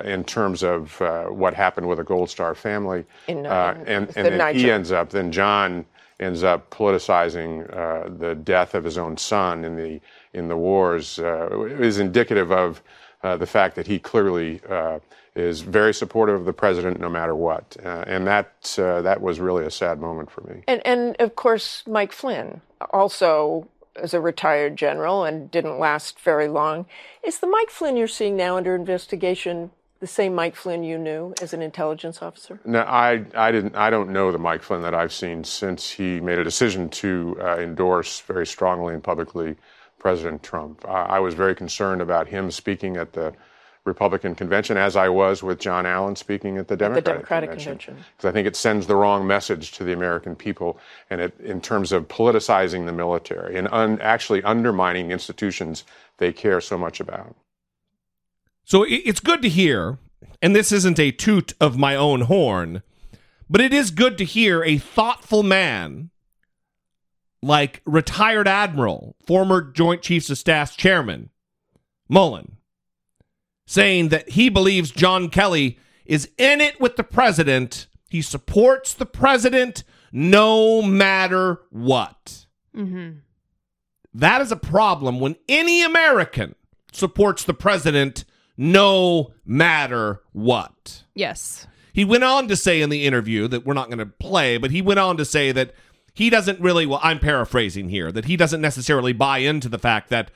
in 0.04 0.24
terms 0.24 0.64
of 0.64 1.00
what 1.30 1.54
happened 1.54 1.88
with 1.88 1.98
the 1.98 2.04
Gold 2.04 2.28
Star 2.28 2.54
family, 2.56 3.04
In, 3.28 3.86
and, 3.86 4.10
and 4.16 4.26
the 4.26 4.30
then 4.30 4.54
he 4.54 4.70
ends 4.70 4.90
up, 4.90 5.10
then 5.10 5.30
John 5.30 5.86
ends 6.18 6.42
up 6.42 6.70
politicizing 6.70 8.18
the 8.18 8.34
death 8.34 8.74
of 8.74 8.82
his 8.82 8.98
own 8.98 9.16
son 9.16 9.64
in 9.64 9.76
the 9.76 10.00
in 10.34 10.48
the 10.48 10.56
wars 10.56 11.20
is 11.20 11.98
indicative 11.98 12.50
of 12.50 12.82
uh, 13.22 13.36
the 13.36 13.46
fact 13.46 13.76
that 13.76 13.86
he 13.86 13.98
clearly 13.98 14.60
uh, 14.68 14.98
is 15.34 15.62
very 15.62 15.94
supportive 15.94 16.34
of 16.34 16.44
the 16.44 16.52
president 16.52 17.00
no 17.00 17.08
matter 17.08 17.34
what. 17.34 17.76
Uh, 17.82 18.04
and 18.06 18.26
that, 18.26 18.76
uh, 18.78 19.00
that 19.02 19.20
was 19.20 19.40
really 19.40 19.64
a 19.64 19.70
sad 19.70 20.00
moment 20.00 20.30
for 20.30 20.42
me. 20.42 20.62
And, 20.68 20.84
and 20.86 21.16
of 21.18 21.36
course, 21.36 21.82
Mike 21.86 22.12
Flynn, 22.12 22.60
also 22.90 23.68
as 23.96 24.14
a 24.14 24.20
retired 24.20 24.76
general 24.76 25.24
and 25.24 25.50
didn't 25.50 25.78
last 25.78 26.18
very 26.20 26.48
long. 26.48 26.86
Is 27.24 27.38
the 27.38 27.46
Mike 27.46 27.70
Flynn 27.70 27.96
you're 27.96 28.08
seeing 28.08 28.36
now 28.36 28.56
under 28.56 28.74
investigation 28.74 29.70
the 30.00 30.06
same 30.06 30.34
Mike 30.34 30.56
Flynn 30.56 30.82
you 30.82 30.98
knew 30.98 31.32
as 31.40 31.54
an 31.54 31.62
intelligence 31.62 32.22
officer? 32.22 32.58
No, 32.64 32.80
I, 32.80 33.24
I 33.34 33.52
didn't. 33.52 33.76
I 33.76 33.88
don't 33.88 34.10
know 34.10 34.32
the 34.32 34.38
Mike 34.38 34.62
Flynn 34.62 34.82
that 34.82 34.94
I've 34.94 35.12
seen 35.12 35.44
since 35.44 35.90
he 35.90 36.20
made 36.20 36.38
a 36.38 36.44
decision 36.44 36.88
to 36.88 37.36
uh, 37.40 37.58
endorse 37.58 38.20
very 38.20 38.46
strongly 38.46 38.94
and 38.94 39.02
publicly 39.02 39.56
President 40.00 40.42
Trump. 40.42 40.84
I, 40.88 41.02
I 41.02 41.18
was 41.20 41.34
very 41.34 41.54
concerned 41.54 42.02
about 42.02 42.26
him 42.26 42.50
speaking 42.50 42.96
at 42.96 43.12
the 43.12 43.32
Republican 43.84 44.34
convention, 44.34 44.76
as 44.76 44.94
I 44.94 45.08
was 45.08 45.42
with 45.42 45.58
John 45.58 45.86
Allen 45.86 46.14
speaking 46.14 46.56
at 46.56 46.68
the 46.68 46.76
Democratic, 46.76 47.04
Democratic 47.04 47.50
convention. 47.50 47.78
convention. 47.78 48.04
Because 48.16 48.28
I 48.28 48.32
think 48.32 48.46
it 48.46 48.54
sends 48.54 48.86
the 48.86 48.94
wrong 48.94 49.26
message 49.26 49.72
to 49.72 49.84
the 49.84 49.92
American 49.92 50.36
people, 50.36 50.78
and 51.10 51.20
it, 51.20 51.38
in 51.40 51.60
terms 51.60 51.90
of 51.90 52.06
politicizing 52.06 52.86
the 52.86 52.92
military 52.92 53.56
and 53.56 53.68
un, 53.72 54.00
actually 54.00 54.42
undermining 54.44 55.10
institutions 55.10 55.84
they 56.18 56.32
care 56.32 56.60
so 56.60 56.78
much 56.78 57.00
about. 57.00 57.34
So 58.64 58.86
it's 58.88 59.18
good 59.18 59.42
to 59.42 59.48
hear, 59.48 59.98
and 60.40 60.54
this 60.54 60.70
isn't 60.70 61.00
a 61.00 61.10
toot 61.10 61.52
of 61.60 61.76
my 61.76 61.96
own 61.96 62.22
horn, 62.22 62.82
but 63.50 63.60
it 63.60 63.72
is 63.72 63.90
good 63.90 64.16
to 64.18 64.24
hear 64.24 64.62
a 64.62 64.78
thoughtful 64.78 65.42
man 65.42 66.10
like 67.42 67.82
retired 67.84 68.46
admiral, 68.46 69.16
former 69.26 69.60
Joint 69.60 70.02
Chiefs 70.02 70.30
of 70.30 70.38
Staff 70.38 70.76
chairman, 70.76 71.30
Mullen, 72.08 72.56
saying 73.66 74.08
that 74.08 74.30
he 74.30 74.48
believes 74.48 74.90
John 74.90 75.28
Kelly 75.28 75.78
is 76.04 76.30
in 76.38 76.60
it 76.60 76.80
with 76.80 76.96
the 76.96 77.04
president. 77.04 77.86
He 78.08 78.22
supports 78.22 78.94
the 78.94 79.06
president 79.06 79.84
no 80.12 80.82
matter 80.82 81.60
what. 81.70 82.46
Mm-hmm. 82.76 83.18
That 84.14 84.40
is 84.40 84.52
a 84.52 84.56
problem 84.56 85.20
when 85.20 85.36
any 85.48 85.82
American 85.82 86.54
supports 86.92 87.44
the 87.44 87.54
president 87.54 88.24
no 88.56 89.32
matter 89.46 90.20
what. 90.32 91.04
Yes. 91.14 91.66
He 91.92 92.04
went 92.04 92.24
on 92.24 92.48
to 92.48 92.56
say 92.56 92.82
in 92.82 92.90
the 92.90 93.06
interview 93.06 93.48
that 93.48 93.64
we're 93.66 93.74
not 93.74 93.88
going 93.88 93.98
to 93.98 94.06
play, 94.06 94.58
but 94.58 94.70
he 94.70 94.82
went 94.82 95.00
on 95.00 95.16
to 95.16 95.24
say 95.24 95.52
that 95.52 95.74
he 96.14 96.28
doesn't 96.28 96.60
really, 96.60 96.84
well, 96.84 97.00
I'm 97.02 97.18
paraphrasing 97.18 97.88
here, 97.88 98.12
that 98.12 98.26
he 98.26 98.36
doesn't 98.36 98.60
necessarily 98.60 99.12
buy 99.12 99.38
into 99.38 99.68
the 99.68 99.78
fact 99.78 100.10
that 100.10 100.30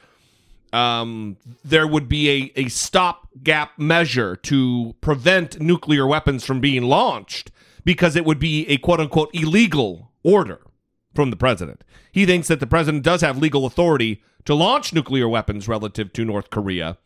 um, 0.77 1.39
there 1.65 1.87
would 1.87 2.07
be 2.09 2.53
a, 2.57 2.61
a 2.61 2.69
stopgap 2.69 3.79
measure 3.79 4.37
to 4.37 4.95
prevent 5.01 5.59
nuclear 5.59 6.07
weapons 6.07 6.45
from 6.45 6.61
being 6.61 6.83
launched 6.83 7.51
because 7.85 8.15
it 8.15 8.27
would 8.27 8.39
be 8.39 8.69
a 8.69 8.77
quote 8.77 9.01
unquote 9.01 9.31
illegal 9.33 10.11
order 10.23 10.61
from 11.15 11.31
the 11.31 11.37
president. 11.37 11.83
He 12.13 12.27
thinks 12.27 12.49
that 12.49 12.61
the 12.61 12.67
president 12.67 13.05
does 13.05 13.23
have 13.23 13.39
legal 13.39 13.65
authority 13.65 14.23
to 14.45 14.55
launch 14.55 14.93
nuclear 14.93 15.29
weapons 15.29 15.67
relative 15.67 16.13
to 16.13 16.25
North 16.25 16.51
Korea, 16.51 16.99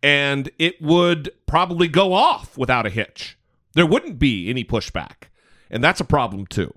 and 0.00 0.48
it 0.58 0.80
would 0.80 1.30
probably 1.46 1.88
go 1.88 2.12
off 2.12 2.56
without 2.56 2.86
a 2.86 2.90
hitch. 2.90 3.36
There 3.74 3.86
wouldn't 3.86 4.18
be 4.18 4.48
any 4.48 4.64
pushback. 4.64 5.28
And 5.70 5.84
that's 5.84 6.00
a 6.00 6.04
problem 6.04 6.46
too. 6.46 6.72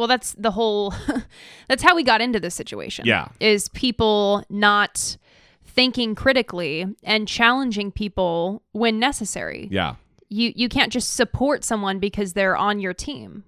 Well, 0.00 0.08
that's 0.08 0.32
the 0.32 0.50
whole 0.50 0.94
that's 1.68 1.82
how 1.82 1.94
we 1.94 2.02
got 2.02 2.22
into 2.22 2.40
this 2.40 2.54
situation. 2.54 3.04
Yeah. 3.04 3.28
Is 3.38 3.68
people 3.68 4.42
not 4.48 5.18
thinking 5.62 6.14
critically 6.14 6.86
and 7.04 7.28
challenging 7.28 7.92
people 7.92 8.62
when 8.72 8.98
necessary. 8.98 9.68
Yeah. 9.70 9.96
You 10.30 10.54
you 10.56 10.70
can't 10.70 10.90
just 10.90 11.12
support 11.14 11.62
someone 11.64 11.98
because 11.98 12.32
they're 12.32 12.56
on 12.56 12.80
your 12.80 12.94
team. 12.94 13.44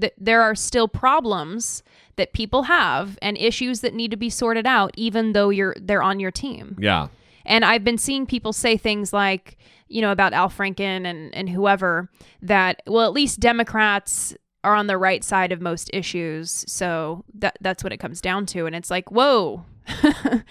Th- 0.00 0.14
there 0.16 0.40
are 0.40 0.54
still 0.54 0.88
problems 0.88 1.82
that 2.16 2.32
people 2.32 2.62
have 2.62 3.18
and 3.20 3.36
issues 3.36 3.82
that 3.82 3.92
need 3.92 4.10
to 4.10 4.16
be 4.16 4.30
sorted 4.30 4.66
out 4.66 4.92
even 4.96 5.34
though 5.34 5.50
you're 5.50 5.76
they're 5.78 6.02
on 6.02 6.18
your 6.18 6.30
team. 6.30 6.76
Yeah. 6.80 7.08
And 7.44 7.62
I've 7.62 7.84
been 7.84 7.98
seeing 7.98 8.24
people 8.24 8.54
say 8.54 8.78
things 8.78 9.12
like, 9.12 9.58
you 9.88 10.00
know, 10.00 10.12
about 10.12 10.32
Al 10.32 10.48
Franken 10.48 11.04
and, 11.04 11.34
and 11.34 11.50
whoever, 11.50 12.08
that, 12.40 12.80
well, 12.86 13.06
at 13.06 13.12
least 13.12 13.40
Democrats 13.40 14.34
are 14.62 14.74
on 14.74 14.86
the 14.86 14.98
right 14.98 15.24
side 15.24 15.52
of 15.52 15.60
most 15.60 15.90
issues. 15.92 16.64
So 16.68 17.24
that 17.34 17.56
that's 17.60 17.82
what 17.82 17.92
it 17.92 17.98
comes 17.98 18.20
down 18.20 18.46
to. 18.46 18.66
And 18.66 18.76
it's 18.76 18.90
like, 18.90 19.10
whoa. 19.10 19.64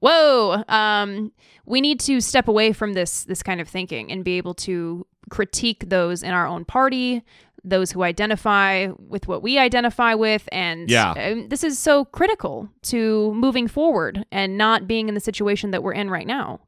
whoa. 0.00 0.62
Um, 0.68 1.32
we 1.66 1.80
need 1.80 2.00
to 2.00 2.20
step 2.20 2.48
away 2.48 2.72
from 2.72 2.94
this 2.94 3.24
this 3.24 3.42
kind 3.42 3.60
of 3.60 3.68
thinking 3.68 4.10
and 4.12 4.24
be 4.24 4.36
able 4.38 4.54
to 4.54 5.06
critique 5.30 5.88
those 5.88 6.22
in 6.22 6.30
our 6.32 6.46
own 6.46 6.64
party, 6.64 7.22
those 7.64 7.90
who 7.90 8.02
identify 8.02 8.88
with 8.98 9.28
what 9.28 9.42
we 9.42 9.58
identify 9.58 10.14
with 10.14 10.48
and 10.52 10.88
Yeah. 10.88 11.10
um, 11.12 11.48
this 11.48 11.62
is 11.64 11.78
so 11.78 12.04
critical 12.06 12.68
to 12.84 13.34
moving 13.34 13.68
forward 13.68 14.24
and 14.32 14.56
not 14.56 14.86
being 14.86 15.08
in 15.08 15.14
the 15.14 15.20
situation 15.20 15.70
that 15.72 15.82
we're 15.82 15.92
in 15.92 16.08
right 16.08 16.26
now 16.26 16.60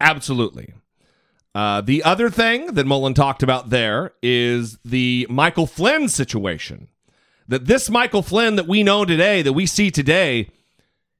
Absolutely. 0.00 0.72
Uh, 1.54 1.80
the 1.80 2.02
other 2.04 2.30
thing 2.30 2.74
that 2.74 2.86
Mullen 2.86 3.14
talked 3.14 3.42
about 3.42 3.70
there 3.70 4.12
is 4.22 4.78
the 4.84 5.26
Michael 5.28 5.66
Flynn 5.66 6.08
situation. 6.08 6.88
That 7.48 7.66
this 7.66 7.90
Michael 7.90 8.22
Flynn 8.22 8.54
that 8.56 8.68
we 8.68 8.84
know 8.84 9.04
today, 9.04 9.42
that 9.42 9.54
we 9.54 9.66
see 9.66 9.90
today, 9.90 10.48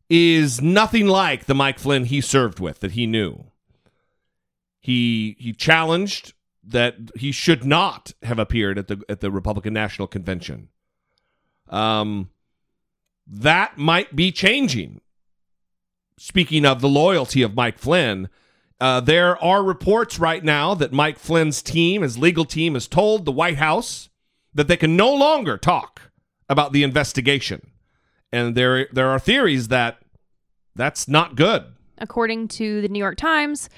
is 0.09 0.61
nothing 0.61 1.09
like 1.09 1.47
the 1.47 1.55
Mike 1.55 1.79
Flynn 1.79 2.05
he 2.05 2.21
served 2.21 2.61
with, 2.61 2.81
that 2.81 2.93
he 2.93 3.07
knew. 3.07 3.47
He 4.81 5.37
he 5.39 5.53
challenged 5.53 6.33
that 6.63 6.95
he 7.17 7.33
should 7.33 7.65
not 7.65 8.13
have 8.23 8.39
appeared 8.39 8.79
at 8.79 8.89
the 8.89 9.03
at 9.09 9.21
the 9.21 9.31
Republican 9.31 9.73
National 9.73 10.07
Convention. 10.07 10.69
Um, 11.69 12.31
that 13.27 13.77
might 13.79 14.15
be 14.15 14.33
changing. 14.33 15.01
Speaking 16.19 16.65
of 16.65 16.81
the 16.81 16.89
loyalty 16.89 17.43
of 17.43 17.55
Mike 17.55 17.79
Flynn, 17.79 18.29
uh, 18.81 19.01
there 19.01 19.43
are 19.43 19.63
reports 19.63 20.19
right 20.19 20.43
now 20.43 20.75
that 20.75 20.93
Mike 20.93 21.19
Flynn's 21.19 21.63
team, 21.63 22.03
his 22.03 22.17
legal 22.17 22.45
team, 22.45 22.75
has 22.75 22.89
told 22.89 23.25
the 23.25 23.33
White 23.33 23.59
House 23.59 24.09
that 24.55 24.69
they 24.69 24.77
can 24.77 24.97
no 24.97 25.15
longer 25.15 25.59
talk 25.59 26.11
about 26.49 26.73
the 26.73 26.83
investigation, 26.83 27.71
and 28.33 28.55
there 28.55 28.89
there 28.93 29.09
are 29.09 29.19
theories 29.19 29.69
that 29.69 29.99
that's 30.75 31.07
not 31.07 31.37
good. 31.37 31.65
According 31.99 32.49
to 32.49 32.81
the 32.81 32.89
New 32.89 32.99
York 32.99 33.19
Times, 33.19 33.69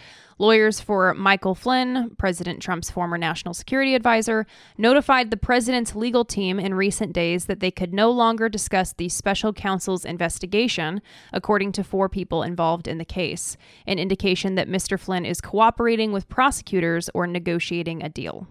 lawyers 0.42 0.80
for 0.80 1.14
Michael 1.14 1.54
Flynn, 1.54 2.16
President 2.18 2.60
Trump's 2.60 2.90
former 2.90 3.16
national 3.16 3.54
security 3.54 3.94
advisor, 3.94 4.44
notified 4.76 5.30
the 5.30 5.36
president's 5.36 5.94
legal 5.94 6.24
team 6.24 6.58
in 6.58 6.74
recent 6.74 7.12
days 7.12 7.44
that 7.44 7.60
they 7.60 7.70
could 7.70 7.94
no 7.94 8.10
longer 8.10 8.48
discuss 8.48 8.92
the 8.92 9.08
special 9.08 9.52
counsel's 9.52 10.04
investigation, 10.04 11.00
according 11.32 11.70
to 11.70 11.84
four 11.84 12.08
people 12.08 12.42
involved 12.42 12.88
in 12.88 12.98
the 12.98 13.04
case, 13.04 13.56
an 13.86 14.00
indication 14.00 14.56
that 14.56 14.68
Mr. 14.68 14.98
Flynn 14.98 15.24
is 15.24 15.40
cooperating 15.40 16.10
with 16.10 16.28
prosecutors 16.28 17.08
or 17.14 17.28
negotiating 17.28 18.02
a 18.02 18.08
deal. 18.08 18.48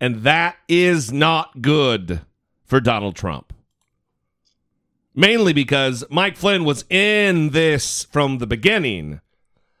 And 0.00 0.24
that 0.24 0.56
is 0.68 1.12
not 1.12 1.62
good 1.62 2.22
for 2.64 2.80
Donald 2.80 3.14
Trump. 3.14 3.52
Mainly 5.14 5.52
because 5.52 6.02
Mike 6.10 6.36
Flynn 6.36 6.64
was 6.64 6.84
in 6.90 7.50
this 7.50 8.02
from 8.06 8.38
the 8.38 8.46
beginning. 8.48 9.20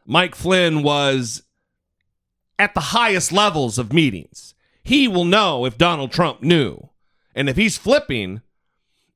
Mike 0.06 0.34
Flynn 0.34 0.82
was 0.82 1.42
at 2.58 2.74
the 2.74 2.80
highest 2.80 3.32
levels 3.32 3.78
of 3.78 3.92
meetings. 3.92 4.54
He 4.84 5.08
will 5.08 5.24
know 5.24 5.64
if 5.64 5.78
Donald 5.78 6.12
Trump 6.12 6.42
knew. 6.42 6.90
And 7.34 7.48
if 7.48 7.56
he's 7.56 7.78
flipping, 7.78 8.42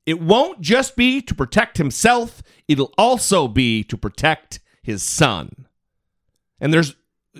it 0.05 0.21
won't 0.21 0.61
just 0.61 0.95
be 0.95 1.21
to 1.21 1.35
protect 1.35 1.77
himself, 1.77 2.41
it'll 2.67 2.93
also 2.97 3.47
be 3.47 3.83
to 3.83 3.97
protect 3.97 4.59
his 4.81 5.03
son. 5.03 5.67
And 6.59 6.73
there's 6.73 6.95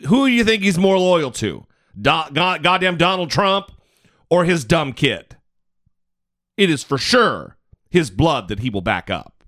who 0.08 0.28
do 0.28 0.34
you 0.34 0.44
think 0.44 0.62
he's 0.62 0.78
more 0.78 1.00
loyal 1.00 1.32
to? 1.32 1.66
Do, 2.00 2.22
God, 2.34 2.62
goddamn 2.62 2.98
Donald 2.98 3.32
Trump 3.32 3.72
or 4.30 4.46
his 4.46 4.64
dumb 4.64 4.94
kid? 4.94 5.38
It 6.56 6.70
is 6.70 6.84
for 6.84 6.98
sure 6.98 7.58
his 7.90 8.12
blood 8.12 8.48
that 8.50 8.60
he 8.60 8.70
will 8.70 8.82
back 8.82 9.10
up. 9.10 9.44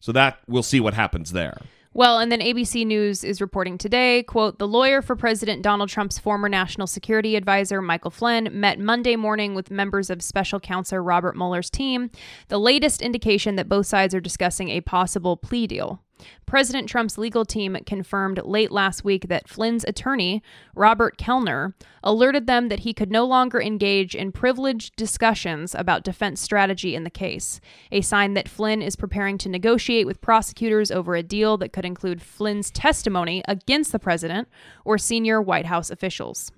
So 0.00 0.12
that 0.12 0.38
we'll 0.46 0.62
see 0.62 0.80
what 0.80 0.94
happens 0.94 1.32
there. 1.32 1.58
Well, 1.98 2.20
and 2.20 2.30
then 2.30 2.38
ABC 2.38 2.86
News 2.86 3.24
is 3.24 3.40
reporting 3.40 3.76
today, 3.76 4.22
quote, 4.22 4.60
the 4.60 4.68
lawyer 4.68 5.02
for 5.02 5.16
President 5.16 5.62
Donald 5.62 5.88
Trump's 5.88 6.16
former 6.16 6.48
national 6.48 6.86
security 6.86 7.34
advisor, 7.34 7.82
Michael 7.82 8.12
Flynn, 8.12 8.50
met 8.52 8.78
Monday 8.78 9.16
morning 9.16 9.52
with 9.56 9.68
members 9.68 10.08
of 10.08 10.22
special 10.22 10.60
counsel 10.60 11.00
Robert 11.00 11.36
Mueller's 11.36 11.70
team, 11.70 12.12
the 12.46 12.60
latest 12.60 13.02
indication 13.02 13.56
that 13.56 13.68
both 13.68 13.86
sides 13.86 14.14
are 14.14 14.20
discussing 14.20 14.68
a 14.68 14.80
possible 14.80 15.36
plea 15.36 15.66
deal. 15.66 16.00
President 16.46 16.88
Trump's 16.88 17.18
legal 17.18 17.44
team 17.44 17.76
confirmed 17.86 18.40
late 18.44 18.70
last 18.70 19.04
week 19.04 19.28
that 19.28 19.48
Flynn's 19.48 19.84
attorney, 19.84 20.42
Robert 20.74 21.18
Kelner, 21.18 21.74
alerted 22.02 22.46
them 22.46 22.68
that 22.68 22.80
he 22.80 22.94
could 22.94 23.10
no 23.10 23.24
longer 23.24 23.60
engage 23.60 24.14
in 24.14 24.32
privileged 24.32 24.96
discussions 24.96 25.74
about 25.74 26.04
defense 26.04 26.40
strategy 26.40 26.94
in 26.94 27.04
the 27.04 27.10
case, 27.10 27.60
a 27.92 28.00
sign 28.00 28.34
that 28.34 28.48
Flynn 28.48 28.82
is 28.82 28.96
preparing 28.96 29.38
to 29.38 29.48
negotiate 29.48 30.06
with 30.06 30.20
prosecutors 30.20 30.90
over 30.90 31.14
a 31.14 31.22
deal 31.22 31.56
that 31.58 31.72
could 31.72 31.84
include 31.84 32.22
Flynn's 32.22 32.70
testimony 32.70 33.42
against 33.46 33.92
the 33.92 33.98
president 33.98 34.48
or 34.84 34.98
senior 34.98 35.42
White 35.42 35.66
House 35.66 35.90
officials. 35.90 36.50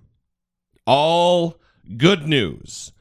All 0.86 1.60
good 1.96 2.26
news. 2.26 2.92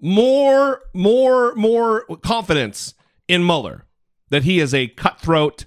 More, 0.00 0.82
more, 0.94 1.54
more 1.56 2.04
confidence 2.22 2.94
in 3.26 3.44
Mueller 3.44 3.84
that 4.30 4.44
he 4.44 4.60
is 4.60 4.74
a 4.74 4.88
cutthroat 4.88 5.64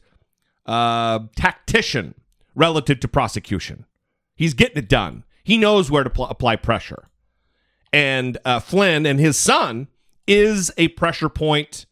uh, 0.65 1.19
tactician 1.35 2.15
relative 2.55 2.99
to 3.01 3.07
prosecution. 3.07 3.85
He's 4.35 4.53
getting 4.53 4.77
it 4.77 4.89
done. 4.89 5.23
He 5.43 5.57
knows 5.57 5.89
where 5.89 6.03
to 6.03 6.09
pl- 6.09 6.25
apply 6.27 6.57
pressure. 6.57 7.09
And 7.93 8.37
uh, 8.45 8.59
Flynn 8.59 9.05
and 9.05 9.19
his 9.19 9.37
son 9.37 9.87
is 10.27 10.71
a 10.77 10.89
pressure 10.89 11.29
point. 11.29 11.85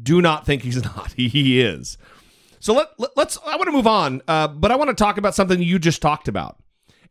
Do 0.00 0.20
not 0.20 0.46
think 0.46 0.62
he's 0.62 0.82
not. 0.96 1.12
He, 1.12 1.28
he 1.28 1.60
is. 1.60 1.98
So 2.58 2.74
let, 2.74 2.88
let 2.98 3.28
us 3.28 3.38
I 3.46 3.56
want 3.56 3.68
to 3.68 3.72
move 3.72 3.86
on, 3.86 4.20
uh, 4.28 4.48
but 4.48 4.70
I 4.70 4.76
want 4.76 4.88
to 4.90 4.94
talk 4.94 5.16
about 5.16 5.34
something 5.34 5.62
you 5.62 5.78
just 5.78 6.02
talked 6.02 6.28
about, 6.28 6.58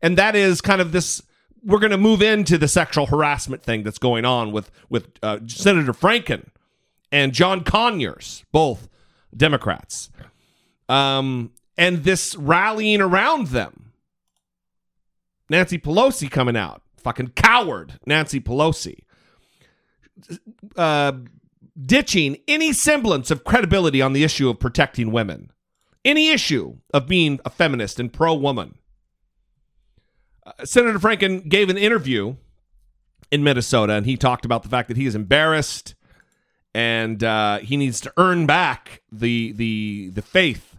and 0.00 0.16
that 0.16 0.36
is 0.36 0.60
kind 0.60 0.80
of 0.80 0.92
this. 0.92 1.22
We're 1.64 1.80
going 1.80 1.90
to 1.90 1.98
move 1.98 2.22
into 2.22 2.56
the 2.56 2.68
sexual 2.68 3.06
harassment 3.06 3.64
thing 3.64 3.82
that's 3.82 3.98
going 3.98 4.24
on 4.24 4.52
with 4.52 4.70
with 4.88 5.08
uh, 5.24 5.40
Senator 5.48 5.92
Franken 5.92 6.50
and 7.10 7.32
John 7.32 7.64
Conyers, 7.64 8.44
both 8.52 8.88
Democrats, 9.36 10.10
um, 10.90 11.52
and 11.76 12.04
this 12.04 12.34
rallying 12.36 13.00
around 13.00 13.48
them. 13.48 13.92
Nancy 15.48 15.78
Pelosi 15.78 16.30
coming 16.30 16.56
out, 16.56 16.82
fucking 16.98 17.28
coward, 17.30 17.98
Nancy 18.06 18.40
Pelosi, 18.40 19.00
uh, 20.76 21.12
ditching 21.80 22.36
any 22.48 22.72
semblance 22.72 23.30
of 23.30 23.44
credibility 23.44 24.02
on 24.02 24.12
the 24.12 24.24
issue 24.24 24.48
of 24.50 24.58
protecting 24.60 25.12
women. 25.12 25.50
any 26.04 26.30
issue 26.30 26.76
of 26.94 27.06
being 27.06 27.40
a 27.44 27.50
feminist 27.50 28.00
and 28.00 28.12
pro 28.12 28.34
woman. 28.34 28.74
Uh, 30.46 30.52
Senator 30.64 30.98
Franken 30.98 31.48
gave 31.48 31.68
an 31.68 31.76
interview 31.76 32.36
in 33.30 33.44
Minnesota, 33.44 33.94
and 33.94 34.06
he 34.06 34.16
talked 34.16 34.44
about 34.44 34.62
the 34.62 34.68
fact 34.68 34.88
that 34.88 34.96
he 34.96 35.06
is 35.06 35.14
embarrassed 35.14 35.94
and 36.74 37.24
uh, 37.24 37.58
he 37.58 37.76
needs 37.76 38.00
to 38.00 38.12
earn 38.16 38.46
back 38.46 39.02
the 39.10 39.52
the 39.52 40.10
the 40.14 40.22
faith 40.22 40.69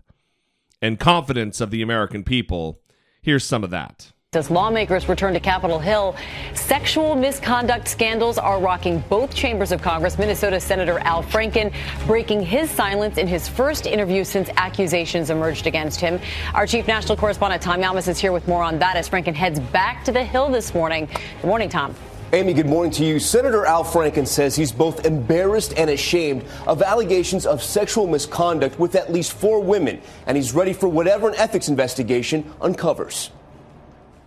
and 0.82 1.00
confidence 1.00 1.62
of 1.62 1.72
the 1.72 1.82
American 1.82 2.24
people. 2.24 2.80
Here's 3.22 3.46
some 3.46 3.64
of 3.64 3.70
that. 3.70 4.12
As 4.34 4.50
lawmakers 4.50 5.10
return 5.10 5.34
to 5.34 5.42
Capitol 5.42 5.78
Hill, 5.78 6.16
sexual 6.54 7.16
misconduct 7.16 7.86
scandals 7.86 8.38
are 8.38 8.62
rocking 8.62 9.04
both 9.10 9.36
chambers 9.36 9.74
of 9.74 9.82
Congress. 9.82 10.18
Minnesota 10.18 10.58
Senator 10.58 11.00
Al 11.00 11.22
Franken 11.22 11.74
breaking 12.08 12.42
his 12.42 12.72
silence 12.72 13.18
in 13.18 13.28
his 13.28 13.50
first 13.50 13.86
interview 13.86 14.24
since 14.24 14.50
accusations 14.56 15.32
emerged 15.32 15.68
against 15.68 16.00
him. 16.00 16.18
Our 16.54 16.66
chief 16.66 16.88
national 16.88 17.18
correspondent 17.18 17.62
Tom 17.62 17.82
Llamas 17.82 18.08
is 18.08 18.20
here 18.20 18.32
with 18.32 18.48
more 18.48 18.64
on 18.64 18.80
that 18.80 18.96
as 18.96 19.10
Franken 19.10 19.36
heads 19.36 19.60
back 19.60 20.06
to 20.06 20.14
the 20.14 20.24
Hill 20.24 20.48
this 20.48 20.74
morning. 20.74 21.10
Good 21.42 21.48
morning, 21.48 21.68
Tom. 21.68 21.94
Amy, 22.34 22.54
good 22.54 22.66
morning 22.66 22.94
to 22.94 23.04
you. 23.04 23.20
Senator 23.20 23.66
Al 23.66 23.84
Franken 23.84 24.26
says 24.26 24.56
he's 24.56 24.72
both 24.72 25.06
embarrassed 25.06 25.74
and 25.76 25.90
ashamed 25.90 26.46
of 26.66 26.82
allegations 26.82 27.46
of 27.46 27.62
sexual 27.62 28.08
misconduct 28.08 28.80
with 28.80 28.96
at 28.96 29.12
least 29.12 29.34
four 29.34 29.62
women, 29.62 30.00
and 30.28 30.38
he's 30.38 30.54
ready 30.54 30.72
for 30.72 30.88
whatever 30.88 31.28
an 31.28 31.36
ethics 31.36 31.68
investigation 31.68 32.50
uncovers. 32.62 33.32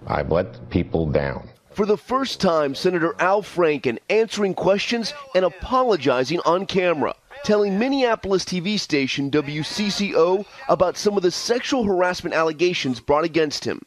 I've 0.06 0.30
let 0.30 0.68
people 0.68 1.06
down. 1.06 1.48
For 1.70 1.86
the 1.86 1.96
first 1.96 2.42
time, 2.42 2.74
Senator 2.74 3.16
Al 3.20 3.42
Franken 3.42 3.98
answering 4.10 4.52
questions 4.52 5.14
and 5.34 5.46
apologizing 5.46 6.40
on 6.44 6.66
camera, 6.66 7.14
telling 7.42 7.78
Minneapolis 7.78 8.44
TV 8.44 8.78
station 8.78 9.30
WCCO 9.30 10.44
about 10.68 10.98
some 10.98 11.16
of 11.16 11.22
the 11.22 11.30
sexual 11.30 11.84
harassment 11.84 12.34
allegations 12.34 13.00
brought 13.00 13.24
against 13.24 13.64
him. 13.64 13.80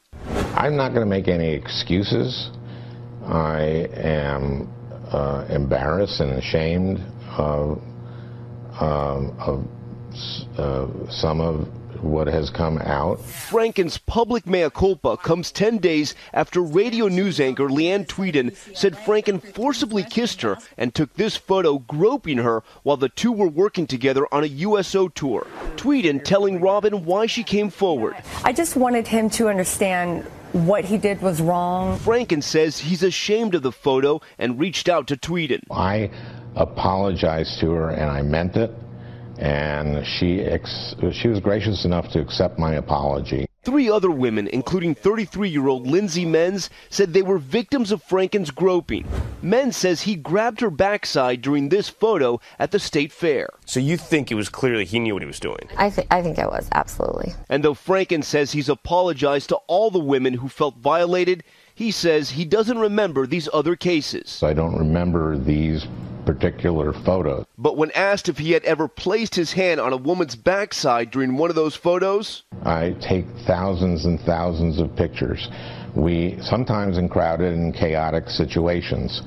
I'm 0.55 0.75
not 0.75 0.95
going 0.95 1.05
to 1.05 1.09
make 1.09 1.27
any 1.27 1.53
excuses. 1.53 2.49
I 3.27 3.89
am 3.93 4.73
uh, 5.11 5.45
embarrassed 5.49 6.21
and 6.21 6.33
ashamed 6.33 7.01
of, 7.37 7.81
um, 8.79 9.35
of 9.39 9.67
uh, 10.57 10.87
some 11.09 11.41
of 11.41 11.67
what 12.03 12.27
has 12.27 12.49
come 12.49 12.77
out. 12.79 13.19
Franken's 13.19 13.97
public 13.97 14.45
mea 14.45 14.69
culpa 14.69 15.17
comes 15.17 15.51
10 15.51 15.79
days 15.79 16.15
after 16.33 16.61
radio 16.61 17.07
news 17.07 17.39
anchor 17.39 17.67
Leeann 17.67 18.05
Tweeden 18.05 18.55
said 18.75 18.95
Franken 18.95 19.41
forcibly 19.53 20.03
kissed 20.03 20.41
her 20.41 20.57
and 20.77 20.93
took 20.93 21.13
this 21.15 21.35
photo 21.35 21.79
groping 21.79 22.37
her 22.37 22.63
while 22.83 22.97
the 22.97 23.09
two 23.09 23.31
were 23.31 23.47
working 23.47 23.87
together 23.87 24.27
on 24.31 24.43
a 24.43 24.47
USO 24.47 25.07
tour. 25.07 25.47
Tweeden 25.75 26.23
telling 26.23 26.61
Robin 26.61 27.03
why 27.05 27.25
she 27.25 27.43
came 27.43 27.69
forward. 27.69 28.15
I 28.43 28.53
just 28.53 28.75
wanted 28.75 29.07
him 29.07 29.29
to 29.31 29.49
understand 29.49 30.25
what 30.53 30.85
he 30.85 30.97
did 30.97 31.21
was 31.21 31.41
wrong. 31.41 31.97
Franken 31.99 32.41
says 32.41 32.79
he's 32.79 33.03
ashamed 33.03 33.55
of 33.55 33.61
the 33.63 33.71
photo 33.71 34.21
and 34.37 34.59
reached 34.59 34.89
out 34.89 35.07
to 35.07 35.17
Tweeden. 35.17 35.61
I 35.71 36.09
apologized 36.55 37.59
to 37.59 37.71
her 37.71 37.89
and 37.89 38.09
I 38.09 38.21
meant 38.21 38.55
it 38.55 38.71
and 39.37 40.05
she 40.05 40.41
ex- 40.41 40.95
she 41.11 41.27
was 41.27 41.39
gracious 41.39 41.85
enough 41.85 42.09
to 42.11 42.19
accept 42.19 42.57
my 42.57 42.75
apology. 42.75 43.47
Three 43.67 43.89
other 43.89 44.09
women, 44.09 44.47
including 44.47 44.95
33-year-old 44.95 45.85
Lindsay 45.85 46.25
Menz, 46.25 46.69
said 46.89 47.11
they 47.11 47.21
were 47.21 47.37
victims 47.37 47.91
of 47.91 48.01
Franken's 48.01 48.49
groping. 48.49 49.05
Menz 49.43 49.73
says 49.73 50.03
he 50.03 50.15
grabbed 50.15 50.61
her 50.61 50.69
backside 50.69 51.41
during 51.41 51.67
this 51.67 51.89
photo 51.89 52.39
at 52.59 52.71
the 52.71 52.79
state 52.79 53.11
fair. 53.11 53.49
So 53.65 53.81
you 53.81 53.97
think 53.97 54.31
it 54.31 54.35
was 54.35 54.47
clearly 54.47 54.85
he 54.85 54.99
knew 54.99 55.15
what 55.15 55.21
he 55.21 55.27
was 55.27 55.41
doing? 55.41 55.67
I, 55.75 55.89
th- 55.89 56.07
I 56.09 56.21
think 56.21 56.37
it 56.37 56.47
was, 56.47 56.69
absolutely. 56.71 57.33
And 57.49 57.61
though 57.61 57.73
Franken 57.73 58.23
says 58.23 58.53
he's 58.53 58.69
apologized 58.69 59.49
to 59.49 59.57
all 59.67 59.91
the 59.91 59.99
women 59.99 60.35
who 60.35 60.47
felt 60.47 60.77
violated, 60.77 61.43
he 61.75 61.91
says 61.91 62.29
he 62.29 62.45
doesn't 62.45 62.79
remember 62.79 63.27
these 63.27 63.49
other 63.51 63.75
cases. 63.75 64.41
I 64.43 64.53
don't 64.53 64.77
remember 64.77 65.37
these 65.37 65.85
particular 66.27 66.91
photos. 66.91 67.45
But 67.57 67.77
when 67.77 67.89
asked 67.91 68.27
if 68.27 68.37
he 68.37 68.51
had 68.51 68.65
ever 68.65 68.87
placed 68.89 69.33
his 69.33 69.53
hand 69.53 69.79
on 69.79 69.93
a 69.93 69.97
woman's 69.97 70.35
backside 70.35 71.09
during 71.09 71.37
one 71.37 71.49
of 71.49 71.55
those 71.55 71.75
photos, 71.75 72.43
I 72.63 72.95
take 72.99 73.25
thousands 73.47 74.05
and 74.05 74.19
thousands 74.19 74.79
of 74.79 74.95
pictures. 74.95 75.47
We 75.95 76.37
sometimes 76.41 76.97
in 76.97 77.07
crowded 77.07 77.53
and 77.53 77.73
chaotic 77.73 78.29
situations. 78.29 79.21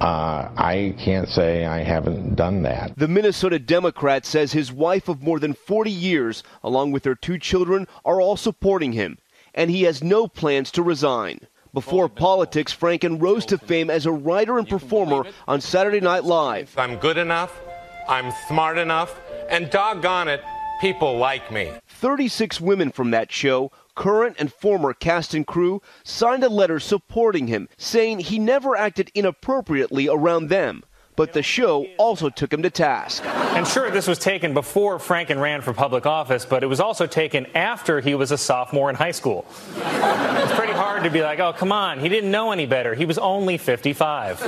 Uh, 0.00 0.50
I 0.56 0.94
can't 0.98 1.28
say 1.28 1.64
I 1.64 1.82
haven't 1.82 2.34
done 2.34 2.62
that. 2.64 2.98
The 2.98 3.08
Minnesota 3.08 3.58
Democrat 3.58 4.26
says 4.26 4.52
his 4.52 4.70
wife 4.70 5.08
of 5.08 5.22
more 5.22 5.38
than 5.38 5.54
40 5.54 5.90
years, 5.90 6.42
along 6.62 6.92
with 6.92 7.04
their 7.04 7.14
two 7.14 7.38
children, 7.38 7.86
are 8.04 8.20
all 8.20 8.36
supporting 8.36 8.92
him, 8.92 9.16
and 9.54 9.70
he 9.70 9.84
has 9.84 10.04
no 10.04 10.28
plans 10.28 10.70
to 10.72 10.82
resign. 10.82 11.38
Before 11.76 12.08
politics, 12.08 12.74
Franken 12.74 13.20
rose 13.20 13.44
to 13.44 13.58
fame 13.58 13.90
as 13.90 14.06
a 14.06 14.10
writer 14.10 14.56
and 14.56 14.66
performer 14.66 15.26
on 15.46 15.60
Saturday 15.60 16.00
Night 16.00 16.24
Live. 16.24 16.72
I'm 16.78 16.96
good 16.96 17.18
enough, 17.18 17.60
I'm 18.08 18.32
smart 18.48 18.78
enough, 18.78 19.20
and 19.50 19.68
doggone 19.68 20.26
it, 20.28 20.42
people 20.80 21.18
like 21.18 21.52
me. 21.52 21.70
36 21.86 22.62
women 22.62 22.90
from 22.90 23.10
that 23.10 23.30
show, 23.30 23.70
current 23.94 24.36
and 24.38 24.50
former 24.50 24.94
cast 24.94 25.34
and 25.34 25.46
crew, 25.46 25.82
signed 26.02 26.42
a 26.42 26.48
letter 26.48 26.80
supporting 26.80 27.46
him, 27.46 27.68
saying 27.76 28.20
he 28.20 28.38
never 28.38 28.74
acted 28.74 29.10
inappropriately 29.14 30.08
around 30.08 30.48
them 30.48 30.82
but 31.16 31.32
the 31.32 31.42
show 31.42 31.86
also 31.96 32.28
took 32.28 32.52
him 32.52 32.62
to 32.62 32.70
task. 32.70 33.24
And 33.24 33.66
sure, 33.66 33.90
this 33.90 34.06
was 34.06 34.18
taken 34.18 34.54
before 34.54 34.98
Franken 34.98 35.40
ran 35.40 35.62
for 35.62 35.72
public 35.72 36.04
office, 36.04 36.44
but 36.44 36.62
it 36.62 36.66
was 36.66 36.78
also 36.78 37.06
taken 37.06 37.46
after 37.56 38.00
he 38.00 38.14
was 38.14 38.30
a 38.30 38.38
sophomore 38.38 38.90
in 38.90 38.96
high 38.96 39.10
school. 39.10 39.46
it's 39.76 40.52
pretty 40.52 40.74
hard 40.74 41.04
to 41.04 41.10
be 41.10 41.22
like, 41.22 41.40
oh, 41.40 41.54
come 41.54 41.72
on, 41.72 41.98
he 41.98 42.08
didn't 42.10 42.30
know 42.30 42.52
any 42.52 42.66
better. 42.66 42.94
He 42.94 43.06
was 43.06 43.18
only 43.18 43.56
55. 43.56 44.40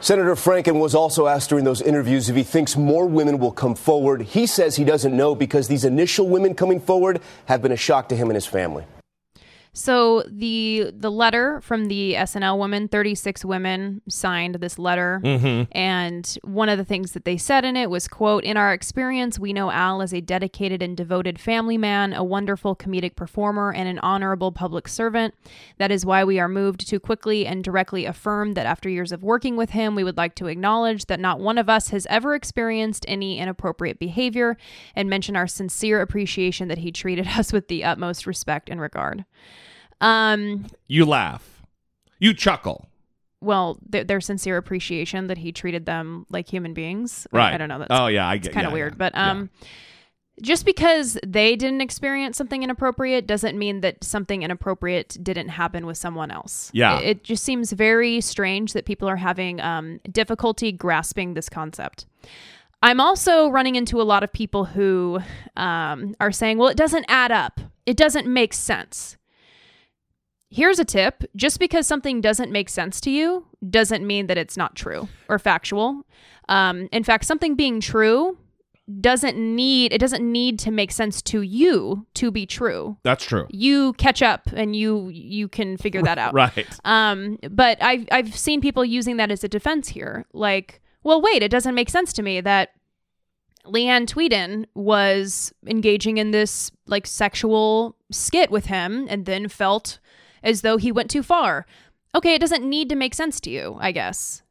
Senator 0.00 0.34
Franken 0.34 0.80
was 0.80 0.94
also 0.94 1.26
asked 1.26 1.50
during 1.50 1.64
those 1.64 1.82
interviews 1.82 2.28
if 2.28 2.36
he 2.36 2.42
thinks 2.42 2.76
more 2.76 3.06
women 3.06 3.38
will 3.38 3.52
come 3.52 3.74
forward. 3.74 4.22
He 4.22 4.46
says 4.46 4.76
he 4.76 4.84
doesn't 4.84 5.14
know 5.16 5.34
because 5.34 5.68
these 5.68 5.84
initial 5.84 6.28
women 6.28 6.54
coming 6.54 6.80
forward 6.80 7.20
have 7.46 7.60
been 7.62 7.72
a 7.72 7.76
shock 7.76 8.08
to 8.08 8.16
him 8.16 8.28
and 8.28 8.34
his 8.34 8.46
family. 8.46 8.84
So 9.78 10.22
the 10.22 10.90
the 10.96 11.10
letter 11.10 11.60
from 11.60 11.88
the 11.88 12.14
SNL 12.14 12.58
women, 12.58 12.88
36 12.88 13.44
women 13.44 14.00
signed 14.08 14.54
this 14.54 14.78
letter. 14.78 15.20
Mhm. 15.22 15.68
And 15.70 16.38
one 16.42 16.70
of 16.70 16.78
the 16.78 16.84
things 16.84 17.12
that 17.12 17.26
they 17.26 17.36
said 17.36 17.62
in 17.66 17.76
it 17.76 17.90
was 17.90 18.08
quote, 18.08 18.42
"In 18.42 18.56
our 18.56 18.72
experience, 18.72 19.38
we 19.38 19.52
know 19.52 19.70
Al 19.70 20.00
as 20.00 20.14
a 20.14 20.22
dedicated 20.22 20.82
and 20.82 20.96
devoted 20.96 21.38
family 21.38 21.76
man, 21.76 22.14
a 22.14 22.24
wonderful 22.24 22.74
comedic 22.74 23.16
performer, 23.16 23.70
and 23.70 23.86
an 23.86 23.98
honorable 23.98 24.50
public 24.50 24.88
servant. 24.88 25.34
That 25.76 25.90
is 25.90 26.06
why 26.06 26.24
we 26.24 26.40
are 26.40 26.48
moved 26.48 26.88
to 26.88 26.98
quickly 26.98 27.46
and 27.46 27.62
directly 27.62 28.06
affirm 28.06 28.54
that 28.54 28.64
after 28.64 28.88
years 28.88 29.12
of 29.12 29.22
working 29.22 29.58
with 29.58 29.70
him, 29.70 29.94
we 29.94 30.04
would 30.04 30.16
like 30.16 30.34
to 30.36 30.46
acknowledge 30.46 31.04
that 31.04 31.20
not 31.20 31.38
one 31.38 31.58
of 31.58 31.68
us 31.68 31.90
has 31.90 32.06
ever 32.08 32.34
experienced 32.34 33.04
any 33.06 33.38
inappropriate 33.38 33.98
behavior 33.98 34.56
and 34.94 35.10
mention 35.10 35.36
our 35.36 35.46
sincere 35.46 36.00
appreciation 36.00 36.68
that 36.68 36.78
he 36.78 36.90
treated 36.90 37.26
us 37.36 37.52
with 37.52 37.68
the 37.68 37.84
utmost 37.84 38.26
respect 38.26 38.70
and 38.70 38.80
regard." 38.80 39.26
Um, 40.00 40.66
You 40.86 41.04
laugh. 41.06 41.62
You 42.18 42.32
chuckle. 42.34 42.88
well, 43.40 43.78
their, 43.86 44.04
their 44.04 44.20
sincere 44.20 44.56
appreciation 44.56 45.26
that 45.28 45.38
he 45.38 45.52
treated 45.52 45.86
them 45.86 46.26
like 46.30 46.48
human 46.48 46.72
beings. 46.74 47.26
Right. 47.30 47.52
I 47.54 47.58
don't 47.58 47.68
know. 47.68 47.78
That's, 47.78 47.90
Oh, 47.90 48.06
yeah, 48.06 48.26
I 48.26 48.38
get- 48.38 48.52
kind 48.52 48.66
of 48.66 48.70
yeah, 48.72 48.74
weird, 48.74 48.92
yeah, 48.94 48.96
but 48.98 49.14
um, 49.16 49.50
just 50.42 50.64
because 50.66 51.18
they 51.24 51.54
didn't 51.56 51.80
experience 51.82 52.36
something 52.36 52.62
inappropriate 52.62 53.26
doesn't 53.26 53.56
mean 53.58 53.80
that 53.82 54.02
something 54.02 54.42
inappropriate 54.42 55.16
didn't 55.22 55.48
happen 55.48 55.86
with 55.86 55.96
someone 55.98 56.30
else. 56.30 56.70
Yeah. 56.74 56.98
it, 56.98 57.04
it 57.08 57.24
just 57.24 57.44
seems 57.44 57.72
very 57.72 58.20
strange 58.20 58.72
that 58.72 58.84
people 58.86 59.08
are 59.08 59.16
having 59.16 59.60
um, 59.60 60.00
difficulty 60.10 60.72
grasping 60.72 61.34
this 61.34 61.48
concept. 61.48 62.06
I'm 62.82 63.00
also 63.00 63.48
running 63.48 63.76
into 63.76 64.00
a 64.00 64.04
lot 64.04 64.22
of 64.24 64.32
people 64.32 64.64
who 64.66 65.20
um, 65.56 66.14
are 66.20 66.32
saying, 66.32 66.58
well, 66.58 66.68
it 66.68 66.76
doesn't 66.76 67.04
add 67.08 67.32
up. 67.32 67.60
It 67.86 67.96
doesn't 67.96 68.26
make 68.26 68.52
sense. 68.52 69.16
Here's 70.56 70.78
a 70.78 70.86
tip 70.86 71.22
just 71.36 71.58
because 71.60 71.86
something 71.86 72.22
doesn't 72.22 72.50
make 72.50 72.70
sense 72.70 72.98
to 73.02 73.10
you 73.10 73.44
doesn't 73.68 74.06
mean 74.06 74.26
that 74.28 74.38
it's 74.38 74.56
not 74.56 74.74
true 74.74 75.06
or 75.28 75.38
factual. 75.38 76.06
Um, 76.48 76.88
in 76.92 77.04
fact, 77.04 77.26
something 77.26 77.56
being 77.56 77.78
true 77.78 78.38
doesn't 79.00 79.36
need 79.36 79.92
it 79.92 79.98
doesn't 79.98 80.24
need 80.32 80.58
to 80.60 80.70
make 80.70 80.92
sense 80.92 81.20
to 81.20 81.42
you 81.42 82.06
to 82.14 82.30
be 82.30 82.46
true 82.46 82.96
That's 83.02 83.24
true. 83.24 83.46
you 83.50 83.92
catch 83.94 84.22
up 84.22 84.42
and 84.54 84.76
you 84.76 85.08
you 85.08 85.48
can 85.48 85.76
figure 85.76 86.02
that 86.02 86.18
out 86.18 86.32
Right. 86.42 86.68
um 86.84 87.36
but 87.50 87.82
i've 87.82 88.06
i've 88.12 88.36
seen 88.36 88.60
people 88.60 88.84
using 88.84 89.16
that 89.16 89.32
as 89.32 89.42
a 89.42 89.48
defense 89.48 89.88
here 89.88 90.24
like 90.32 90.80
well 91.02 91.20
wait 91.20 91.42
it 91.42 91.50
doesn't 91.50 91.74
make 91.74 91.90
sense 91.90 92.12
to 92.12 92.22
me 92.22 92.40
that 92.40 92.68
leeann 93.64 94.06
tweeden 94.06 94.66
was 94.76 95.52
engaging 95.66 96.18
in 96.18 96.30
this 96.30 96.70
like 96.86 97.08
sexual 97.08 97.96
skit 98.12 98.52
with 98.52 98.66
him 98.66 99.06
and 99.10 99.26
then 99.26 99.48
felt 99.48 99.98
as 100.42 100.62
though 100.62 100.76
he 100.76 100.90
went 100.92 101.10
too 101.10 101.22
far 101.22 101.66
okay 102.14 102.34
it 102.34 102.40
doesn't 102.40 102.68
need 102.68 102.88
to 102.88 102.96
make 102.96 103.14
sense 103.14 103.40
to 103.40 103.50
you 103.50 103.76
i 103.80 103.92
guess 103.92 104.42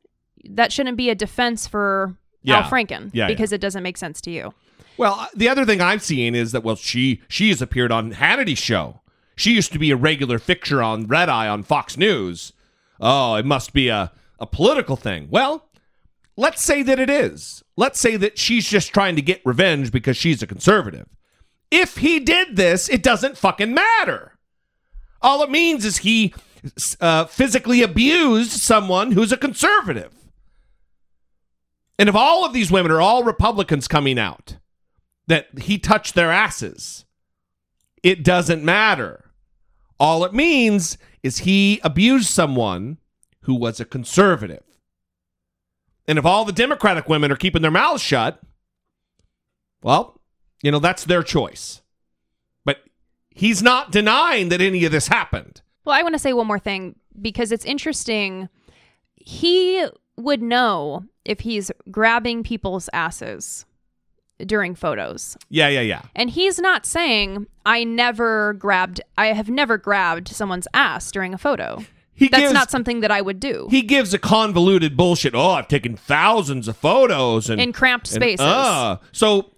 that 0.43 0.71
shouldn't 0.71 0.97
be 0.97 1.09
a 1.09 1.15
defense 1.15 1.65
for 1.67 2.15
Yeah. 2.43 2.57
al 2.59 2.63
franken 2.69 3.09
Yeah, 3.13 3.27
because 3.27 3.51
it 3.51 3.61
doesn't 3.61 3.83
make 3.83 3.97
sense 3.97 4.21
to 4.21 4.31
you 4.31 4.53
Well, 4.97 5.15
uh, 5.19 5.27
the 5.35 5.49
other 5.49 5.65
thing 5.65 5.81
I'm 5.81 5.99
seeing 5.99 6.35
is 6.35 6.51
that 6.53 6.63
well, 6.63 6.75
she 6.77 7.21
she 7.27 7.49
has 7.49 7.61
appeared 7.61 7.91
on 7.91 8.11
Hannity's 8.11 8.59
show. 8.59 9.01
She 9.35 9.51
used 9.53 9.73
to 9.73 9.79
be 9.79 9.91
a 9.91 9.97
regular 9.97 10.39
fixture 10.39 10.81
on 10.81 11.07
Red 11.07 11.27
Eye 11.27 11.49
on 11.49 11.63
Fox 11.63 11.97
News. 11.97 12.53
Oh, 13.01 13.35
it 13.35 13.45
must 13.45 13.73
be 13.73 13.89
a 13.89 14.11
a 14.39 14.45
political 14.45 14.95
thing. 14.95 15.27
Well, 15.29 15.67
let's 16.37 16.61
say 16.63 16.81
that 16.83 16.99
it 16.99 17.09
is. 17.09 17.61
Let's 17.75 17.99
say 17.99 18.15
that 18.17 18.37
she's 18.37 18.69
just 18.69 18.93
trying 18.93 19.15
to 19.17 19.21
get 19.21 19.41
revenge 19.45 19.91
because 19.91 20.15
she's 20.15 20.41
a 20.41 20.47
conservative. 20.47 21.07
If 21.71 21.97
he 21.97 22.19
did 22.21 22.55
this, 22.55 22.87
it 22.87 23.03
doesn't 23.03 23.37
fucking 23.37 23.73
matter. 23.73 24.34
All 25.25 25.41
it 25.41 25.49
means 25.49 25.85
is 25.85 25.97
he 25.97 26.35
uh, 27.01 27.25
physically 27.25 27.81
abused 27.81 28.51
someone 28.51 29.13
who's 29.13 29.31
a 29.31 29.37
conservative. 29.37 30.13
And 31.97 32.07
if 32.07 32.13
all 32.13 32.45
of 32.45 32.53
these 32.53 32.71
women 32.71 32.91
are 32.91 33.01
all 33.01 33.23
Republicans 33.23 33.87
coming 33.87 34.19
out 34.19 34.57
that 35.25 35.47
he 35.57 35.79
touched 35.79 36.13
their 36.13 36.31
asses, 36.31 37.05
it 38.03 38.23
doesn't 38.23 38.63
matter. 38.63 39.31
All 39.99 40.23
it 40.25 40.33
means 40.35 40.95
is 41.23 41.39
he 41.39 41.81
abused 41.83 42.29
someone 42.29 42.99
who 43.41 43.55
was 43.55 43.79
a 43.79 43.85
conservative. 43.85 44.63
And 46.07 46.19
if 46.19 46.25
all 46.25 46.45
the 46.45 46.51
Democratic 46.51 47.09
women 47.09 47.31
are 47.31 47.35
keeping 47.35 47.63
their 47.63 47.71
mouths 47.71 48.03
shut, 48.03 48.39
well, 49.81 50.21
you 50.61 50.69
know, 50.69 50.77
that's 50.77 51.03
their 51.03 51.23
choice. 51.23 51.81
He's 53.35 53.61
not 53.61 53.91
denying 53.91 54.49
that 54.49 54.61
any 54.61 54.83
of 54.85 54.91
this 54.91 55.07
happened. 55.09 55.61
Well, 55.83 55.93
I 55.95 56.01
want 56.01 56.15
to 56.15 56.19
say 56.19 56.33
one 56.33 56.47
more 56.47 56.57
thing 56.57 56.95
because 57.21 57.51
it's 57.51 57.65
interesting. 57.65 58.49
He 59.15 59.85
would 60.17 60.41
know 60.41 61.03
if 61.25 61.41
he's 61.41 61.71
grabbing 61.91 62.43
people's 62.43 62.89
asses 62.93 63.65
during 64.39 64.73
photos. 64.75 65.37
Yeah, 65.49 65.67
yeah, 65.67 65.81
yeah. 65.81 66.01
And 66.15 66.29
he's 66.29 66.59
not 66.59 66.85
saying 66.85 67.47
I 67.65 67.83
never 67.83 68.53
grabbed 68.53 69.01
I 69.17 69.27
have 69.27 69.49
never 69.49 69.77
grabbed 69.77 70.29
someone's 70.29 70.67
ass 70.73 71.11
during 71.11 71.33
a 71.33 71.37
photo. 71.37 71.83
He 72.17 72.29
That's 72.29 72.43
gives- 72.43 72.53
not 72.53 72.71
something 72.71 73.01
that 73.01 73.11
I 73.11 73.19
would 73.19 73.41
do. 73.41 73.67
He 73.69 73.81
gives 73.81 74.13
a 74.13 74.17
convoluted 74.17 74.95
bullshit. 74.95 75.35
Oh, 75.35 75.49
I've 75.49 75.67
taken 75.67 75.97
thousands 75.97 76.69
of 76.69 76.77
photos 76.77 77.49
and 77.49 77.59
In 77.59 77.73
cramped 77.73 78.07
and, 78.07 78.15
spaces. 78.23 78.39
uh, 78.45 78.99
so 79.11 79.51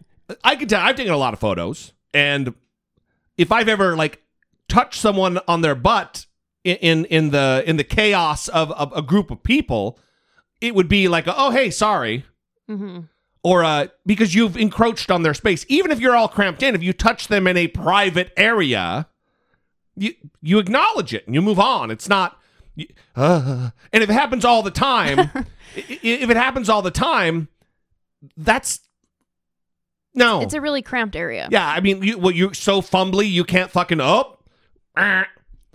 I 0.44 0.56
can 0.56 0.68
tell 0.68 0.82
I've 0.82 0.96
taken 0.96 1.14
a 1.14 1.18
lot 1.18 1.36
of 1.36 1.40
photos, 1.40 1.94
and 2.16 2.56
if 3.38 3.52
I've 3.52 3.68
ever 3.68 3.96
like 3.96 4.22
touched 4.68 5.00
someone 5.00 5.40
on 5.48 5.62
their 5.62 5.76
butt 5.76 6.26
in 6.64 6.78
in, 6.78 7.06
in 7.06 7.30
the 7.32 7.64
in 7.66 7.78
the 7.78 7.84
chaos 7.84 8.48
of, 8.48 8.72
of 8.72 8.92
a 8.96 9.02
group 9.02 9.32
of 9.32 9.44
people, 9.44 10.00
it 10.62 10.76
would 10.76 10.90
be 10.90 11.08
like, 11.08 11.26
oh 11.28 11.52
hey, 11.52 11.70
sorry, 11.70 12.26
hmm 12.68 13.02
or 13.44 13.64
uh, 13.64 13.88
because 14.06 14.36
you've 14.36 14.58
encroached 14.58 15.10
on 15.10 15.24
their 15.24 15.34
space. 15.34 15.66
Even 15.70 15.90
if 15.90 16.02
you're 16.02 16.16
all 16.16 16.28
cramped 16.28 16.62
in, 16.62 16.76
if 16.76 16.84
you 16.84 16.92
touch 16.92 17.30
them 17.30 17.48
in 17.48 17.56
a 17.56 17.68
private 17.68 18.34
area, 18.36 19.08
you 19.96 20.14
you 20.42 20.60
acknowledge 20.60 21.14
it 21.14 21.26
and 21.26 21.34
you 21.34 21.42
move 21.42 21.60
on. 21.60 21.90
It's 21.90 22.10
not. 22.10 22.38
Uh, 23.16 23.70
and 23.94 24.04
if 24.04 24.10
it 24.10 24.14
happens 24.14 24.44
all 24.44 24.64
the 24.64 24.72
time, 24.72 25.20
if 25.76 26.30
it 26.30 26.36
happens 26.38 26.68
all 26.68 26.82
the 26.82 26.92
time, 26.92 27.48
that's 28.36 28.82
no. 30.18 30.42
It's 30.42 30.54
a 30.54 30.62
really 30.62 30.82
cramped 30.82 31.16
area. 31.16 31.48
yeah, 31.52 31.68
I 31.68 31.80
mean, 31.80 32.02
you, 32.04 32.18
well, 32.18 32.32
you're 32.32 32.54
so 32.54 32.82
fumbly, 32.82 33.30
you 33.30 33.44
can't 33.44 33.72
fucking 33.72 34.00
up. 34.16 34.44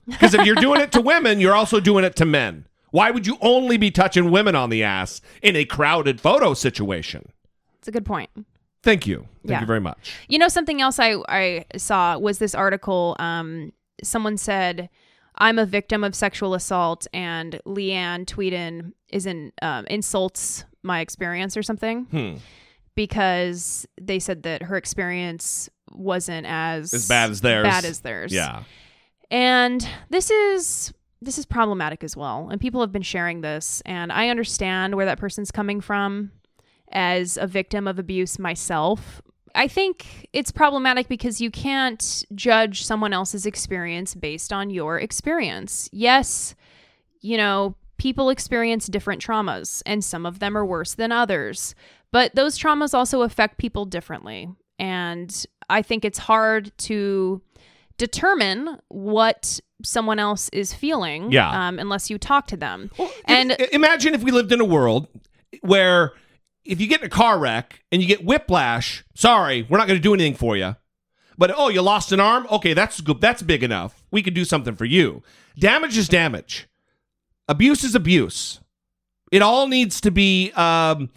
Because 0.06 0.34
if 0.34 0.44
you're 0.44 0.56
doing 0.56 0.80
it 0.80 0.92
to 0.92 1.00
women, 1.00 1.40
you're 1.40 1.54
also 1.54 1.80
doing 1.80 2.04
it 2.04 2.16
to 2.16 2.24
men. 2.26 2.66
Why 2.90 3.10
would 3.10 3.26
you 3.26 3.38
only 3.40 3.76
be 3.76 3.90
touching 3.90 4.30
women 4.30 4.54
on 4.54 4.68
the 4.68 4.82
ass 4.82 5.20
in 5.42 5.56
a 5.56 5.64
crowded 5.64 6.20
photo 6.20 6.54
situation? 6.54 7.30
It's 7.78 7.88
a 7.88 7.92
good 7.92 8.04
point. 8.04 8.30
Thank 8.82 9.06
you. 9.06 9.28
Thank 9.42 9.50
Yeah. 9.52 9.60
you 9.60 9.66
very 9.66 9.80
much. 9.80 10.12
You 10.28 10.38
know, 10.38 10.48
something 10.48 10.80
else 10.82 10.98
I, 10.98 11.14
I 11.28 11.64
saw 11.76 12.18
was 12.18 12.38
this 12.38 12.54
article. 12.54 13.16
Um, 13.20 13.72
someone 14.02 14.36
said, 14.36 14.88
I'm 15.36 15.58
a 15.58 15.64
victim 15.64 16.04
of 16.04 16.14
sexual 16.14 16.52
assault, 16.54 17.06
and 17.14 17.60
Leeann 17.64 18.26
Tweeden 18.26 18.92
is 19.08 19.24
in, 19.24 19.52
um, 19.62 19.86
insults 19.86 20.64
my 20.82 21.00
experience 21.00 21.56
or 21.56 21.62
something 21.62 22.04
Hmm. 22.10 22.34
Because 22.94 23.86
they 24.00 24.18
said 24.18 24.42
that 24.44 24.62
her 24.62 24.76
experience 24.76 25.68
wasn't 25.92 26.46
as 26.46 26.92
As 26.92 27.08
bad 27.08 27.30
as 27.30 27.40
theirs. 27.40 27.64
Bad 27.64 27.84
as 27.84 28.00
theirs. 28.00 28.32
Yeah. 28.32 28.64
And 29.30 29.86
this 30.10 30.30
is 30.30 30.92
this 31.20 31.38
is 31.38 31.46
problematic 31.46 32.02
as 32.02 32.16
well. 32.16 32.48
And 32.50 32.60
people 32.60 32.80
have 32.80 32.92
been 32.92 33.02
sharing 33.02 33.40
this 33.40 33.80
and 33.86 34.12
I 34.12 34.28
understand 34.28 34.96
where 34.96 35.06
that 35.06 35.18
person's 35.18 35.50
coming 35.50 35.80
from 35.80 36.32
as 36.90 37.36
a 37.36 37.46
victim 37.46 37.86
of 37.86 37.98
abuse 37.98 38.38
myself. 38.38 39.22
I 39.54 39.68
think 39.68 40.28
it's 40.32 40.50
problematic 40.50 41.08
because 41.08 41.40
you 41.40 41.50
can't 41.50 42.24
judge 42.34 42.84
someone 42.84 43.12
else's 43.12 43.46
experience 43.46 44.14
based 44.14 44.52
on 44.52 44.70
your 44.70 44.98
experience. 44.98 45.88
Yes, 45.92 46.54
you 47.20 47.36
know, 47.36 47.76
people 47.98 48.30
experience 48.30 48.86
different 48.86 49.22
traumas 49.22 49.82
and 49.86 50.04
some 50.04 50.26
of 50.26 50.40
them 50.40 50.56
are 50.56 50.66
worse 50.66 50.94
than 50.94 51.12
others. 51.12 51.74
But 52.12 52.34
those 52.34 52.58
traumas 52.58 52.94
also 52.94 53.22
affect 53.22 53.58
people 53.58 53.84
differently. 53.84 54.48
And 54.78 55.44
I 55.70 55.82
think 55.82 56.04
it's 56.04 56.18
hard 56.18 56.70
to 56.78 57.40
determine 57.98 58.78
what 58.88 59.60
someone 59.84 60.18
else 60.18 60.48
is 60.52 60.72
feeling 60.72 61.32
Yeah. 61.32 61.68
um, 61.68 61.78
unless 61.78 62.10
you 62.10 62.18
talk 62.18 62.46
to 62.48 62.56
them. 62.56 62.90
and 63.24 63.52
I- 63.52 63.68
imagine 63.72 64.14
if 64.14 64.22
we 64.22 64.30
lived 64.30 64.52
in 64.52 64.60
a 64.60 64.64
world 64.64 65.08
where 65.62 66.12
if 66.64 66.80
you 66.80 66.86
get 66.86 67.00
in 67.00 67.06
a 67.06 67.10
car 67.10 67.38
wreck 67.38 67.82
and 67.90 68.00
you 68.00 68.06
get 68.08 68.24
whiplash, 68.24 69.04
sorry, 69.14 69.66
we're 69.68 69.78
not 69.78 69.88
going 69.88 69.98
to 69.98 70.02
do 70.02 70.14
anything 70.14 70.34
for 70.34 70.56
you. 70.56 70.76
But 71.38 71.52
oh, 71.56 71.68
you 71.70 71.82
lost 71.82 72.12
an 72.12 72.20
arm? 72.20 72.46
Okay, 72.50 72.74
that's 72.74 73.00
good. 73.00 73.20
That's 73.20 73.42
big 73.42 73.62
enough. 73.62 74.04
We 74.10 74.22
could 74.22 74.34
do 74.34 74.44
something 74.44 74.76
for 74.76 74.84
you. 74.84 75.22
Damage 75.58 75.96
is 75.96 76.08
damage. 76.08 76.68
Abuse 77.48 77.82
is 77.82 77.94
abuse. 77.94 78.60
It 79.32 79.42
all 79.42 79.66
needs 79.66 80.00
to 80.02 80.10
be 80.10 80.52
um, 80.52 81.10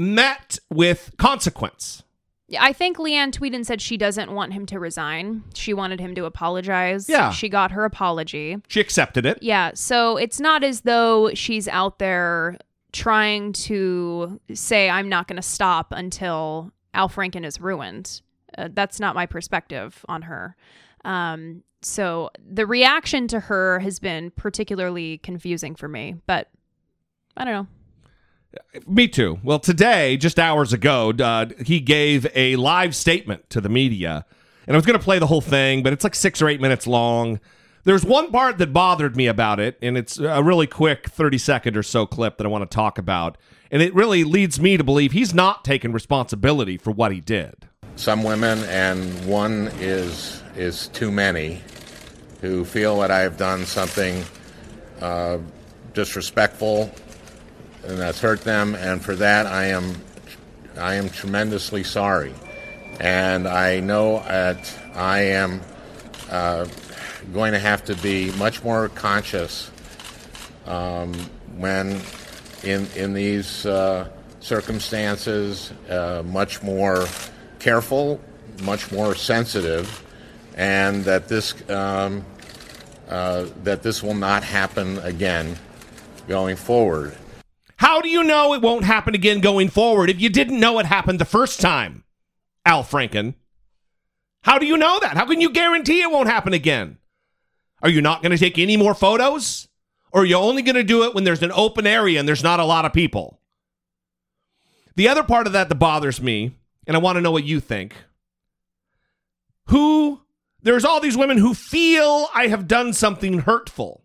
met 0.00 0.58
with 0.70 1.12
consequence. 1.18 2.02
Yeah, 2.48 2.64
I 2.64 2.72
think 2.72 2.96
Leeann 2.96 3.30
Tweeden 3.30 3.64
said 3.64 3.80
she 3.80 3.96
doesn't 3.96 4.32
want 4.32 4.52
him 4.52 4.66
to 4.66 4.80
resign. 4.80 5.44
She 5.54 5.72
wanted 5.72 6.00
him 6.00 6.16
to 6.16 6.24
apologize. 6.24 7.08
Yeah. 7.08 7.30
She 7.30 7.48
got 7.48 7.70
her 7.70 7.84
apology. 7.84 8.56
She 8.66 8.80
accepted 8.80 9.24
it. 9.24 9.38
Yeah, 9.40 9.70
so 9.74 10.16
it's 10.16 10.40
not 10.40 10.64
as 10.64 10.80
though 10.80 11.32
she's 11.34 11.68
out 11.68 12.00
there 12.00 12.56
trying 12.92 13.52
to 13.52 14.40
say, 14.52 14.90
I'm 14.90 15.08
not 15.08 15.28
going 15.28 15.36
to 15.36 15.42
stop 15.42 15.92
until 15.92 16.72
Al 16.92 17.08
Franken 17.08 17.44
is 17.44 17.60
ruined. 17.60 18.20
Uh, 18.58 18.68
that's 18.72 18.98
not 18.98 19.14
my 19.14 19.26
perspective 19.26 20.04
on 20.08 20.22
her. 20.22 20.56
Um, 21.04 21.62
so 21.82 22.30
the 22.44 22.66
reaction 22.66 23.28
to 23.28 23.38
her 23.38 23.78
has 23.78 24.00
been 24.00 24.32
particularly 24.32 25.18
confusing 25.18 25.76
for 25.76 25.86
me, 25.86 26.16
but 26.26 26.48
I 27.36 27.44
don't 27.44 27.54
know. 27.54 27.66
Me 28.86 29.08
too. 29.08 29.38
Well, 29.42 29.58
today, 29.58 30.16
just 30.16 30.38
hours 30.38 30.72
ago, 30.72 31.10
uh, 31.10 31.46
he 31.64 31.80
gave 31.80 32.26
a 32.34 32.56
live 32.56 32.96
statement 32.96 33.48
to 33.50 33.60
the 33.60 33.68
media. 33.68 34.24
And 34.66 34.74
I 34.74 34.78
was 34.78 34.86
going 34.86 34.98
to 34.98 35.04
play 35.04 35.18
the 35.18 35.26
whole 35.26 35.40
thing, 35.40 35.82
but 35.82 35.92
it's 35.92 36.04
like 36.04 36.14
six 36.14 36.40
or 36.42 36.48
eight 36.48 36.60
minutes 36.60 36.86
long. 36.86 37.40
There's 37.84 38.04
one 38.04 38.30
part 38.30 38.58
that 38.58 38.72
bothered 38.72 39.16
me 39.16 39.26
about 39.26 39.58
it, 39.58 39.78
and 39.80 39.96
it's 39.96 40.18
a 40.18 40.42
really 40.42 40.66
quick 40.66 41.08
30 41.08 41.38
second 41.38 41.76
or 41.76 41.82
so 41.82 42.06
clip 42.06 42.36
that 42.36 42.44
I 42.44 42.48
want 42.48 42.68
to 42.70 42.74
talk 42.74 42.98
about. 42.98 43.38
And 43.70 43.82
it 43.82 43.94
really 43.94 44.22
leads 44.24 44.60
me 44.60 44.76
to 44.76 44.84
believe 44.84 45.12
he's 45.12 45.32
not 45.32 45.64
taking 45.64 45.92
responsibility 45.92 46.76
for 46.76 46.90
what 46.90 47.12
he 47.12 47.20
did. 47.20 47.54
some 47.96 48.22
women, 48.22 48.58
and 48.64 49.26
one 49.26 49.70
is 49.78 50.42
is 50.56 50.88
too 50.88 51.10
many, 51.10 51.62
who 52.40 52.64
feel 52.64 53.00
that 53.00 53.10
I 53.10 53.20
have 53.20 53.36
done 53.36 53.64
something 53.64 54.24
uh, 55.00 55.38
disrespectful 55.94 56.92
and 57.86 57.98
that's 57.98 58.20
hurt 58.20 58.42
them, 58.42 58.74
and 58.74 59.02
for 59.02 59.14
that 59.16 59.46
I 59.46 59.66
am 59.66 59.94
I 60.76 60.94
am 60.94 61.10
tremendously 61.10 61.84
sorry, 61.84 62.34
and 63.00 63.46
I 63.48 63.80
know 63.80 64.20
that 64.20 64.78
I 64.94 65.20
am 65.20 65.60
uh, 66.30 66.66
going 67.32 67.52
to 67.52 67.58
have 67.58 67.84
to 67.86 67.96
be 67.96 68.32
much 68.32 68.62
more 68.62 68.88
conscious 68.88 69.70
um, 70.66 71.14
when 71.56 72.00
in 72.62 72.86
in 72.96 73.14
these 73.14 73.66
uh, 73.66 74.08
circumstances, 74.40 75.72
uh, 75.88 76.22
much 76.24 76.62
more 76.62 77.06
careful, 77.58 78.20
much 78.62 78.90
more 78.90 79.14
sensitive, 79.14 80.04
and 80.56 81.04
that 81.04 81.28
this 81.28 81.54
um, 81.70 82.24
uh, 83.08 83.46
that 83.64 83.82
this 83.82 84.02
will 84.02 84.14
not 84.14 84.44
happen 84.44 84.98
again 84.98 85.56
going 86.28 86.56
forward. 86.56 87.16
How 87.80 88.02
do 88.02 88.10
you 88.10 88.22
know 88.22 88.52
it 88.52 88.60
won't 88.60 88.84
happen 88.84 89.14
again 89.14 89.40
going 89.40 89.70
forward 89.70 90.10
if 90.10 90.20
you 90.20 90.28
didn't 90.28 90.60
know 90.60 90.78
it 90.78 90.84
happened 90.84 91.18
the 91.18 91.24
first 91.24 91.62
time, 91.62 92.04
Al 92.66 92.84
Franken? 92.84 93.32
How 94.42 94.58
do 94.58 94.66
you 94.66 94.76
know 94.76 94.98
that? 95.00 95.16
How 95.16 95.24
can 95.24 95.40
you 95.40 95.48
guarantee 95.48 96.02
it 96.02 96.10
won't 96.10 96.28
happen 96.28 96.52
again? 96.52 96.98
Are 97.82 97.88
you 97.88 98.02
not 98.02 98.22
going 98.22 98.32
to 98.32 98.38
take 98.38 98.58
any 98.58 98.76
more 98.76 98.92
photos? 98.92 99.66
Or 100.12 100.20
are 100.20 100.26
you 100.26 100.36
only 100.36 100.60
going 100.60 100.74
to 100.74 100.84
do 100.84 101.04
it 101.04 101.14
when 101.14 101.24
there's 101.24 101.42
an 101.42 101.52
open 101.52 101.86
area 101.86 102.20
and 102.20 102.28
there's 102.28 102.42
not 102.42 102.60
a 102.60 102.66
lot 102.66 102.84
of 102.84 102.92
people? 102.92 103.40
The 104.94 105.08
other 105.08 105.22
part 105.22 105.46
of 105.46 105.54
that 105.54 105.70
that 105.70 105.76
bothers 105.76 106.20
me, 106.20 106.54
and 106.86 106.94
I 106.94 107.00
want 107.00 107.16
to 107.16 107.22
know 107.22 107.32
what 107.32 107.44
you 107.44 107.60
think. 107.60 107.94
Who 109.68 110.20
there's 110.60 110.84
all 110.84 111.00
these 111.00 111.16
women 111.16 111.38
who 111.38 111.54
feel 111.54 112.28
I 112.34 112.48
have 112.48 112.68
done 112.68 112.92
something 112.92 113.38
hurtful. 113.38 114.04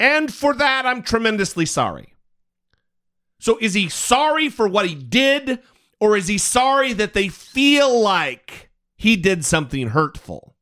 And 0.00 0.34
for 0.34 0.54
that, 0.54 0.86
I'm 0.86 1.02
tremendously 1.02 1.64
sorry. 1.64 2.14
So 3.38 3.58
is 3.60 3.74
he 3.74 3.88
sorry 3.88 4.48
for 4.48 4.68
what 4.68 4.86
he 4.86 4.94
did, 4.94 5.60
or 6.00 6.16
is 6.16 6.28
he 6.28 6.38
sorry 6.38 6.92
that 6.94 7.14
they 7.14 7.28
feel 7.28 8.00
like 8.00 8.70
he 8.96 9.16
did 9.16 9.44
something 9.44 9.88
hurtful? 9.88 10.54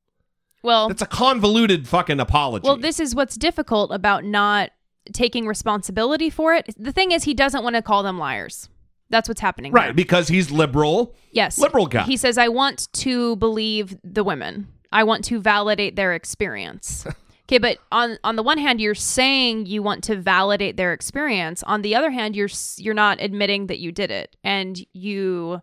Well, 0.63 0.89
it's 0.91 1.03
a 1.03 1.07
convoluted 1.07 1.87
fucking 1.87 2.21
apology. 2.21 2.67
Well, 2.67 2.77
this 2.77 2.99
is 2.99 3.15
what's 3.15 3.37
difficult 3.37 3.93
about 3.93 4.25
not 4.25 4.71
taking 5.13 5.47
responsibility 5.47 6.29
for 6.29 6.55
it. 6.55 6.75
The 6.77 6.93
thing 6.93 7.13
is, 7.13 7.25
he 7.25 7.35
doesn't 7.35 7.63
want 7.63 7.77
to 7.77 7.83
call 7.83 8.03
them 8.03 8.19
liars. 8.19 8.69
That's 9.09 9.29
what's 9.29 9.41
happening. 9.41 9.73
right, 9.73 9.87
here. 9.87 9.95
because 9.95 10.27
he's 10.27 10.51
liberal. 10.51 11.15
Yes. 11.31 11.59
Liberal 11.59 11.87
guy. 11.87 12.03
He 12.03 12.17
says, 12.17 12.39
I 12.39 12.49
want 12.49 12.93
to 12.95 13.37
believe 13.37 13.97
the 14.03 14.25
women. 14.25 14.67
I 14.93 15.05
want 15.05 15.25
to 15.27 15.41
validate 15.41 15.95
their 15.95 16.13
experience. 16.13 17.07
okay, 17.47 17.59
but 17.59 17.79
on 17.91 18.19
on 18.25 18.37
the 18.37 18.43
one 18.43 18.59
hand, 18.59 18.81
you're 18.81 18.95
saying 18.95 19.67
you 19.67 19.83
want 19.83 20.05
to 20.05 20.17
validate 20.17 20.77
their 20.77 20.93
experience. 20.93 21.63
On 21.65 21.83
the 21.83 21.95
other 21.95 22.11
hand, 22.11 22.37
you're 22.37 22.49
you're 22.77 22.95
not 22.95 23.19
admitting 23.21 23.67
that 23.69 23.79
you 23.79 23.93
did 23.93 24.11
it, 24.11 24.37
and 24.45 24.85
you 24.93 25.63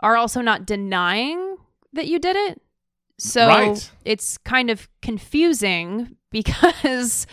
are 0.00 0.16
also 0.16 0.40
not 0.40 0.66
denying 0.66 1.56
that 1.92 2.06
you 2.08 2.18
did 2.18 2.36
it. 2.36 2.60
So 3.18 3.46
Right. 3.46 3.90
it's 4.04 4.36
kind 4.38 4.70
of 4.70 4.88
confusing 5.00 6.16
because 6.30 7.26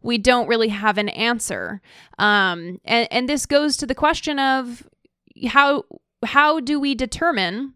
we 0.00 0.18
don't 0.18 0.46
really 0.46 0.68
have 0.68 0.96
an 0.98 1.08
answer. 1.08 1.80
Um, 2.18 2.80
and, 2.84 3.08
and 3.10 3.28
this 3.28 3.46
goes 3.46 3.76
to 3.78 3.86
the 3.86 3.94
question 3.94 4.38
of 4.38 4.86
how 5.48 5.84
how 6.24 6.60
do 6.60 6.78
we 6.78 6.94
determine 6.94 7.74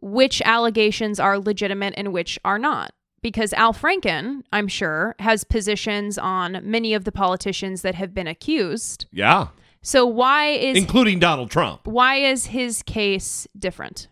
which 0.00 0.40
allegations 0.42 1.18
are 1.18 1.38
legitimate 1.38 1.94
and 1.96 2.12
which 2.12 2.38
are 2.44 2.58
not? 2.58 2.92
Because 3.24 3.54
Al 3.54 3.72
Franken, 3.72 4.42
I'm 4.52 4.68
sure, 4.68 5.16
has 5.18 5.44
positions 5.44 6.18
on 6.18 6.60
many 6.62 6.92
of 6.92 7.04
the 7.04 7.10
politicians 7.10 7.80
that 7.80 7.94
have 7.94 8.12
been 8.14 8.26
accused. 8.28 9.06
yeah. 9.10 9.48
So 9.80 10.06
why 10.06 10.48
is 10.48 10.76
Including 10.78 11.18
Donald 11.18 11.50
Trump. 11.50 11.86
why 11.86 12.16
is 12.16 12.46
his 12.46 12.82
case 12.82 13.46
different? 13.58 14.08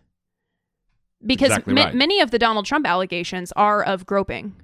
Because 1.25 1.47
Exactly 1.49 1.73
ma- 1.73 1.83
right. 1.85 1.95
many 1.95 2.19
of 2.21 2.31
the 2.31 2.39
Donald 2.39 2.65
Trump 2.65 2.85
allegations 2.87 3.51
are 3.53 3.81
of 3.83 4.05
groping, 4.05 4.55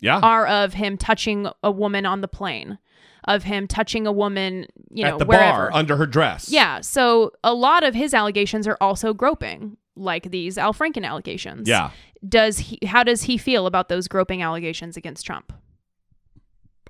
Yeah. 0.00 0.20
are 0.20 0.46
of 0.46 0.74
him 0.74 0.96
touching 0.96 1.48
a 1.62 1.70
woman 1.70 2.06
on 2.06 2.20
the 2.20 2.28
plane, 2.28 2.78
of 3.26 3.42
him 3.44 3.66
touching 3.66 4.06
a 4.06 4.12
woman, 4.12 4.66
you 4.90 5.04
know, 5.04 5.14
At 5.14 5.18
the 5.18 5.24
wherever. 5.26 5.68
bar 5.68 5.70
under 5.74 5.96
her 5.96 6.06
dress. 6.06 6.48
Yeah, 6.50 6.80
so 6.80 7.32
a 7.42 7.52
lot 7.54 7.82
of 7.82 7.94
his 7.94 8.14
allegations 8.14 8.66
are 8.68 8.78
also 8.80 9.12
groping, 9.12 9.76
like 9.96 10.30
these 10.30 10.56
Al 10.56 10.72
Franken 10.72 11.04
allegations. 11.04 11.68
Yeah. 11.68 11.90
Does 12.26 12.58
he? 12.58 12.78
How 12.86 13.02
does 13.02 13.22
he 13.22 13.38
feel 13.38 13.66
about 13.66 13.88
those 13.88 14.08
groping 14.08 14.42
allegations 14.42 14.96
against 14.96 15.24
Trump? 15.24 15.52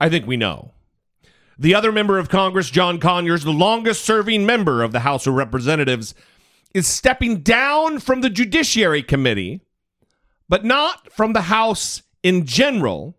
I 0.00 0.08
think 0.08 0.26
we 0.26 0.36
know. 0.36 0.72
The 1.58 1.74
other 1.74 1.92
member 1.92 2.18
of 2.18 2.30
Congress, 2.30 2.70
John 2.70 2.98
Conyers, 2.98 3.44
the 3.44 3.52
longest 3.52 4.04
serving 4.04 4.46
member 4.46 4.82
of 4.82 4.92
the 4.92 5.00
House 5.00 5.26
of 5.26 5.34
Representatives, 5.34 6.14
is 6.72 6.86
stepping 6.86 7.40
down 7.40 7.98
from 7.98 8.22
the 8.22 8.30
Judiciary 8.30 9.02
Committee, 9.02 9.60
but 10.48 10.64
not 10.64 11.12
from 11.12 11.34
the 11.34 11.42
House 11.42 12.02
in 12.22 12.46
general. 12.46 13.18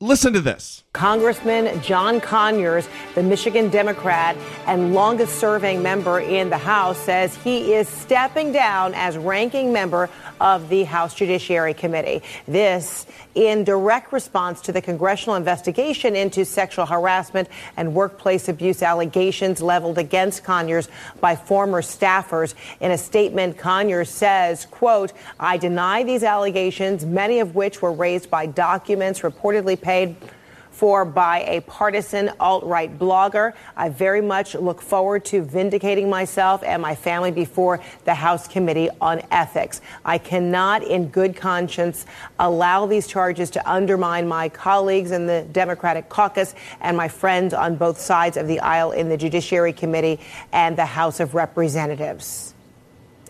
Listen 0.00 0.32
to 0.32 0.40
this. 0.40 0.84
Congressman 0.92 1.82
John 1.82 2.20
Conyers, 2.20 2.88
the 3.16 3.22
Michigan 3.22 3.68
Democrat 3.68 4.36
and 4.68 4.94
longest 4.94 5.40
serving 5.40 5.82
member 5.82 6.20
in 6.20 6.50
the 6.50 6.58
House, 6.58 6.96
says 6.98 7.34
he 7.38 7.74
is 7.74 7.88
stepping 7.88 8.52
down 8.52 8.94
as 8.94 9.18
ranking 9.18 9.72
member 9.72 10.08
of 10.40 10.68
the 10.68 10.84
House 10.84 11.16
Judiciary 11.16 11.74
Committee. 11.74 12.22
This 12.46 13.06
in 13.34 13.64
direct 13.64 14.12
response 14.12 14.60
to 14.62 14.72
the 14.72 14.80
congressional 14.80 15.34
investigation 15.34 16.16
into 16.16 16.44
sexual 16.44 16.86
harassment 16.86 17.48
and 17.76 17.94
workplace 17.94 18.48
abuse 18.48 18.82
allegations 18.82 19.60
leveled 19.60 19.98
against 19.98 20.44
Conyers 20.44 20.88
by 21.20 21.34
former 21.34 21.82
staffers. 21.82 22.54
In 22.80 22.92
a 22.92 22.98
statement, 22.98 23.58
Conyers 23.58 24.10
says, 24.10 24.66
quote, 24.66 25.12
I 25.38 25.56
deny 25.56 26.02
these 26.02 26.22
allegations, 26.22 27.04
many 27.04 27.40
of 27.40 27.54
which 27.54 27.82
were 27.82 27.92
raised 27.92 28.30
by 28.30 28.46
documents 28.46 29.20
reportedly 29.20 29.80
paid 29.88 30.14
for 30.70 31.02
by 31.06 31.40
a 31.44 31.62
partisan 31.62 32.30
alt 32.38 32.62
right 32.62 32.98
blogger. 32.98 33.54
I 33.74 33.88
very 33.88 34.20
much 34.20 34.54
look 34.54 34.82
forward 34.82 35.24
to 35.26 35.40
vindicating 35.40 36.10
myself 36.10 36.62
and 36.62 36.82
my 36.82 36.94
family 36.94 37.30
before 37.30 37.80
the 38.04 38.12
House 38.12 38.46
Committee 38.46 38.90
on 39.00 39.22
Ethics. 39.30 39.80
I 40.04 40.18
cannot, 40.18 40.82
in 40.82 41.08
good 41.08 41.36
conscience, 41.36 42.04
allow 42.38 42.84
these 42.84 43.06
charges 43.06 43.48
to 43.52 43.70
undermine 43.70 44.28
my 44.28 44.50
colleagues 44.50 45.10
in 45.10 45.26
the 45.26 45.46
Democratic 45.52 46.10
caucus 46.10 46.54
and 46.82 46.94
my 46.94 47.08
friends 47.08 47.54
on 47.54 47.76
both 47.76 47.98
sides 47.98 48.36
of 48.36 48.46
the 48.46 48.60
aisle 48.60 48.92
in 48.92 49.08
the 49.08 49.16
Judiciary 49.16 49.72
Committee 49.72 50.20
and 50.52 50.76
the 50.76 50.84
House 50.84 51.18
of 51.18 51.34
Representatives. 51.34 52.54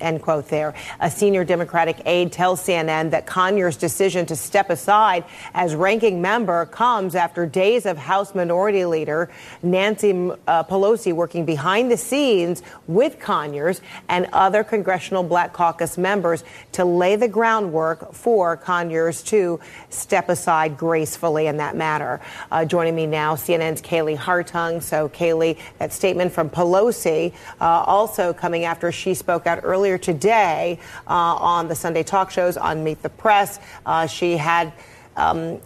End 0.01 0.23
quote 0.23 0.49
there. 0.49 0.75
A 1.01 1.11
senior 1.11 1.45
Democratic 1.45 2.01
aide 2.07 2.33
tells 2.33 2.61
CNN 2.61 3.11
that 3.11 3.27
Conyers' 3.27 3.77
decision 3.77 4.27
to 4.27 4.37
step 4.37 4.71
aside 4.71 5.25
as 5.55 5.75
ranking 5.75 6.21
member 6.23 6.67
comes 6.67 7.15
after 7.15 7.47
days 7.47 7.87
of 7.87 7.99
House 7.99 8.35
Minority 8.35 8.85
Leader 8.85 9.31
Nancy 9.63 10.11
uh, 10.47 10.65
Pelosi 10.65 11.13
working 11.13 11.45
behind 11.45 11.91
the 11.91 11.97
scenes 11.97 12.63
with 12.87 13.19
Conyers 13.19 13.81
and 14.09 14.27
other 14.33 14.65
Congressional 14.65 15.23
Black 15.23 15.53
Caucus 15.53 15.99
members 15.99 16.45
to 16.73 16.85
lay 16.85 17.17
the 17.17 17.29
groundwork 17.29 18.13
for 18.15 18.57
Conyers 18.57 19.23
to 19.25 19.61
step 19.91 20.29
aside 20.29 20.77
gracefully 20.77 21.47
in 21.47 21.57
that 21.59 21.77
matter. 21.77 22.21
Uh, 22.51 22.65
joining 22.65 22.95
me 22.95 23.07
now, 23.07 23.35
CNN's 23.35 23.83
Kaylee 23.83 24.17
Hartung. 24.17 24.83
So, 24.83 25.09
Kaylee, 25.09 25.59
that 25.79 25.93
statement 25.93 26.33
from 26.33 26.51
Pelosi 26.51 27.33
uh, 27.61 27.65
also 27.65 28.33
coming 28.33 28.65
after 28.65 28.93
she 28.93 29.15
spoke 29.15 29.47
out 29.47 29.65
earlier 29.89 29.97
today 29.97 30.79
uh, 31.07 31.13
on 31.15 31.67
the 31.67 31.75
Sunday 31.75 32.03
talk 32.03 32.31
shows 32.31 32.59
on 32.59 32.85
Meet 32.85 33.01
the 33.01 33.09
Press. 33.09 33.59
Uh, 33.87 34.07
she 34.07 34.37
had. 34.37 34.73
Um, 35.17 35.61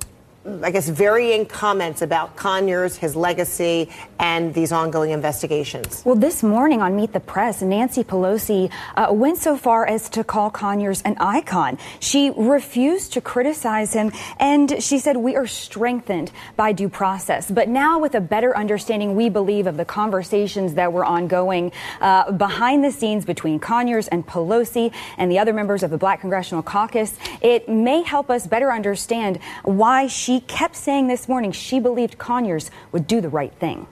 I 0.45 0.73
guess 0.73 0.89
varying 0.89 1.47
comments 1.47 2.03
about 2.03 2.35
Conyers, 2.35 2.97
his 2.97 3.15
legacy, 3.15 3.89
and 4.19 4.53
these 4.53 4.73
ongoing 4.73 5.13
investigations. 5.13 6.03
Well, 6.05 6.17
this 6.17 6.43
morning 6.43 6.83
on 6.83 6.97
Meet 6.97 7.13
the 7.13 7.21
Press, 7.21 7.63
Nancy 7.63 8.03
Pelosi 8.03 8.69
uh, 8.97 9.13
went 9.13 9.39
so 9.39 9.57
far 9.57 9.87
as 9.87 10.09
to 10.11 10.25
call 10.25 10.51
Conyers 10.51 11.01
an 11.03 11.17
icon. 11.21 11.79
She 12.01 12.31
refused 12.37 13.13
to 13.13 13.21
criticize 13.21 13.93
him, 13.93 14.11
and 14.41 14.83
she 14.83 14.99
said, 14.99 15.17
We 15.17 15.37
are 15.37 15.47
strengthened 15.47 16.33
by 16.57 16.73
due 16.73 16.89
process. 16.89 17.49
But 17.49 17.69
now, 17.69 18.01
with 18.01 18.17
a 18.17 18.21
better 18.21 18.57
understanding, 18.57 19.15
we 19.15 19.29
believe, 19.29 19.69
of 19.69 19.77
the 19.77 19.85
conversations 19.85 20.75
that 20.75 20.93
were 20.93 21.05
ongoing 21.05 21.71
uh, 22.01 22.33
behind 22.33 22.83
the 22.83 22.91
scenes 22.91 23.25
between 23.25 23.61
Conyers 23.61 24.09
and 24.09 24.27
Pelosi 24.27 24.93
and 25.19 25.31
the 25.31 25.39
other 25.39 25.53
members 25.53 25.85
of 25.85 25.91
the 25.91 25.99
Black 25.99 26.21
Congressional 26.21 26.65
Caucus, 26.65 27.15
it 27.41 27.69
may 27.69 28.03
help 28.03 28.29
us 28.29 28.45
better 28.49 28.73
understand 28.73 29.39
why 29.63 30.09
she 30.09 30.32
kept 30.41 30.77
saying 30.77 31.09
this 31.09 31.29
morning 31.29 31.53
she 31.53 31.79
believed 31.81 32.19
Conyers 32.19 32.71
would 32.93 33.07
do 33.07 33.21
the 33.21 33.29
right 33.29 33.55
thing. 33.55 33.87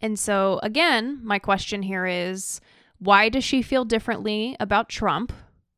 And 0.00 0.18
so, 0.18 0.58
again, 0.62 1.20
my 1.22 1.38
question 1.38 1.82
here 1.82 2.06
is 2.06 2.60
why 2.98 3.28
does 3.28 3.44
she 3.44 3.62
feel 3.62 3.84
differently 3.84 4.56
about 4.60 4.88
Trump? 4.88 5.32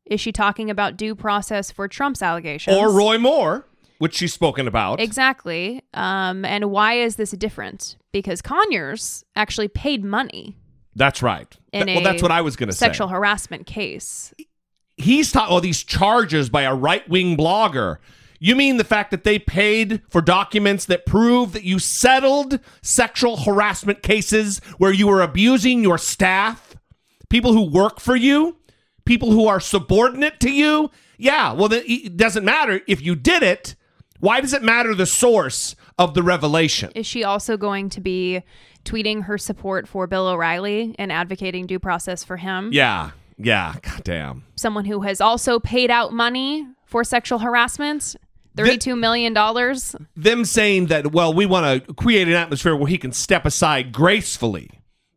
Is 0.05 0.19
she 0.21 0.31
talking 0.31 0.69
about 0.69 0.97
due 0.97 1.15
process 1.15 1.71
for 1.71 1.87
Trump's 1.87 2.21
allegations? 2.21 2.75
Or 2.77 2.91
Roy 2.91 3.17
Moore, 3.17 3.65
which 3.99 4.15
she's 4.15 4.33
spoken 4.33 4.67
about. 4.67 4.99
Exactly. 4.99 5.81
Um, 5.93 6.45
and 6.45 6.65
why 6.71 6.93
is 6.93 7.15
this 7.15 7.31
different? 7.31 7.97
Because 8.11 8.41
Conyers 8.41 9.23
actually 9.35 9.67
paid 9.67 10.03
money 10.03 10.55
That's 10.95 11.21
right. 11.23 11.47
in 11.73 11.87
Th- 11.87 11.97
well, 11.97 12.05
a 12.07 12.11
that's 12.11 12.21
what 12.21 12.31
I 12.31 12.41
was 12.41 12.55
going 12.55 12.69
to 12.69 12.73
say. 12.75 12.85
sexual 12.85 13.07
harassment 13.07 13.65
case. 13.65 14.33
He's 14.97 15.31
talking 15.31 15.53
all 15.53 15.61
these 15.61 15.83
charges 15.83 16.49
by 16.49 16.61
a 16.63 16.73
right 16.73 17.07
wing 17.09 17.35
blogger. 17.35 17.97
You 18.39 18.55
mean 18.55 18.77
the 18.77 18.83
fact 18.83 19.11
that 19.11 19.23
they 19.23 19.39
paid 19.39 20.01
for 20.09 20.21
documents 20.21 20.85
that 20.85 21.05
prove 21.05 21.53
that 21.53 21.63
you 21.63 21.79
settled 21.79 22.59
sexual 22.81 23.37
harassment 23.37 24.03
cases 24.03 24.59
where 24.77 24.91
you 24.91 25.07
were 25.07 25.21
abusing 25.21 25.81
your 25.81 25.97
staff, 25.97 26.75
people 27.29 27.53
who 27.53 27.69
work 27.69 27.99
for 27.99 28.15
you, 28.15 28.57
people 29.05 29.31
who 29.31 29.47
are 29.47 29.59
subordinate 29.59 30.39
to 30.41 30.51
you? 30.51 30.91
Yeah, 31.17 31.53
well, 31.53 31.69
it 31.71 32.17
doesn't 32.17 32.43
matter 32.43 32.81
if 32.87 33.01
you 33.01 33.15
did 33.15 33.41
it. 33.41 33.75
Why 34.19 34.41
does 34.41 34.53
it 34.53 34.63
matter 34.63 34.95
the 34.95 35.05
source 35.05 35.75
of 35.97 36.13
the 36.13 36.23
revelation? 36.23 36.91
Is 36.95 37.05
she 37.05 37.23
also 37.23 37.57
going 37.57 37.89
to 37.89 38.01
be 38.01 38.41
tweeting 38.83 39.23
her 39.23 39.37
support 39.37 39.87
for 39.87 40.07
Bill 40.07 40.27
O'Reilly 40.27 40.95
and 40.97 41.11
advocating 41.11 41.67
due 41.67 41.79
process 41.79 42.23
for 42.23 42.37
him? 42.37 42.69
Yeah, 42.73 43.11
yeah, 43.37 43.75
goddamn. 43.81 44.43
Someone 44.55 44.85
who 44.85 45.01
has 45.01 45.21
also 45.21 45.59
paid 45.59 45.91
out 45.91 46.13
money 46.13 46.67
for 46.95 47.03
sexual 47.03 47.39
harassment, 47.39 48.15
thirty-two 48.55 48.95
million 48.95 49.33
dollars. 49.33 49.97
them 50.15 50.45
saying 50.45 50.85
that, 50.85 51.11
well, 51.11 51.33
we 51.33 51.45
want 51.45 51.85
to 51.85 51.93
create 51.93 52.25
an 52.25 52.33
atmosphere 52.33 52.73
where 52.73 52.87
he 52.87 52.97
can 52.97 53.11
step 53.11 53.45
aside 53.45 53.91
gracefully. 53.91 54.69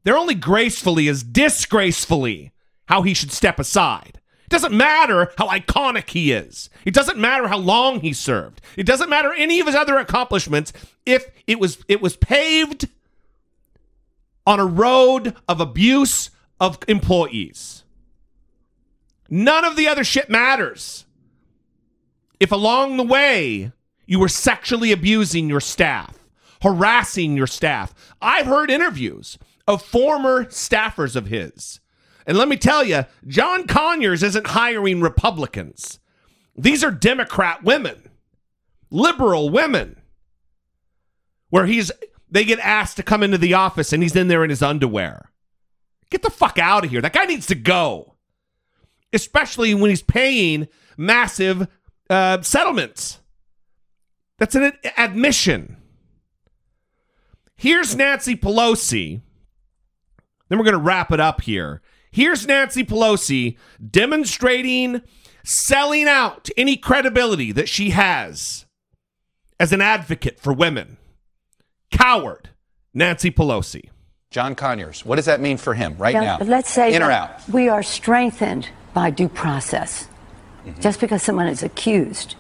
They're 0.02 0.16
only 0.16 0.34
gracefully 0.34 1.06
as 1.06 1.22
disgracefully 1.22 2.50
how 2.86 3.02
he 3.02 3.14
should 3.14 3.30
step 3.30 3.60
aside. 3.60 4.20
It 4.42 4.48
doesn't 4.48 4.76
matter 4.76 5.30
how 5.38 5.46
iconic 5.46 6.10
he 6.10 6.32
is. 6.32 6.68
It 6.84 6.94
doesn't 6.94 7.16
matter 7.16 7.46
how 7.46 7.58
long 7.58 8.00
he 8.00 8.12
served. 8.12 8.60
It 8.76 8.84
doesn't 8.84 9.08
matter 9.08 9.32
any 9.32 9.60
of 9.60 9.68
his 9.68 9.76
other 9.76 9.98
accomplishments 9.98 10.72
if 11.06 11.30
it 11.46 11.60
was 11.60 11.84
it 11.86 12.02
was 12.02 12.16
paved 12.16 12.88
on 14.44 14.58
a 14.58 14.66
road 14.66 15.36
of 15.48 15.60
abuse 15.60 16.30
of 16.58 16.80
employees. 16.88 17.84
None 19.30 19.64
of 19.64 19.76
the 19.76 19.86
other 19.86 20.02
shit 20.02 20.28
matters. 20.28 21.04
If 22.40 22.52
along 22.52 22.96
the 22.96 23.04
way 23.04 23.72
you 24.06 24.18
were 24.18 24.28
sexually 24.28 24.90
abusing 24.92 25.48
your 25.48 25.60
staff, 25.60 26.18
harassing 26.62 27.36
your 27.36 27.46
staff. 27.46 27.94
I've 28.20 28.46
heard 28.46 28.70
interviews 28.70 29.38
of 29.66 29.82
former 29.82 30.46
staffers 30.46 31.14
of 31.14 31.26
his. 31.26 31.80
And 32.26 32.36
let 32.36 32.48
me 32.48 32.56
tell 32.56 32.84
you, 32.84 33.04
John 33.26 33.66
Conyers 33.66 34.22
isn't 34.22 34.48
hiring 34.48 35.00
Republicans. 35.00 36.00
These 36.56 36.82
are 36.82 36.90
Democrat 36.90 37.62
women, 37.62 38.08
liberal 38.90 39.50
women, 39.50 40.00
where 41.50 41.66
he's 41.66 41.92
they 42.30 42.44
get 42.44 42.58
asked 42.58 42.96
to 42.96 43.02
come 43.02 43.22
into 43.22 43.38
the 43.38 43.54
office 43.54 43.92
and 43.92 44.02
he's 44.02 44.16
in 44.16 44.28
there 44.28 44.44
in 44.44 44.50
his 44.50 44.62
underwear. 44.62 45.30
Get 46.10 46.22
the 46.22 46.30
fuck 46.30 46.58
out 46.58 46.84
of 46.84 46.90
here. 46.90 47.00
That 47.00 47.12
guy 47.14 47.24
needs 47.24 47.46
to 47.46 47.54
go. 47.54 48.16
Especially 49.12 49.72
when 49.72 49.88
he's 49.88 50.02
paying 50.02 50.68
massive 50.98 51.66
uh, 52.10 52.42
settlements. 52.42 53.20
That's 54.38 54.54
an 54.54 54.72
admission. 54.96 55.76
Here's 57.56 57.96
Nancy 57.96 58.36
Pelosi. 58.36 59.20
Then 60.48 60.58
we're 60.58 60.64
going 60.64 60.76
to 60.76 60.80
wrap 60.80 61.12
it 61.12 61.20
up 61.20 61.42
here. 61.42 61.82
Here's 62.10 62.46
Nancy 62.46 62.84
Pelosi 62.84 63.56
demonstrating, 63.90 65.02
selling 65.44 66.08
out 66.08 66.48
any 66.56 66.76
credibility 66.76 67.52
that 67.52 67.68
she 67.68 67.90
has 67.90 68.66
as 69.60 69.72
an 69.72 69.80
advocate 69.80 70.40
for 70.40 70.52
women. 70.52 70.96
Coward, 71.90 72.50
Nancy 72.94 73.30
Pelosi. 73.30 73.90
John 74.30 74.54
Conyers, 74.54 75.04
what 75.04 75.16
does 75.16 75.24
that 75.24 75.40
mean 75.40 75.56
for 75.56 75.74
him 75.74 75.96
right 75.98 76.14
now? 76.14 76.36
now? 76.38 76.44
Let's 76.44 76.70
say 76.70 76.94
in 76.94 77.02
or 77.02 77.10
out. 77.10 77.48
We 77.48 77.68
are 77.68 77.82
strengthened 77.82 78.68
by 78.92 79.10
due 79.10 79.28
process. 79.28 80.07
Mm-hmm. 80.68 80.80
Just 80.80 81.00
because 81.00 81.22
someone 81.22 81.46
is 81.46 81.62
accused, 81.62 82.36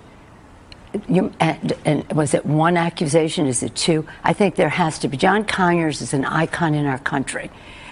you, 1.08 1.32
and, 1.40 1.72
and, 1.84 2.12
was 2.12 2.34
it 2.34 2.44
one 2.44 2.76
accusation? 2.76 3.46
Is 3.46 3.62
it 3.62 3.74
two? 3.74 4.06
I 4.24 4.32
think 4.32 4.56
there 4.56 4.68
has 4.68 4.98
to 5.00 5.08
be. 5.08 5.16
John 5.16 5.44
Conyers 5.44 6.00
is 6.00 6.14
an 6.14 6.24
icon 6.24 6.74
in 6.74 6.86
our 6.86 6.98
country. 6.98 7.50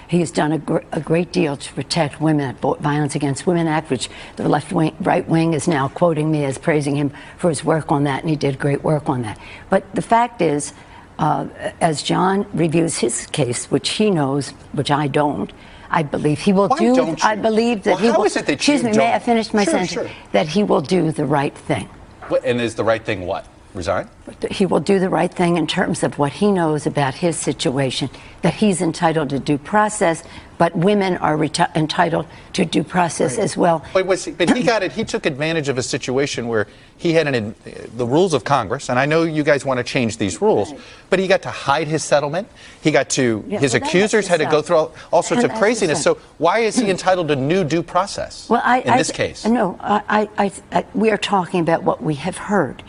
He 0.08 0.20
has 0.20 0.30
done 0.30 0.52
a, 0.52 0.58
gr- 0.58 0.84
a 0.92 1.00
great 1.00 1.32
deal 1.32 1.56
to 1.56 1.72
protect 1.72 2.20
women, 2.20 2.56
Violence 2.56 3.14
Against 3.16 3.46
Women 3.46 3.66
Act, 3.66 3.90
which 3.90 4.08
the 4.36 4.48
left 4.48 4.72
wing, 4.72 4.94
right 5.00 5.26
wing 5.28 5.52
is 5.52 5.66
now 5.66 5.88
quoting 5.88 6.30
me 6.30 6.44
as 6.44 6.58
praising 6.58 6.94
him 6.94 7.12
for 7.38 7.48
his 7.48 7.64
work 7.64 7.90
on 7.90 8.04
that, 8.04 8.20
and 8.20 8.30
he 8.30 8.36
did 8.36 8.58
great 8.58 8.84
work 8.84 9.08
on 9.08 9.22
that. 9.22 9.38
But 9.68 9.92
the 9.94 10.02
fact 10.02 10.40
is, 10.40 10.72
uh, 11.18 11.48
as 11.80 12.02
John 12.02 12.46
reviews 12.52 12.98
his 12.98 13.26
case, 13.26 13.70
which 13.70 13.90
he 13.90 14.10
knows, 14.10 14.50
which 14.72 14.90
I 14.90 15.08
don't, 15.08 15.52
I 15.96 16.02
believe 16.02 16.38
he 16.38 16.52
will 16.52 16.68
Why 16.68 16.78
do. 16.78 16.94
Don't 16.94 17.22
you? 17.22 17.28
I 17.28 17.36
believe 17.36 17.82
that 17.84 17.92
well, 17.92 17.98
he 17.98 18.08
how 18.08 18.18
will. 18.18 18.24
is 18.26 18.36
it 18.36 18.44
that 18.44 18.52
excuse 18.52 18.82
you 18.82 18.88
me, 18.88 18.92
don't? 18.92 18.98
may 18.98 19.14
I 19.14 19.18
finish 19.18 19.54
my 19.54 19.64
sure, 19.64 19.72
sentence? 19.72 19.92
Sure. 19.92 20.10
That 20.32 20.46
he 20.46 20.62
will 20.62 20.82
do 20.82 21.10
the 21.10 21.24
right 21.24 21.56
thing. 21.56 21.88
What, 22.28 22.44
and 22.44 22.60
is 22.60 22.74
the 22.74 22.84
right 22.84 23.02
thing 23.02 23.24
what? 23.24 23.46
Resign? 23.76 24.08
He 24.50 24.66
will 24.66 24.80
do 24.80 24.98
the 24.98 25.08
right 25.08 25.32
thing 25.32 25.56
in 25.56 25.66
terms 25.66 26.02
of 26.02 26.18
what 26.18 26.32
he 26.32 26.50
knows 26.50 26.86
about 26.86 27.14
his 27.14 27.36
situation, 27.36 28.10
that 28.42 28.54
he's 28.54 28.80
entitled 28.80 29.30
to 29.30 29.38
due 29.38 29.58
process, 29.58 30.24
but 30.58 30.74
women 30.74 31.16
are 31.18 31.36
reti- 31.36 31.74
entitled 31.76 32.26
to 32.54 32.64
due 32.64 32.82
process 32.82 33.36
right. 33.36 33.44
as 33.44 33.56
well. 33.56 33.84
But, 33.92 34.06
was, 34.06 34.26
but 34.26 34.56
he 34.56 34.62
got 34.62 34.82
it. 34.82 34.92
He 34.92 35.04
took 35.04 35.26
advantage 35.26 35.68
of 35.68 35.78
a 35.78 35.82
situation 35.82 36.48
where 36.48 36.66
he 36.96 37.12
had 37.12 37.26
an, 37.28 37.54
the 37.94 38.06
rules 38.06 38.32
of 38.32 38.44
Congress, 38.44 38.88
and 38.88 38.98
I 38.98 39.06
know 39.06 39.22
you 39.22 39.44
guys 39.44 39.64
want 39.64 39.78
to 39.78 39.84
change 39.84 40.16
these 40.16 40.40
rules, 40.40 40.72
right. 40.72 40.80
but 41.10 41.18
he 41.18 41.28
got 41.28 41.42
to 41.42 41.50
hide 41.50 41.86
his 41.86 42.02
settlement. 42.02 42.48
He 42.80 42.90
got 42.90 43.10
to 43.10 43.44
yeah, 43.46 43.60
his 43.60 43.74
well, 43.74 43.82
accusers 43.82 44.26
had 44.26 44.40
to 44.40 44.46
go 44.46 44.62
through 44.62 44.76
all, 44.76 44.94
all 45.12 45.22
sorts 45.22 45.44
and 45.44 45.52
of 45.52 45.58
craziness. 45.58 46.02
So 46.02 46.14
why 46.38 46.60
is 46.60 46.76
he 46.76 46.90
entitled 46.90 47.28
to 47.28 47.36
new 47.36 47.62
due 47.62 47.82
process? 47.82 48.48
Well, 48.48 48.62
I, 48.64 48.80
in 48.80 48.90
I, 48.90 48.98
this 48.98 49.12
case, 49.12 49.44
no. 49.44 49.78
I, 49.80 50.28
I, 50.38 50.52
I, 50.72 50.86
we 50.94 51.10
are 51.10 51.18
talking 51.18 51.60
about 51.60 51.82
what 51.82 52.02
we 52.02 52.14
have 52.14 52.38
heard. 52.38 52.82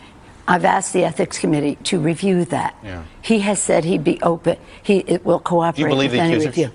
I've 0.48 0.64
asked 0.64 0.94
the 0.94 1.04
ethics 1.04 1.38
committee 1.38 1.76
to 1.84 2.00
review 2.00 2.46
that. 2.46 2.74
Yeah. 2.82 3.04
He 3.20 3.40
has 3.40 3.60
said 3.60 3.84
he'd 3.84 4.02
be 4.02 4.20
open. 4.22 4.56
He 4.82 4.98
it 5.00 5.24
will 5.24 5.38
cooperate 5.38 5.76
Do 5.76 5.82
you 5.82 5.88
believe 5.88 6.10
with 6.12 6.18
the 6.20 6.24
any 6.24 6.32
accusers? 6.34 6.56
review. 6.56 6.70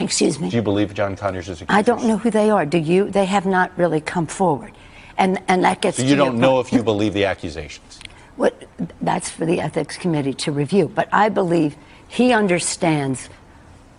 Excuse 0.00 0.40
me. 0.40 0.50
Do 0.50 0.56
you 0.56 0.62
believe 0.62 0.92
John 0.94 1.16
Conyers 1.16 1.48
is 1.48 1.62
accusers? 1.62 1.78
I 1.78 1.82
don't 1.82 2.04
know 2.06 2.18
who 2.18 2.30
they 2.30 2.50
are. 2.50 2.66
Do 2.66 2.78
you? 2.78 3.08
They 3.08 3.24
have 3.26 3.46
not 3.46 3.70
really 3.78 4.00
come 4.00 4.26
forward, 4.26 4.72
and 5.16 5.40
and 5.46 5.62
that 5.64 5.80
gets. 5.80 5.98
So 5.98 6.02
you 6.02 6.10
your 6.10 6.16
don't 6.18 6.38
know 6.38 6.54
point. 6.56 6.66
if 6.66 6.72
you 6.72 6.82
believe 6.82 7.14
the 7.14 7.24
accusations. 7.24 8.00
What, 8.36 8.68
that's 9.00 9.28
for 9.30 9.46
the 9.46 9.60
ethics 9.60 9.96
committee 9.96 10.34
to 10.34 10.52
review. 10.52 10.88
But 10.92 11.08
I 11.12 11.28
believe 11.28 11.76
he 12.08 12.32
understands 12.32 13.28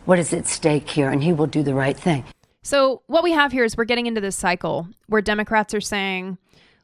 what 0.05 0.17
is 0.19 0.33
at 0.33 0.47
stake 0.47 0.89
here, 0.89 1.09
and 1.09 1.23
he 1.23 1.33
will 1.33 1.47
do 1.47 1.61
the 1.63 1.73
right 1.73 1.97
thing. 1.97 2.23
So, 2.63 3.01
what 3.07 3.23
we 3.23 3.31
have 3.31 3.51
here 3.51 3.63
is 3.63 3.75
we're 3.77 3.85
getting 3.85 4.07
into 4.07 4.21
this 4.21 4.35
cycle 4.35 4.87
where 5.07 5.21
Democrats 5.21 5.73
are 5.73 5.81
saying, 5.81 6.37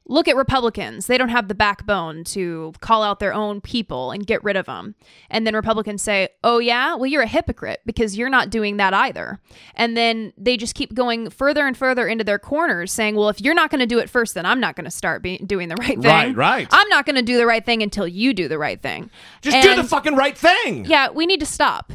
look 0.08 0.28
at 0.28 0.36
Republicans. 0.36 1.08
They 1.08 1.18
don't 1.18 1.30
have 1.30 1.48
the 1.48 1.56
backbone 1.56 2.24
to 2.26 2.74
call 2.80 3.04
out 3.04 3.20
their 3.20 3.34
own 3.34 3.60
people 3.62 4.12
and 4.12 4.26
get 4.26 4.44
rid 4.44 4.56
of 4.56 4.68
them. 4.68 4.96
And 5.30 5.46
then 5.48 5.56
Republicans 5.56 6.02
say, 6.02 6.30
oh, 6.44 6.60
yeah, 6.60 6.96
well, 6.96 7.08
you're 7.08 7.24
a 7.24 7.28
hypocrite 7.28 7.82
because 7.86 8.18
you're 8.18 8.30
not 8.30 8.50
doing 8.50 8.78
that 8.78 8.94
either. 8.94 9.40
And 9.74 9.98
then 9.98 10.34
they 10.38 10.58
just 10.58 10.76
keep 10.76 10.94
going 10.94 11.30
further 11.30 11.66
and 11.66 11.76
further 11.76 12.08
into 12.08 12.24
their 12.24 12.40
corners 12.40 12.92
saying, 12.92 13.16
well, 13.16 13.30
if 13.30 13.42
you're 13.42 13.56
not 13.56 13.72
going 13.72 13.80
to 13.80 13.88
do 13.88 14.00
it 14.00 14.10
first, 14.10 14.36
then 14.36 14.46
I'm 14.46 14.60
not 14.60 14.76
going 14.76 14.86
to 14.86 14.92
start 14.92 15.22
be- 15.24 15.38
doing 15.40 15.70
the 15.70 15.76
right 15.76 16.00
thing. 16.00 16.12
Right, 16.12 16.36
right. 16.36 16.68
I'm 16.72 16.90
not 16.90 17.06
going 17.06 17.16
to 17.16 17.24
do 17.24 17.38
the 17.38 17.46
right 17.46 17.66
thing 17.66 17.82
until 17.82 18.08
you 18.08 18.34
do 18.34 18.48
the 18.48 18.60
right 18.60 18.82
thing. 18.82 19.10
Just 19.42 19.62
do 19.62 19.76
the 19.76 19.84
fucking 19.84 20.16
right 20.16 20.38
thing. 20.38 20.86
Yeah, 20.86 21.10
we 21.10 21.26
need 21.26 21.40
to 21.40 21.46
stop. 21.46 21.92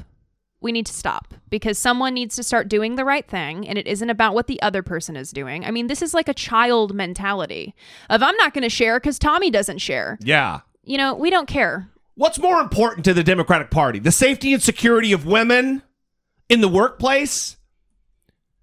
We 0.62 0.72
need 0.72 0.86
to 0.86 0.92
stop 0.92 1.34
because 1.48 1.78
someone 1.78 2.14
needs 2.14 2.36
to 2.36 2.42
start 2.42 2.68
doing 2.68 2.96
the 2.96 3.04
right 3.04 3.26
thing 3.26 3.66
and 3.66 3.78
it 3.78 3.86
isn't 3.86 4.10
about 4.10 4.34
what 4.34 4.46
the 4.46 4.60
other 4.60 4.82
person 4.82 5.16
is 5.16 5.30
doing. 5.30 5.64
I 5.64 5.70
mean, 5.70 5.86
this 5.86 6.02
is 6.02 6.12
like 6.12 6.28
a 6.28 6.34
child 6.34 6.94
mentality 6.94 7.74
of 8.10 8.22
I'm 8.22 8.36
not 8.36 8.52
going 8.52 8.62
to 8.62 8.68
share 8.68 9.00
because 9.00 9.18
Tommy 9.18 9.50
doesn't 9.50 9.78
share. 9.78 10.18
Yeah. 10.20 10.60
You 10.84 10.98
know, 10.98 11.14
we 11.14 11.30
don't 11.30 11.48
care. 11.48 11.88
What's 12.14 12.38
more 12.38 12.60
important 12.60 13.06
to 13.06 13.14
the 13.14 13.22
Democratic 13.22 13.70
Party? 13.70 13.98
The 13.98 14.12
safety 14.12 14.52
and 14.52 14.62
security 14.62 15.12
of 15.12 15.24
women 15.24 15.82
in 16.50 16.60
the 16.60 16.68
workplace? 16.68 17.56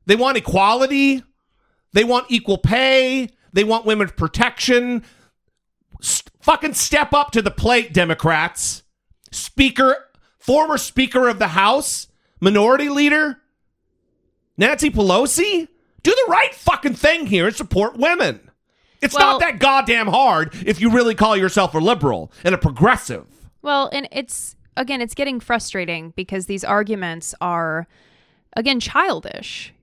They 0.06 0.16
want 0.16 0.38
equality. 0.38 1.24
They 1.94 2.04
want 2.04 2.28
equal 2.30 2.60
pay. 2.60 3.30
They 3.54 3.64
want 3.64 3.86
women's 3.86 4.12
protection. 4.12 5.04
S- 6.02 6.24
fucking 6.42 6.76
step 6.76 7.14
up 7.14 7.32
to 7.32 7.42
the 7.42 7.50
plate, 7.50 7.94
Democrats. 7.94 8.84
Speaker, 9.32 10.07
former 10.48 10.78
Speaker 10.78 11.28
of 11.28 11.40
the 11.40 11.50
House, 11.50 12.08
Minority 12.40 12.88
Leader, 12.88 13.42
Nancy 14.58 14.90
Pelosi. 14.90 15.68
Do 16.04 16.12
the 16.12 16.32
right 16.32 16.56
fucking 16.56 16.94
thing 16.94 17.28
here 17.28 17.48
and 17.48 17.56
support 17.56 17.98
women. 17.98 18.40
It's 19.02 19.14
Well- 19.14 19.34
not 19.34 19.42
that 19.42 19.60
goddamn 19.60 20.08
hard 20.08 20.56
if 20.66 20.80
you 20.80 20.90
really 20.90 21.14
call 21.16 21.36
yourself 21.36 21.76
a 21.76 21.80
liberal 21.80 22.32
and 22.46 22.56
a 22.56 22.58
progressive. 22.58 23.26
Well, 23.62 23.90
and 23.92 24.08
it's 24.12 24.56
again, 24.78 25.02
it's 25.02 25.14
getting 25.14 25.40
frustrating 25.42 26.14
because 26.16 26.46
these 26.46 26.64
arguments 26.64 27.36
are 27.42 27.88
again 28.56 28.80
childish. 28.80 29.74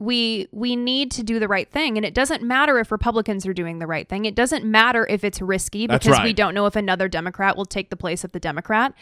We 0.00 0.48
we 0.50 0.74
need 0.74 1.12
to 1.12 1.22
do 1.22 1.38
the 1.38 1.46
right 1.46 1.70
thing 1.70 1.96
and 1.96 2.04
it 2.04 2.12
doesn't 2.12 2.42
matter 2.42 2.80
if 2.80 2.90
Republicans 2.90 3.46
are 3.46 3.54
doing 3.54 3.78
the 3.78 3.86
right 3.86 4.08
thing. 4.08 4.24
It 4.24 4.34
doesn't 4.34 4.64
matter 4.64 5.06
if 5.08 5.22
it's 5.22 5.40
risky 5.40 5.86
because 5.86 6.20
we 6.24 6.32
don't 6.32 6.54
know 6.54 6.66
if 6.66 6.74
another 6.74 7.08
Democrat 7.08 7.56
will 7.56 7.66
take 7.66 7.88
the 7.88 7.96
place 7.96 8.24
of 8.24 8.32
the 8.32 8.40
Democrat. 8.40 8.94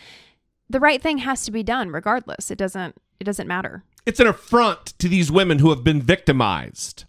The 0.71 0.81
right 0.81 1.03
thing 1.03 1.19
has 1.19 1.45
to 1.47 1.51
be 1.51 1.65
done 1.65 1.91
regardless. 1.91 2.51
It 2.51 2.57
doesn't 2.57 2.97
it 3.19 3.25
doesn't 3.25 3.49
matter. 3.49 3.83
It's 4.07 4.21
an 4.21 4.29
affront 4.29 4.99
to 5.01 5.09
these 5.09 5.31
women 5.31 5.59
who 5.59 5.71
have 5.71 5.85
been 5.85 6.01
victimized. 6.01 7.05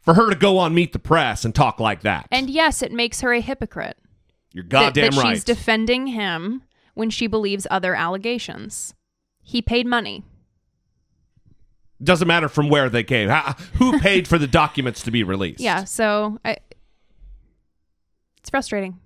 For 0.00 0.14
her 0.14 0.30
to 0.30 0.36
go 0.36 0.58
on 0.58 0.74
Meet 0.74 0.92
the 0.92 0.98
Press 0.98 1.44
and 1.44 1.54
talk 1.54 1.78
like 1.78 2.00
that. 2.00 2.26
And 2.30 2.50
yes, 2.50 2.82
it 2.82 2.92
makes 2.92 3.20
her 3.20 3.32
a 3.32 3.40
hypocrite. 3.40 3.96
You're 4.52 4.64
that- 4.64 4.94
goddamn 4.94 5.12
that 5.12 5.22
right. 5.22 5.34
She's 5.36 5.44
defending 5.44 6.08
him 6.08 6.62
when 6.94 7.10
she 7.10 7.26
believes 7.26 7.66
other 7.70 7.94
allegations. 7.94 8.94
He 9.42 9.62
paid 9.62 9.86
money. 9.86 10.24
Doesn't 12.02 12.28
matter 12.28 12.48
from 12.48 12.68
where 12.70 12.88
they 12.88 13.04
came. 13.04 13.28
Who 13.74 13.98
paid 14.00 14.26
for 14.26 14.38
the 14.38 14.46
documents 14.46 15.02
to 15.02 15.10
be 15.10 15.22
released? 15.22 15.60
Yeah, 15.60 15.84
so 15.84 16.38
I, 16.44 16.56
it's 18.38 18.50
frustrating. 18.50 18.98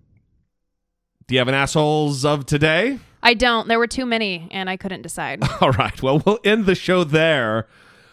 Do 1.27 1.35
you 1.35 1.39
have 1.39 1.49
an 1.49 1.55
assholes 1.55 2.25
of 2.25 2.47
today? 2.47 2.99
I 3.23 3.35
don't. 3.35 3.69
There 3.69 3.79
were 3.79 3.87
too 3.87 4.07
many, 4.07 4.49
and 4.51 4.69
I 4.69 4.77
couldn't 4.77 5.03
decide. 5.03 5.43
All 5.61 5.71
right. 5.71 6.01
Well, 6.03 6.23
we'll 6.25 6.41
end 6.45 6.67
the 6.67 6.75
show 6.75 7.05
there. 7.05 7.67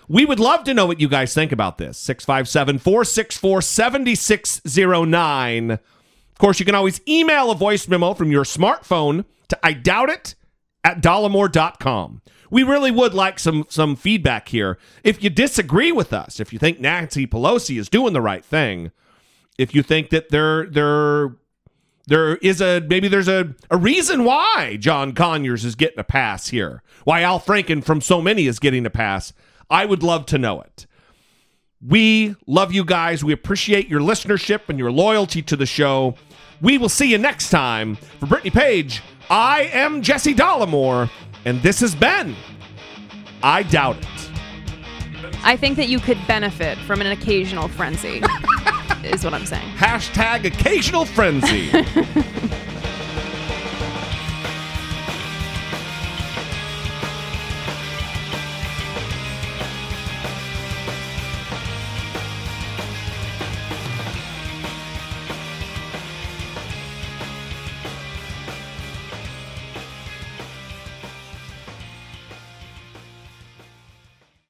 We 0.07 0.25
would 0.25 0.39
love 0.39 0.63
to 0.65 0.73
know 0.73 0.85
what 0.85 0.99
you 0.99 1.07
guys 1.07 1.33
think 1.33 1.51
about 1.51 1.77
this. 1.77 1.97
657 1.97 2.79
464 2.79 3.61
7609. 3.61 5.71
Of 5.71 5.79
course, 6.37 6.59
you 6.59 6.65
can 6.65 6.75
always 6.75 7.01
email 7.07 7.51
a 7.51 7.55
voice 7.55 7.87
memo 7.87 8.13
from 8.13 8.31
your 8.31 8.43
smartphone 8.43 9.25
to 9.49 9.59
I 9.63 9.73
doubt 9.73 10.09
it 10.09 10.35
at 10.83 11.01
dollamore.com. 11.01 12.21
we 12.49 12.63
really 12.63 12.91
would 12.91 13.13
like 13.13 13.39
some 13.39 13.65
some 13.69 13.95
feedback 13.95 14.47
here. 14.47 14.77
If 15.03 15.21
you 15.21 15.29
disagree 15.29 15.91
with 15.91 16.13
us, 16.13 16.39
if 16.39 16.53
you 16.53 16.59
think 16.59 16.79
Nancy 16.79 17.27
Pelosi 17.27 17.77
is 17.77 17.89
doing 17.89 18.13
the 18.13 18.21
right 18.21 18.45
thing, 18.45 18.91
if 19.57 19.75
you 19.75 19.83
think 19.83 20.09
that 20.11 20.29
there 20.29 20.65
there 20.65 21.35
there 22.09 22.35
is 22.37 22.59
a 22.61 22.81
maybe 22.81 23.07
there's 23.07 23.27
a, 23.27 23.55
a 23.69 23.77
reason 23.77 24.25
why 24.25 24.77
John 24.79 25.13
Conyers 25.13 25.63
is 25.63 25.75
getting 25.75 25.99
a 25.99 26.03
pass 26.03 26.49
here, 26.49 26.83
why 27.05 27.21
Al 27.21 27.39
Franken 27.39 27.83
from 27.83 28.01
so 28.01 28.21
many 28.21 28.47
is 28.47 28.59
getting 28.59 28.85
a 28.85 28.89
pass, 28.89 29.31
I 29.69 29.85
would 29.85 30.03
love 30.03 30.25
to 30.27 30.37
know 30.37 30.61
it. 30.61 30.85
We 31.81 32.35
love 32.45 32.73
you 32.73 32.83
guys. 32.83 33.23
We 33.23 33.31
appreciate 33.31 33.87
your 33.87 34.01
listenership 34.01 34.67
and 34.67 34.77
your 34.77 34.91
loyalty 34.91 35.41
to 35.43 35.55
the 35.55 35.65
show. 35.65 36.15
We 36.61 36.77
will 36.77 36.89
see 36.89 37.09
you 37.09 37.17
next 37.17 37.51
time. 37.51 37.95
For 38.19 38.25
Brittany 38.25 38.51
Page, 38.51 39.01
I 39.29 39.69
am 39.71 40.01
Jesse 40.01 40.35
Dollamore, 40.35 41.09
and 41.45 41.61
this 41.61 41.79
has 41.79 41.95
been 41.95 42.35
I 43.41 43.63
Doubt 43.63 43.97
It. 43.97 44.29
I 45.43 45.55
think 45.55 45.77
that 45.77 45.87
you 45.87 45.99
could 45.99 46.17
benefit 46.27 46.77
from 46.79 46.99
an 46.99 47.07
occasional 47.07 47.69
frenzy, 47.69 48.21
is 49.03 49.23
what 49.23 49.33
I'm 49.33 49.45
saying. 49.45 49.69
Hashtag 49.75 50.45
occasional 50.45 51.05
frenzy. 51.05 51.69